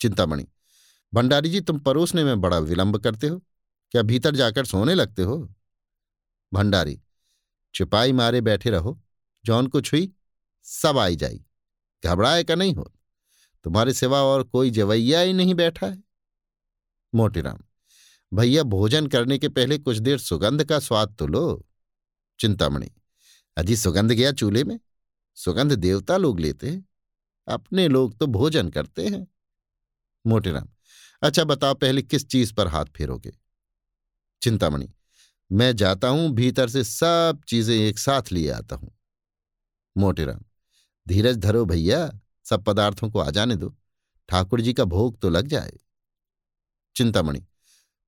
चिंतामणि, 0.00 0.46
भंडारी 1.14 1.50
जी 1.50 1.60
तुम 1.60 1.78
परोसने 1.78 2.24
में 2.24 2.40
बड़ा 2.40 2.58
विलंब 2.58 2.98
करते 2.98 3.28
हो। 3.28 3.42
क्या 3.90 4.02
भीतर 4.02 4.36
जाकर 4.36 4.64
सोने 4.64 4.94
लगते 4.94 5.22
हो? 5.22 5.54
भंडारी 6.52 7.00
चिपाई 7.74 8.12
मारे 8.12 8.40
बैठे 8.40 8.70
रहो। 8.70 9.00
जौन 9.44 9.66
कुछ 9.66 9.92
हुई, 9.92 10.12
सब 10.62 10.98
आई 10.98 11.16
जाई। 11.16 11.44
घबराए 12.04 12.44
का 12.44 12.54
नहीं 12.54 12.74
हो। 12.74 12.92
तुम्हारे 13.64 13.92
सिवा 13.92 14.22
और 14.22 14.42
कोई 14.42 14.70
जवैया 14.70 15.20
ही 15.20 15.32
नहीं 15.32 15.54
बैठा 15.54 15.86
है। 15.86 16.02
मोटीराम 17.14 17.58
भैया, 18.34 18.62
भोजन 18.62 19.06
करने 19.06 19.38
के 19.38 19.48
पहले 19.48 19.78
कुछ 19.78 19.96
देर 19.96 20.18
सुगंध 20.18 20.64
का 20.64 20.78
स्वाद 20.78 21.16
तो 21.18 21.26
लो। 21.26 21.66
चिंतामणि, 22.40 22.90
अजी 23.56 23.76
सुगंध 23.76 24.12
गया 24.12 24.32
चूल्हे 24.32 24.64
में? 24.64 24.80
सुगंध 25.34 25.72
देवता 25.72 26.16
लोग 26.16 26.40
लेते 26.40 26.70
हैं। 26.70 26.88
अपने 27.48 27.88
लोग 27.88 28.18
तो 28.18 28.26
भोजन 28.26 28.68
करते 28.68 29.06
हैं। 29.06 29.26
मोटेराम 30.26 30.68
अच्छा 31.22 31.44
बताओ 31.44 31.74
पहले 31.74 32.02
किस 32.02 32.28
चीज़ 32.28 32.54
पर 32.54 32.68
हाथ 32.68 32.84
फेरोगे? 32.84 33.32
चिंतामणि, 34.42 34.88
मैं 35.52 35.76
जाता 35.76 36.08
हूँ, 36.08 36.30
भीतर 36.30 36.68
से 36.68 36.84
सब 36.84 37.40
चीज़ें 37.48 37.76
एक 37.76 37.98
साथ 37.98 38.22
लिए 38.32 38.50
आता 38.50 38.76
हूँ। 38.76 38.98
मोटेराम 39.96 40.40
धीरज 41.08 41.36
धरो 41.36 41.64
भैया, 41.64 42.20
सब 42.44 42.64
पदार्थों 42.64 43.10
को 43.10 43.18
आ 43.18 43.30
जाने 43.30 43.56
दो। 43.56 43.74
ठाकुर 44.28 44.60
जी 44.60 44.72
का 44.72 44.84
भोग 44.84 45.20
तो 45.20 45.30
लग 45.30 45.46
जाए। 45.46 45.72
चिंतामणि 46.96 47.44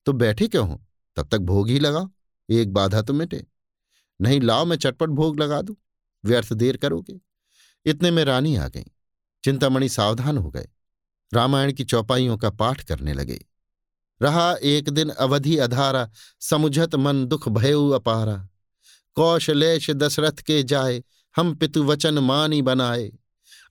तो 0.07 0.12
बैठे 0.12 0.48
क्यों 0.48 0.68
हो? 0.68 0.84
तब 1.16 1.28
तक 1.28 1.38
भोग 1.38 1.68
ही 1.68 1.78
लगाओ, 1.78 2.11
एक 2.50 2.72
बाधा 2.72 3.02
तो 3.02 3.12
मिटे। 3.12 3.46
नहीं 4.20 4.40
लाओ, 4.40 4.64
मैं 4.64 4.76
चटपट 4.76 5.09
भोग 5.09 5.40
लगा 5.40 5.62
दूँ। 5.62 5.76
व्यर्थ 6.24 6.52
देर 6.52 6.76
करोगे। 6.76 7.20
इतने 7.86 8.11
में 8.11 8.24
रानी 8.24 8.57
आ 8.57 8.68
गई। 8.68 8.84
चिंतामणि 9.44 9.88
सावधान 9.88 10.38
हो 10.38 10.50
गए। 10.50 10.68
रामायण 11.34 11.72
की 11.72 11.84
चौपाइयों 11.84 12.38
का 12.38 12.50
पाठ 12.50 12.84
करने 12.84 13.12
लगे। 13.12 13.44
रहा 14.22 14.57
एक 14.62 14.88
दिन 14.88 15.09
अवधि 15.09 15.57
अधारा, 15.57 16.11
समुझत 16.40 16.94
मन 16.94 17.26
दुख 17.26 17.48
भयऊ 17.48 17.90
अपारा। 17.90 18.48
कौशलेश 19.14 19.90
दशरथ 19.90 20.32
के 20.32 20.62
जाए, 20.62 21.04
हम 21.36 21.54
पितु 21.54 21.84
वचन 21.84 22.18
मानी 22.18 22.62
बनाए। 22.62 23.12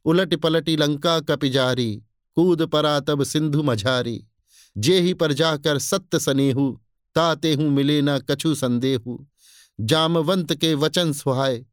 उलट 0.06 0.36
पलटी 0.36 0.78
लंका 0.78 1.20
कपिजारी, 1.20 2.04
कूद 2.36 2.62
परा 2.62 3.00
तब 3.00 3.24
सिंधु 3.24 3.64
मझारी। 3.64 4.28
जे 4.76 5.00
ही 5.00 5.14
पर 5.14 5.34
जाकर 5.34 5.80
सत्य 5.80 6.20
सनेहू, 6.20 6.70
ताते 7.16 7.54
हूँ 7.54 7.70
मिले 7.70 8.02
न 8.02 8.18
कछु 8.22 8.54
संदेहू। 8.56 9.26
जामवंत 9.80 10.54
के 10.54 10.74
वचन 10.74 11.14
सुहाय 11.14 11.64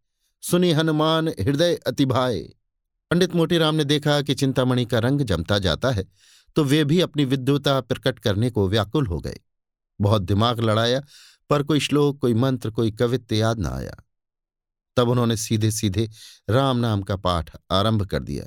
सुनी 0.42 0.70
हनुमान 0.72 1.28
हृदय 1.40 1.74
अतिभाए। 1.86 2.40
पंडित 3.10 3.34
मोतीराम 3.34 3.74
ने 3.74 3.84
देखा 3.84 4.20
कि 4.22 4.34
चिंतामणि 4.34 4.84
का 4.84 4.98
रंग 4.98 5.20
जमता 5.20 5.58
जाता 5.58 5.90
है 5.90 6.06
तो 6.56 6.64
वे 6.64 6.82
भी 6.84 7.00
अपनी 7.00 7.24
विद्युता 7.24 7.80
प्रकट 7.80 8.18
करने 8.18 8.50
को 8.50 8.68
व्याकुल 8.68 9.06
हो 9.06 9.18
गए। 9.20 9.38
बहुत 10.00 10.22
दिमाग 10.22 10.60
लड़ाया, 10.60 11.00
पर 11.50 11.62
कोई 11.62 11.80
श्लोक, 11.80 12.18
कोई 12.20 12.34
मंत्र, 12.34 12.70
कोई 12.70 12.90
कवित्य 12.90 13.36
याद 13.36 13.58
न 13.58 13.66
आया। 13.66 13.94
तब 14.96 15.08
उन्होंने 15.08 15.36
सीधे 15.36 15.70
सीधे 15.70 16.08
राम 16.50 16.76
नाम 16.76 17.02
का 17.02 17.16
पाठ 17.16 17.50
आरंभ 17.70 18.06
कर 18.06 18.22
दिया। 18.22 18.44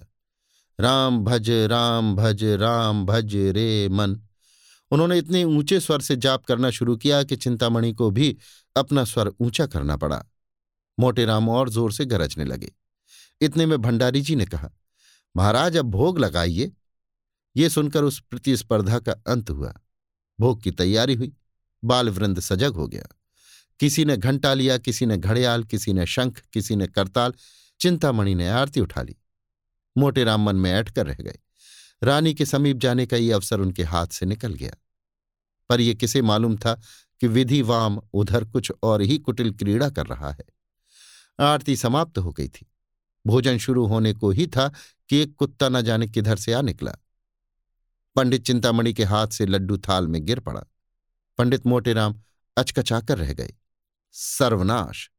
राम 0.79 1.23
भज 1.23 1.49
राम 1.49 2.15
भज 2.15 2.43
राम 2.61 3.05
भज 3.05 3.35
रे 3.35 3.87
मन। 3.89 4.19
उन्होंने 4.91 5.17
इतने 5.17 5.43
ऊँचे 5.43 5.79
स्वर 5.79 6.01
से 6.01 6.15
जाप 6.15 6.45
करना 6.45 6.69
शुरू 6.69 6.97
किया 6.97 7.23
कि 7.23 7.35
चिंतामणि 7.35 7.93
को 7.93 8.11
भी 8.11 8.37
अपना 8.75 9.03
स्वर 9.03 9.31
ऊँचा 9.39 9.65
करना 9.65 9.97
पड़ा। 9.97 10.25
मोटे 10.99 11.25
राम 11.25 11.49
और 11.49 11.69
ज़ोर 11.69 11.91
से 11.91 12.05
गरजने 12.05 12.45
लगे। 12.45 12.71
इतने 13.41 13.65
में 13.65 13.81
भंडारी 13.81 14.21
जी 14.21 14.35
ने 14.35 14.45
कहा, 14.45 14.69
महाराज, 15.37 15.77
अब 15.77 15.85
भोग 15.85 16.19
लगाइए। 16.19 16.71
ये 17.55 17.69
सुनकर 17.69 18.03
उस 18.03 18.19
प्रतिस्पर्धा 18.19 18.99
का 18.99 19.11
अंत 19.11 19.49
हुआ। 19.49 19.73
भोग 20.39 20.61
की 20.61 20.71
तैयारी 20.71 21.13
हुई। 21.13 21.33
बालवृंद 21.83 22.39
सजग 22.39 22.73
हो 22.73 22.87
गया। 22.87 23.07
किसी 23.79 24.05
ने 24.05 24.17
घंटा 24.17 24.53
लिया, 24.53 24.77
किसी 24.77 25.05
ने 25.05 25.17
घड़ियाल, 25.17 25.63
किसी 25.63 25.93
ने 25.93 26.05
शंख, 26.05 26.41
किसी 26.53 26.75
ने 26.75 26.87
करताल। 26.87 27.33
चिंतामणि 27.79 28.35
ने 28.35 28.49
आरती 28.49 28.81
उठा 28.81 29.01
ली। 29.01 29.15
मोटे 29.97 30.23
राम 30.23 30.41
मन 30.41 30.55
में 30.55 30.71
ऐठ 30.71 30.89
कर 30.89 31.05
रह 31.05 31.17
गए। 31.19 31.39
रानी 32.03 32.33
के 32.33 32.45
समीप 32.45 32.77
जाने 32.77 33.05
का 33.05 33.17
ये 33.17 33.31
अवसर 33.31 33.59
उनके 33.59 33.83
हाथ 33.83 34.07
से 34.07 34.25
निकल 34.25 34.53
गया। 34.53 34.71
पर 35.69 35.81
यह 35.81 35.93
किसे 35.93 36.21
मालूम 36.21 36.57
था 36.57 36.81
कि 37.21 37.27
विधि 37.27 37.61
वाम 37.61 38.01
उधर 38.13 38.45
कुछ 38.45 38.71
और 38.83 39.01
ही 39.01 39.17
कुटिल 39.17 39.51
क्रीड़ा 39.51 39.89
कर 39.89 40.05
रहा 40.05 40.31
है। 40.31 40.45
आरती 41.39 41.75
समाप्त 41.75 42.17
हो 42.17 42.31
गई 42.31 42.47
थी। 42.47 42.71
भोजन 43.27 43.57
शुरू 43.57 43.85
होने 43.85 44.13
को 44.13 44.31
ही 44.31 44.47
था 44.47 44.73
कि 45.09 45.17
एक 45.17 45.35
कुत्ता 45.35 45.69
न 45.69 45.81
जाने 45.81 46.07
किधर 46.07 46.35
से 46.35 46.53
आ 46.53 46.61
निकला। 46.61 46.91
पंडित 48.15 48.45
चिंतामणि 48.45 48.93
के 48.93 49.03
हाथ 49.03 49.27
से 49.27 49.45
लड्डू 49.45 49.77
थाल 49.77 50.07
में 50.07 50.25
गिर 50.25 50.39
पड़ा। 50.39 50.63
पंडित 51.37 51.65
मोटेराम 51.65 52.21
अचकचाकर 52.57 53.17
रह 53.17 53.33
गए। 53.33 53.53
सर्वनाश। 54.11 55.11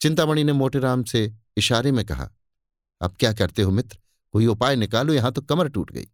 चिंतामणि 0.00 0.44
ने 0.44 0.52
मोटेराम 0.52 1.04
से 1.04 1.34
इशारे 1.56 1.92
में 1.92 2.04
कहा, 2.04 2.30
अब 3.00 3.16
क्या 3.20 3.32
करते 3.32 3.62
हो 3.62 3.70
मित्र? 3.70 3.98
कोई 4.32 4.46
उपाय 4.46 4.76
निकालो, 4.76 5.14
यहाँ 5.14 5.32
तो 5.32 5.42
कमर 5.42 5.68
टूट 5.68 5.92
गई। 5.92 6.06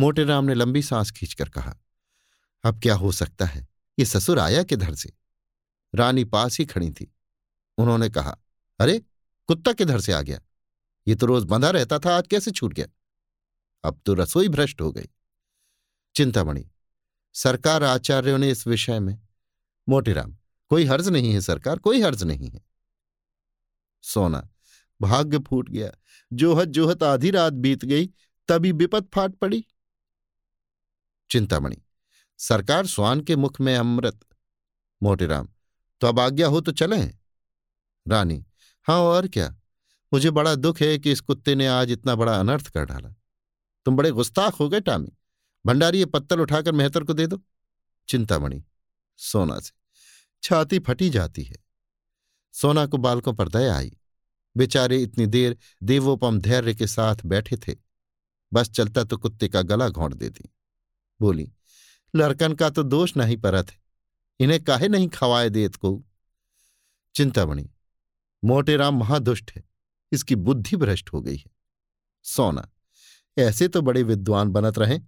मोटे 0.00 0.24
राम 0.24 0.44
ने 0.44 0.54
लंबी 0.54 0.82
सांस 0.82 1.10
खींचकर 1.10 1.48
कहा, 1.48 1.76
अब 2.64 2.80
क्या 2.80 2.94
हो 2.94 3.12
सकता 3.12 3.44
है? 3.44 3.68
ये 3.98 4.04
ससुर 4.04 4.38
आया 4.38 4.62
किधर 4.62 4.94
से? 4.94 5.12
रानी 5.94 6.24
पास 6.24 6.58
ही 6.58 6.66
खड़ी 6.66 6.90
थी। 6.90 7.14
उन्होंने 7.78 8.08
कहा, 8.08 8.38
अरे, 8.80 9.02
कुत्ता 9.46 9.72
किधर 9.72 10.00
से 10.00 10.12
आ 10.12 10.22
गया? 10.22 10.40
ये 11.08 11.14
तो 11.14 11.26
रोज 11.26 11.44
बंधा 11.44 11.70
रहता 11.70 11.98
था, 11.98 12.16
आज 12.16 12.26
कैसे 12.26 12.50
छूट 12.50 12.72
गया? 12.72 12.86
अब 13.84 14.00
तो 14.06 14.14
रसोई 14.14 14.48
भ्रष्ट 14.48 14.80
हो 14.80 14.92
गई। 14.92 15.06
चिंतामणि, 16.14 16.70
सरकार 17.32 17.84
आचार्यों 17.84 18.38
ने 18.38 18.50
इस 18.50 18.66
विषय 18.66 19.00
में, 19.00 19.20
मोटेराम, 19.88 20.36
कोई 20.68 20.84
हर्ज 20.84 21.08
नहीं 21.08 21.32
है 21.32 21.40
सरकार, 21.40 21.78
कोई 21.78 22.02
हर्ज 22.02 22.22
नहीं 22.22 22.50
है। 22.50 22.60
सोना 24.02 24.48
भाग्य 25.04 25.38
फूट 25.38 25.68
गया। 25.70 25.90
जोहत 26.32 26.68
जोहत 26.68 27.02
आधी 27.02 27.30
रात 27.30 27.52
बीत 27.52 27.84
गई, 27.84 28.06
तभी 28.48 28.72
विपत 28.72 29.08
फाट 29.14 29.34
पड़ी। 29.34 29.64
चिंतामणि, 31.30 31.76
सरकार 32.38 32.86
स्वान 32.86 33.20
के 33.20 33.36
मुख 33.36 33.60
में 33.60 33.76
अमृत। 33.76 34.20
मोटेराम 35.02 35.48
तो 36.00 36.06
अब 36.06 36.20
आज्ञा 36.20 36.46
हो 36.46 36.60
तो 36.60 36.72
चलें। 36.72 37.18
रानी 38.08 38.46
हाँ 38.82 38.98
और 38.98 39.28
क्या? 39.28 39.56
मुझे 40.12 40.30
बड़ा 40.30 40.54
दुख 40.54 40.80
है 40.80 40.98
कि 40.98 41.12
इस 41.12 41.20
कुत्ते 41.20 41.54
ने 41.54 41.66
आज 41.66 41.90
इतना 41.90 42.14
बड़ा 42.14 42.40
अनर्थ 42.40 42.68
कर 42.68 42.84
डाला। 42.84 43.10
तुम 43.84 43.96
बड़े 43.96 44.10
गुस्ताख 44.10 44.60
हो 44.60 44.68
गए, 44.68 44.80
टामी। 44.80 45.12
भंडारी, 45.66 45.98
ये 45.98 46.04
पत्तल 46.04 46.40
उठाकर 46.40 46.72
मेहतर 46.72 47.04
को 47.04 47.12
दे 47.12 47.26
दो। 47.26 47.42
चिंतामणि, 48.08 48.64
सोना 49.16 49.60
से। 49.60 49.72
छाती 50.42 50.78
फटी 50.78 51.10
जाती 51.10 51.42
है। 51.42 51.56
सोना 52.52 52.86
को 52.86 52.96
बालकों 52.96 53.32
पर 53.32 53.48
दया 53.48 53.76
आई। 53.76 53.98
बेचारे 54.56 55.02
इतनी 55.02 55.26
देर 55.26 55.56
देवोपम 55.82 56.38
धैर्य 56.40 56.74
के 56.74 56.86
साथ 56.86 57.24
बैठे 57.26 57.56
थे। 57.58 57.76
बस 58.52 58.70
चलता 58.70 59.04
तो 59.04 59.16
कुत्ते 59.16 59.48
का 59.48 59.62
गला 59.62 59.88
घोंट 59.88 60.14
देती 60.14 60.48
बोली, 61.20 61.50
लड़कन 62.14 62.52
का 62.52 62.68
तो 62.70 62.82
दोष 62.82 63.16
नहीं 63.16 63.36
परत, 63.36 63.70
इन्हें 64.40 64.62
काहे 64.64 64.88
नहीं 64.88 65.08
खवाए 65.08 65.48
देत 65.50 65.76
को? 65.76 66.04
चिंतामणि 67.14 67.68
मोटेराम 68.42 68.98
महादुष्ट 68.98 69.52
है, 69.56 69.62
इसकी 70.12 70.34
बुद्धि 70.36 70.76
भ्रष्ट 70.76 71.12
हो 71.12 71.20
गई 71.20 71.36
है। 71.36 71.50
सोना, 72.24 72.68
ऐसे 73.36 73.68
तो 73.68 73.82
बड़े 73.82 74.02
विद्वान 74.02 74.48
बनत 74.48 74.78
रहे, 74.78 75.00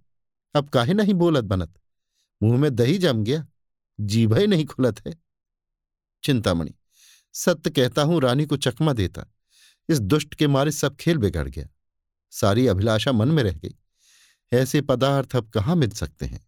अब 0.55 0.69
काहे 0.69 0.93
नहीं 0.93 1.13
बोलत 1.13 1.43
बनत? 1.43 1.73
मुँह 2.41 2.57
में 2.57 2.73
दही 2.75 2.97
जम 2.97 3.23
गया, 3.23 3.45
जीभ 3.99 4.33
ही 4.33 4.47
नहीं 4.47 4.65
खुलत 4.65 5.05
है। 5.07 5.15
चिंतामणि, 6.23 6.73
सत्य 7.35 7.69
कहता 7.69 8.01
हूँ, 8.01 8.21
रानी 8.21 8.45
को 8.45 8.57
चकमा 8.57 8.93
देता। 8.93 9.25
इस 9.89 9.99
दुष्ट 9.99 10.35
के 10.35 10.47
मारे 10.47 10.71
सब 10.71 10.95
खेल 10.95 11.17
बिगड़ 11.17 11.47
गया। 11.49 11.67
सारी 12.31 12.67
अभिलाषा 12.67 13.11
मन 13.11 13.27
में 13.27 13.43
रह 13.43 13.53
गई। 13.53 13.75
ऐसे 14.53 14.81
पदार्थ 14.81 15.35
अब 15.35 15.49
कहाँ 15.49 15.75
मिल 15.75 15.89
सकते 15.89 16.25
हैं? 16.25 16.47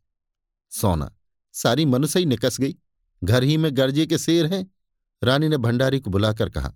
सोना, 0.71 1.15
सारी 1.53 1.85
मनुष्य 1.85 2.19
ही 2.19 2.25
निकस 2.25 2.57
गई। 2.59 2.75
घर 3.23 3.43
ही 3.43 3.57
में 3.57 3.75
गर्जे 3.77 4.05
के 4.05 4.17
शेर 4.17 4.45
हैं। 4.45 4.71
रानी 5.23 5.47
ने 5.47 5.57
भंडारी 5.57 5.99
को 5.99 6.09
बुलाकर 6.09 6.49
कहा, 6.49 6.73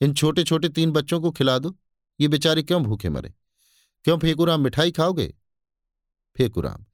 इन 0.00 0.14
छोटे 0.14 0.44
छोटे 0.44 0.68
तीन 0.68 0.90
बच्चों 0.90 1.20
को 1.20 1.30
खिला 1.30 1.58
दो। 1.58 1.76
ये 2.20 2.28
बेचारे 2.28 2.62
क्यों 2.62 2.82
भूखे 2.82 3.10
मरे? 3.10 3.34
क्यों 4.04 4.18
फेकुराम 4.18 4.60
मिठाई 4.60 4.92
खाओगे? 4.92 5.34
फेकुराम, 6.36 6.84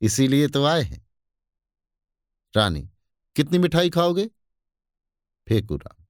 इसीलिए 0.00 0.48
तो 0.48 0.64
आए 0.64 0.82
हैं। 0.82 1.06
रानी, 2.54 2.90
कितनी 3.36 3.58
मिठाई 3.58 3.90
खाओगे? 3.90 4.26
फेकुराम, 5.48 6.04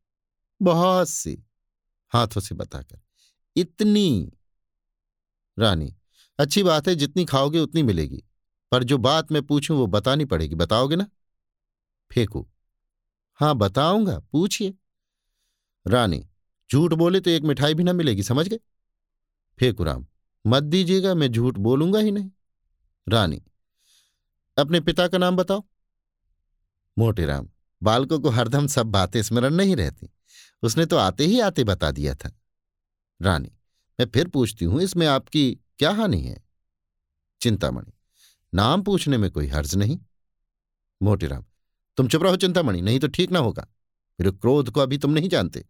बहुत 0.63 1.09
सी। 1.09 1.45
हाथों 2.09 2.41
से 2.41 2.55
बताकर। 2.55 3.01
इतनी 3.57 4.33
रानी, 5.59 5.95
अच्छी 6.39 6.63
बात 6.63 6.89
है, 6.89 6.95
जितनी 6.95 7.25
खाओगे 7.25 7.59
उतनी 7.59 7.83
मिलेगी, 7.83 8.23
पर 8.73 8.85
जो 8.85 8.99
बात 8.99 9.33
मैं 9.33 9.43
पूछूँ 9.43 9.77
वो 9.77 9.87
बतानी 9.87 10.25
पड़ेगी, 10.25 10.55
बताओगे 10.55 10.97
ना? 10.97 11.07
फेंकू। 12.11 12.47
हाँ, 13.35 13.55
बताऊँगा, 13.55 14.19
पूछिए। 14.33 14.75
रानी, 15.87 16.25
झूठ 16.71 16.93
बोले 16.93 17.21
तो 17.21 17.31
एक 17.31 17.43
मिठाई 17.43 17.75
भी 17.75 17.83
ना 17.83 17.93
मिलेगी, 17.93 18.23
समझ 18.23 18.49
गए? 18.49 18.59
फेकुराम 19.59 20.07
मत 20.45 20.63
दीजिएगा, 20.63 21.15
मैं 21.15 21.29
झूठ 21.29 21.59
बोलूँगा 21.59 21.99
ही 21.99 22.11
नहीं। 22.11 22.31
रानी, 23.07 23.43
अपने 24.57 24.81
पिता 24.81 25.09
का 25.09 25.19
नाम 25.19 25.37
बताओ। 25.37 25.65
मोटे 26.99 27.27
राम, 27.27 27.49
बालकों 27.83 28.19
को 28.21 28.29
हरदम 28.29 28.67
सब 28.67 28.87
बातें 28.87 29.23
स्मरण 29.23 29.55
नहीं 29.55 29.77
रहती। 29.77 30.09
उसने 30.63 30.87
तो 30.87 30.97
आते 30.97 31.25
ही 31.25 31.41
आते 31.41 31.65
बता 31.65 31.91
दिया 31.91 32.15
था। 32.15 32.31
रानी, 33.23 33.53
मैं 34.01 34.07
फिर 34.07 34.29
पूछती 34.29 34.65
हूँ, 34.65 34.81
इसमें 34.83 35.07
आपकी 35.07 35.59
क्या 35.79 35.91
हानि 35.91 36.21
है? 36.21 36.43
चिंतामणि, 37.41 37.93
नाम 38.55 38.83
पूछने 38.83 39.17
में 39.17 39.31
कोई 39.31 39.47
हर्ज 39.47 39.75
नहीं। 39.75 39.99
मोटेराम 41.03 41.45
तुम 41.97 42.09
चुप 42.09 42.23
रहो 42.23 42.37
चिंतामणि, 42.37 42.81
नहीं 42.81 43.01
तो 43.01 43.09
ठीक 43.09 43.31
ना 43.31 43.39
होगा। 43.39 43.67
मेरे 44.21 44.31
क्रोध 44.31 44.71
को 44.71 44.81
अभी 44.81 44.99
तुम 44.99 45.11
नहीं 45.11 45.29
जानते। 45.29 45.65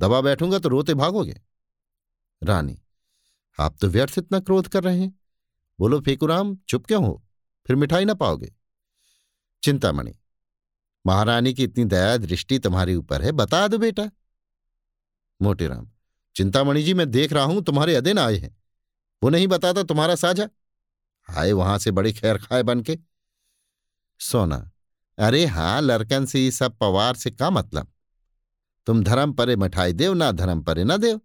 दबा 0.00 0.20
बैठूँगा 0.20 0.58
तो 0.58 0.68
रोते 0.68 0.94
भागोगे। 0.94 1.40
रानी, 2.42 2.78
आप 3.58 3.76
तो 3.80 3.88
व्यर्थ 3.88 4.14
इतना 4.18 4.40
क्रोध 4.40 4.68
कर 4.68 4.82
रहे 4.82 5.00
हैं। 5.00 5.20
बोलो, 5.78 6.00
फेकुराम, 6.00 6.56
चुप 6.68 6.86
क्यों 6.86 7.04
हो? 7.04 7.22
फिर 7.66 7.76
मिठाई 7.76 8.04
ना 8.04 8.14
पाओगे। 8.14 8.52
चिंतामणि 9.62 10.14
महारानी 11.06 11.52
की 11.54 11.64
इतनी 11.64 11.84
दया 11.84 12.16
दृष्टि 12.16 12.58
तुम्हारे 12.58 12.94
ऊपर 12.94 13.22
है, 13.22 13.32
बता 13.32 13.66
दो 13.68 13.78
बेटा। 13.78 14.10
मोटेराम 15.40 15.88
चिंतामणि 16.36 16.82
जी, 16.82 16.94
मैं 16.94 17.10
देख 17.10 17.32
रहा 17.32 17.44
हूँ 17.44 17.62
तुम्हारे 17.62 17.94
अदिन 17.94 18.18
आए 18.18 18.36
हैं। 18.36 18.56
वो 19.22 19.30
नहीं 19.30 19.46
बताता 19.48 19.82
तुम्हारा 19.82 20.14
साझा? 20.14 20.48
आए 21.28 21.52
वहाँ 21.52 21.78
से 21.78 21.90
बड़े 21.90 22.12
खैर 22.12 22.38
खाए 22.38 22.62
बन 22.62 22.80
के 22.80 22.98
सोना, 24.20 24.70
अरे 25.18 25.44
हाँ, 25.46 25.80
लड़कन 25.80 26.26
से 26.26 26.50
सब 26.50 26.76
पवार 26.78 27.14
से 27.14 27.30
का 27.30 27.50
मतलब? 27.50 27.86
तुम 28.86 29.02
धर्म 29.04 29.32
परे 29.32 29.56
मिठाई 29.56 29.92
देव, 29.92 30.14
ना 30.14 30.30
धर्म 30.32 30.62
परे 30.62 30.84
ना 30.84 30.96
देव। 30.96 31.20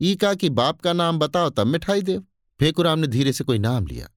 ई 0.00 0.14
का 0.16 0.34
कि 0.34 0.48
बाप 0.50 0.80
का 0.80 0.92
नाम 0.92 1.18
बताओ, 1.18 1.50
तब 1.50 1.66
मिठाई 1.66 2.02
देव। 2.02 2.24
फेकुराम 2.60 2.98
ने 2.98 3.06
धीरे 3.06 3.32
से 3.32 3.44
कोई 3.44 3.58
नाम 3.58 3.86
लिया। 3.86 4.08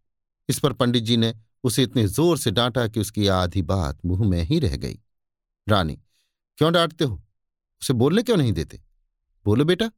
इस 0.50 0.60
पर 0.60 0.74
पंडित 0.74 1.04
जी 1.04 1.18
ने 1.18 1.34
उसे 1.64 1.84
इतने 1.84 2.08
ज़ोर 2.08 2.38
से 2.38 2.52
डांटा 2.52 2.88
कि 2.88 3.00
उसकी 3.00 3.28
आधी 3.28 3.62
बात 3.62 4.06
मुँह 4.06 4.30
में 4.30 4.42
ही 4.42 4.60
रह 4.60 4.76
गई। 4.78 5.00
रानी, 5.68 5.96
क्यों 6.58 6.72
डांटते 6.74 7.04
हो? 7.04 7.22
उसे 7.82 7.94
बोलने 7.94 8.24
क्यों 8.24 8.38
नहीं 8.38 8.54
देते? 8.54 8.82
बोलो 9.46 9.66
बेटा। 9.66 9.90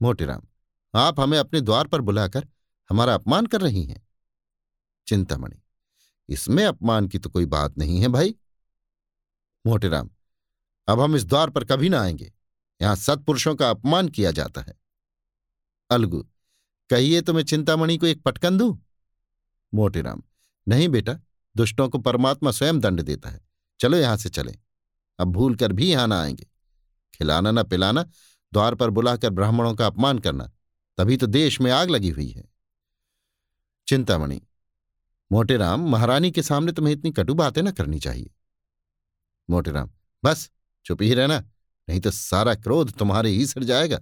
मोटेराम 0.00 0.42
आप 0.94 1.20
हमें 1.20 1.38
अपने 1.38 1.60
द्वार 1.60 1.86
पर 1.86 2.00
बुलाकर 2.00 2.46
हमारा 2.90 3.14
अपमान 3.14 3.46
कर 3.46 3.60
रही 3.60 3.84
हैं। 3.84 4.06
चिंतामणि, 5.06 5.60
इसमें 6.28 6.64
अपमान 6.64 7.08
की 7.08 7.18
तो 7.18 7.30
कोई 7.30 7.46
बात 7.46 7.78
नहीं 7.78 8.00
है 8.00 8.08
भाई। 8.08 8.34
मोटेराम 9.64 10.10
अब 10.88 11.00
हम 11.00 11.16
इस 11.16 11.24
द्वार 11.24 11.50
पर 11.50 11.64
कभी 11.64 11.88
ना 11.88 12.00
आएँगे। 12.00 12.32
यहाँ 12.80 12.96
सत्पुरुषों 12.96 13.54
का 13.54 13.70
अपमान 13.70 14.08
किया 14.08 14.30
जाता 14.30 14.60
है। 14.60 14.74
अलगू, 15.90 16.22
कहिए 16.90 17.20
तो 17.20 17.32
मैं 17.32 17.42
चिंतामणि 17.42 17.96
को 17.98 18.06
एक 18.06 18.22
पटकन 18.22 18.58
दू? 18.58 18.78
मोटेराम 19.72 20.22
नहीं 20.68 20.88
बेटा, 20.88 21.18
दुष्टों 21.56 21.88
को 21.88 21.98
परमात्मा 21.98 22.50
स्वयं 22.50 22.80
दंड 22.80 23.02
देता 23.02 23.30
है। 23.30 23.40
चलो 23.80 23.96
यहाँ 23.96 24.16
से 24.16 24.28
चलें। 24.28 24.56
अब 25.18 25.28
भूल 25.28 25.56
कर 25.56 25.72
भी 25.72 25.90
यहाँ 25.90 26.08
ना 26.08 26.22
आएँगे। 26.22 26.46
खिलाना 27.14 27.50
न 27.50 27.62
पिलाना, 27.62 28.02
द्वार 28.52 28.74
पर 28.74 28.90
बुलाकर 28.90 29.30
ब्राह्मणों 29.30 29.74
का 29.74 29.86
अपमान 29.86 30.18
करना, 30.18 30.52
तभी 30.98 31.16
तो 31.16 31.26
देश 31.26 31.60
में 31.60 31.70
आग 31.70 31.90
लगी 31.90 32.08
हुई 32.08 32.28
है। 32.28 32.44
चिंतामणि, 33.88 34.42
मोटेराम, 35.32 35.90
महारानी 35.90 36.30
के 36.30 36.42
सामने 36.42 36.72
तुम्हें 36.72 36.94
इतनी 36.94 37.10
कटु 37.10 37.34
बातें 37.34 37.62
न 37.62 37.70
करनी 37.70 37.98
चाहिए। 37.98 38.30
मोटेराम, 39.50 39.90
बस, 40.24 40.50
चुप 40.84 41.02
ही 41.02 41.14
रहना, 41.14 41.38
नहीं 41.88 42.00
तो 42.00 42.10
सारा 42.10 42.54
क्रोध 42.54 42.92
तुम्हारे 42.92 43.30
ही 43.30 43.46
सर 43.46 43.64
जाएगा। 43.64 44.00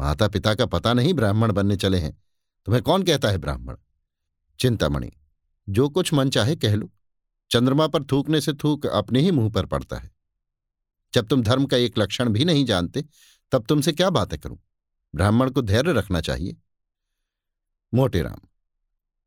माता 0.00 0.28
पिता 0.28 0.54
का 0.54 0.66
पता 0.66 0.92
नहीं 0.92 1.14
ब्राह्मण 1.14 1.52
बनने 1.52 1.76
चले 1.76 1.98
हैं। 1.98 2.22
तुम्हें 2.66 2.82
कौन 2.82 3.02
कहता 3.02 3.28
है 3.28 3.38
ब्राह्मण? 3.38 3.76
चिंतामणि 4.60 5.12
जो 5.68 5.88
कुछ 5.88 6.12
मन 6.14 6.30
चाहे 6.30 6.56
कह 6.56 6.74
लो। 6.74 6.90
चंद्रमा 7.50 7.86
पर 7.86 8.04
थूकने 8.04 8.40
से 8.40 8.52
थूक 8.54 8.86
अपने 8.86 9.20
ही 9.20 9.30
मुँह 9.30 9.50
पर 9.50 9.66
पड़ता 9.66 9.96
है। 9.96 10.10
जब 11.14 11.26
तुम 11.26 11.42
धर्म 11.42 11.66
का 11.66 11.76
एक 11.76 11.98
लक्षण 11.98 12.28
भी 12.28 12.44
नहीं 12.44 12.64
जानते, 12.64 13.04
तब 13.52 13.66
तुमसे 13.66 13.92
क्या 13.92 14.10
बातें 14.10 14.38
करूँ? 14.38 14.58
ब्राह्मण 15.14 15.50
को 15.50 15.62
धैर्य 15.62 15.92
रखना 15.92 16.20
चाहिए। 16.20 16.56
मोटे 17.92 18.22
राम, 18.22 18.40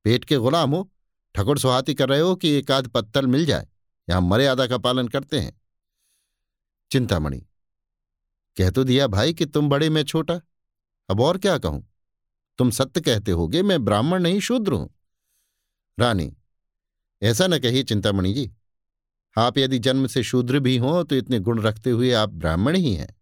पेट 0.05 0.25
के 0.25 0.37
गुलाम 0.37 0.71
हो, 0.71 0.89
ठकुर 1.35 1.59
सुहाती 1.59 1.93
कर 1.93 2.09
रहे 2.09 2.19
हो 2.19 2.35
कि 2.35 2.49
एक 2.49 2.71
आध 2.71 2.87
पत्तल 2.87 3.27
मिल 3.27 3.45
जाए। 3.45 3.67
यहाँ 4.07 4.21
मर्यादा 4.21 4.67
का 4.67 4.77
पालन 4.77 5.07
करते 5.07 5.39
हैं। 5.39 5.59
चिंतामणि, 6.91 7.39
कह 8.57 8.69
तो 8.69 8.83
दिया 8.83 9.07
भाई 9.07 9.33
कि 9.33 9.45
तुम 9.45 9.69
बड़े, 9.69 9.89
मैं 9.89 10.03
छोटा। 10.03 10.39
अब 11.09 11.21
और 11.21 11.37
क्या 11.37 11.57
कहूँ? 11.57 11.85
तुम 12.59 12.69
सत्य 12.69 13.01
कहते 13.01 13.31
होगे, 13.31 13.61
मैं 13.63 13.83
ब्राह्मण 13.85 14.21
नहीं, 14.23 14.39
शूद्र 14.39 14.73
हूँ। 14.73 14.89
रानी, 15.99 16.31
ऐसा 17.21 17.47
न 17.47 17.59
कहिए 17.59 17.83
चिंतामणि 17.83 18.33
जी, 18.33 18.49
आप 19.35 19.57
यदि 19.57 19.79
जन्म 19.79 20.07
से 20.07 20.23
शूद्र 20.23 20.59
भी 20.59 20.77
हों 20.77 21.03
तो 21.03 21.15
इतने 21.15 21.39
गुण 21.39 21.61
रखते 21.61 21.89
हुए 21.89 22.11
आप 22.13 22.29
ब्राह्मण 22.31 22.75
ही 22.75 22.93
हैं। 22.93 23.15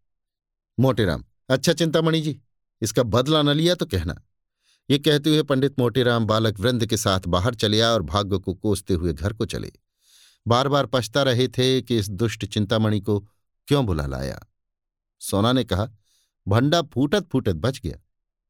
मोटेराम 0.77 1.23
अच्छा 1.49 1.73
चिंतामणि 1.73 2.21
जी, 2.21 2.39
इसका 2.81 3.03
बदला 3.05 3.41
न 3.41 3.49
लिया 3.49 3.75
तो 3.75 3.85
कहना। 3.85 4.21
ये 4.89 4.97
कहते 4.99 5.29
हुए 5.29 5.43
पंडित 5.43 5.79
मोटेराम 5.79 6.25
बालक 6.25 6.59
वृंद 6.59 6.85
के 6.85 6.97
साथ 6.97 7.27
बाहर 7.27 7.55
चले 7.55 7.81
और 7.81 8.01
भाग्य 8.03 8.37
को 8.37 8.53
कोसते 8.55 8.93
हुए 8.93 9.13
घर 9.13 9.33
को 9.33 9.45
चले। 9.45 9.71
बार 10.45 10.67
बार 10.67 10.85
पछता 10.85 11.23
रहे 11.23 11.47
थे 11.47 11.81
कि 11.81 11.97
इस 11.97 12.09
दुष्ट 12.11 12.45
चिंतामणि 12.45 12.99
को 13.01 13.19
क्यों 13.67 13.85
बुला 13.85 14.05
लाया। 14.05 14.39
सोना 15.21 15.51
ने 15.53 15.63
कहा, 15.63 15.87
भंडा 16.47 16.81
फूटत 16.83 17.27
फूटत 17.31 17.55
बच 17.55 17.79
गया, 17.79 17.97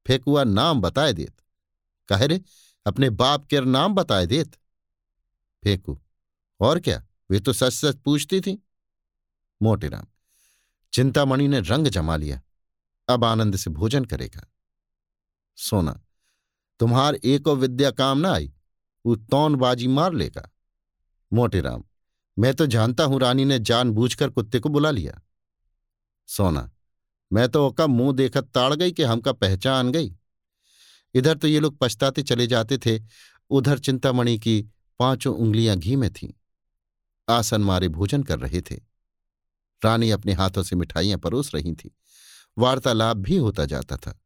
फेकुआ 0.05 0.43
नाम 0.43 0.81
बताए 0.81 1.13
देत। 1.13 1.35
कहे 2.09 2.27
रे 2.27 2.41
अपने 2.87 3.09
बाप 3.09 3.45
के 3.45 3.61
नाम 3.61 3.93
बताए 3.93 4.25
देत। 4.25 4.55
फेकू। 5.63 5.99
और 6.59 6.79
क्या? 6.79 7.03
वे 7.29 7.39
तो 7.39 7.53
सच 7.53 7.73
सच 7.73 7.95
पूछती 7.95 8.41
थी। 8.41 8.65
मोटेराम 9.61 10.05
चिंतामणि 10.93 11.47
ने 11.47 11.59
रंग 11.59 11.87
जमा 11.87 12.15
लिया। 12.15 12.41
अब 13.09 13.25
आनंद 13.25 13.55
से 13.55 13.69
भोजन 13.69 14.05
करेगा। 14.05 14.47
सोना, 15.57 16.01
तुम्हार 16.79 17.15
एको 17.15 17.55
विद्या 17.55 17.91
काम 17.91 18.17
ना 18.17 18.31
आई। 18.31 18.53
वो 19.05 19.15
तौन 19.15 19.55
बाजी 19.55 19.87
मार 19.87 20.13
लेगा। 20.13 20.49
मोटेराम 21.33 21.83
मैं 22.37 22.53
तो 22.53 22.65
जानता 22.67 23.03
हूँ 23.03 23.19
रानी 23.19 23.45
ने 23.45 23.59
जानबूझकर 23.59 24.29
कुत्ते 24.29 24.59
को 24.59 24.69
बुला 24.69 24.91
लिया। 24.91 25.21
सोना, 26.27 26.71
मैं 27.33 27.49
तो 27.49 27.67
ओका 27.67 27.87
मुँह 27.87 28.15
देखत 28.15 28.49
ताड़ 28.53 28.73
गई 28.73 28.91
कि 28.91 29.03
हमका 29.03 29.33
पहचान 29.33 29.91
गई। 29.91 30.16
इधर 31.13 31.37
तो 31.37 31.47
ये 31.47 31.59
लोग 31.59 31.77
पछताते 31.77 32.23
चले 32.23 32.47
जाते 32.47 32.77
थे। 32.77 33.01
उधर 33.49 33.79
चिंतामणि 33.79 34.39
की 34.39 34.69
पाँचों 34.99 35.35
उंगलियाँ 35.35 35.77
घी 35.77 35.95
में 35.95 36.13
थीं। 36.13 36.33
आसन 37.29 37.61
मारे 37.61 37.87
भोजन 37.87 38.23
कर 38.23 38.39
रहे 38.39 38.61
थे। 38.61 38.75
रानी 39.85 40.11
अपने 40.11 40.33
हाथों 40.33 40.63
से 40.63 40.75
मिठाइयाँ 40.75 41.19
परोस 41.19 41.55
रही 41.55 41.73
थी। 41.73 41.95
वार्तालाप 42.57 43.17
भी 43.17 43.37
होता 43.37 43.65
जाता 43.65 43.97
था। 43.97 44.19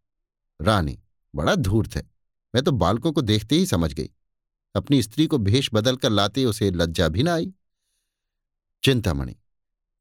रानी, 0.61 0.99
बड़ा 1.36 1.55
धूर्त 1.55 1.95
है। 1.95 2.11
मैं 2.55 2.63
तो 2.63 2.71
बालकों 2.71 3.11
को 3.11 3.21
देखते 3.21 3.55
ही 3.55 3.65
समझ 3.65 3.93
गई। 3.93 4.09
अपनी 4.75 5.03
स्त्री 5.03 5.27
को 5.27 5.38
भेष 5.38 5.69
बदल 5.73 5.95
कर 5.95 6.09
लाते 6.09 6.45
उसे 6.45 6.71
लज्जा 6.71 7.07
भी 7.07 7.23
ना 7.23 7.34
आई। 7.34 7.53
चिंतामणि, 8.84 9.36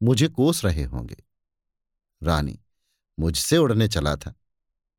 मुझे 0.03 0.29
कोस 0.29 0.65
रहे 0.65 0.85
होंगे? 0.85 1.25
रानी, 2.23 2.61
मुझसे 3.19 3.57
उड़ने 3.57 3.89
चला 3.89 4.17
था। 4.17 4.35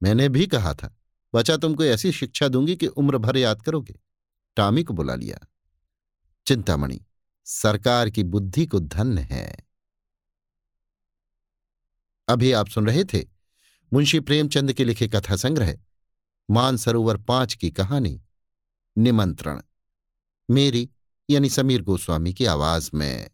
मैंने 0.03 0.29
भी 0.29 0.47
कहा 0.47 0.73
था। 0.73 1.00
बचा 1.33 1.57
तुमको 1.57 1.83
ऐसी 1.83 2.11
शिक्षा 2.11 2.47
दूँगी 2.47 2.75
कि 2.75 2.87
उम्र 2.87 3.17
भर 3.17 3.37
याद 3.37 3.61
करोगे? 3.61 3.99
टामी 4.55 4.83
को 4.83 4.93
बुला 4.93 5.15
लिया। 5.15 5.47
चिंतामणि, 6.47 7.05
सरकार 7.45 8.09
की 8.09 8.23
बुद्धि 8.23 8.65
को 8.65 8.79
धन्य 8.79 9.21
है। 9.21 9.57
अभी 12.27 12.51
आप 12.51 12.67
सुन 12.67 12.85
रहे 12.85 13.03
थे 13.03 13.27
मुंशी 13.93 14.19
प्रेमचंद 14.19 14.73
के 14.73 14.83
लिखे 14.85 15.07
कथा 15.07 15.35
संग्रह 15.35 15.77
मानसरोवर 16.51 17.17
पाँच 17.17 17.53
की 17.53 17.71
कहानी, 17.71 18.23
निमंत्रण। 18.97 19.61
मेरी 20.51 20.89
यानी 21.29 21.49
समीर 21.49 21.81
गोस्वामी 21.81 22.33
की 22.33 22.45
आवाज़ 22.45 22.91
में। 22.93 23.29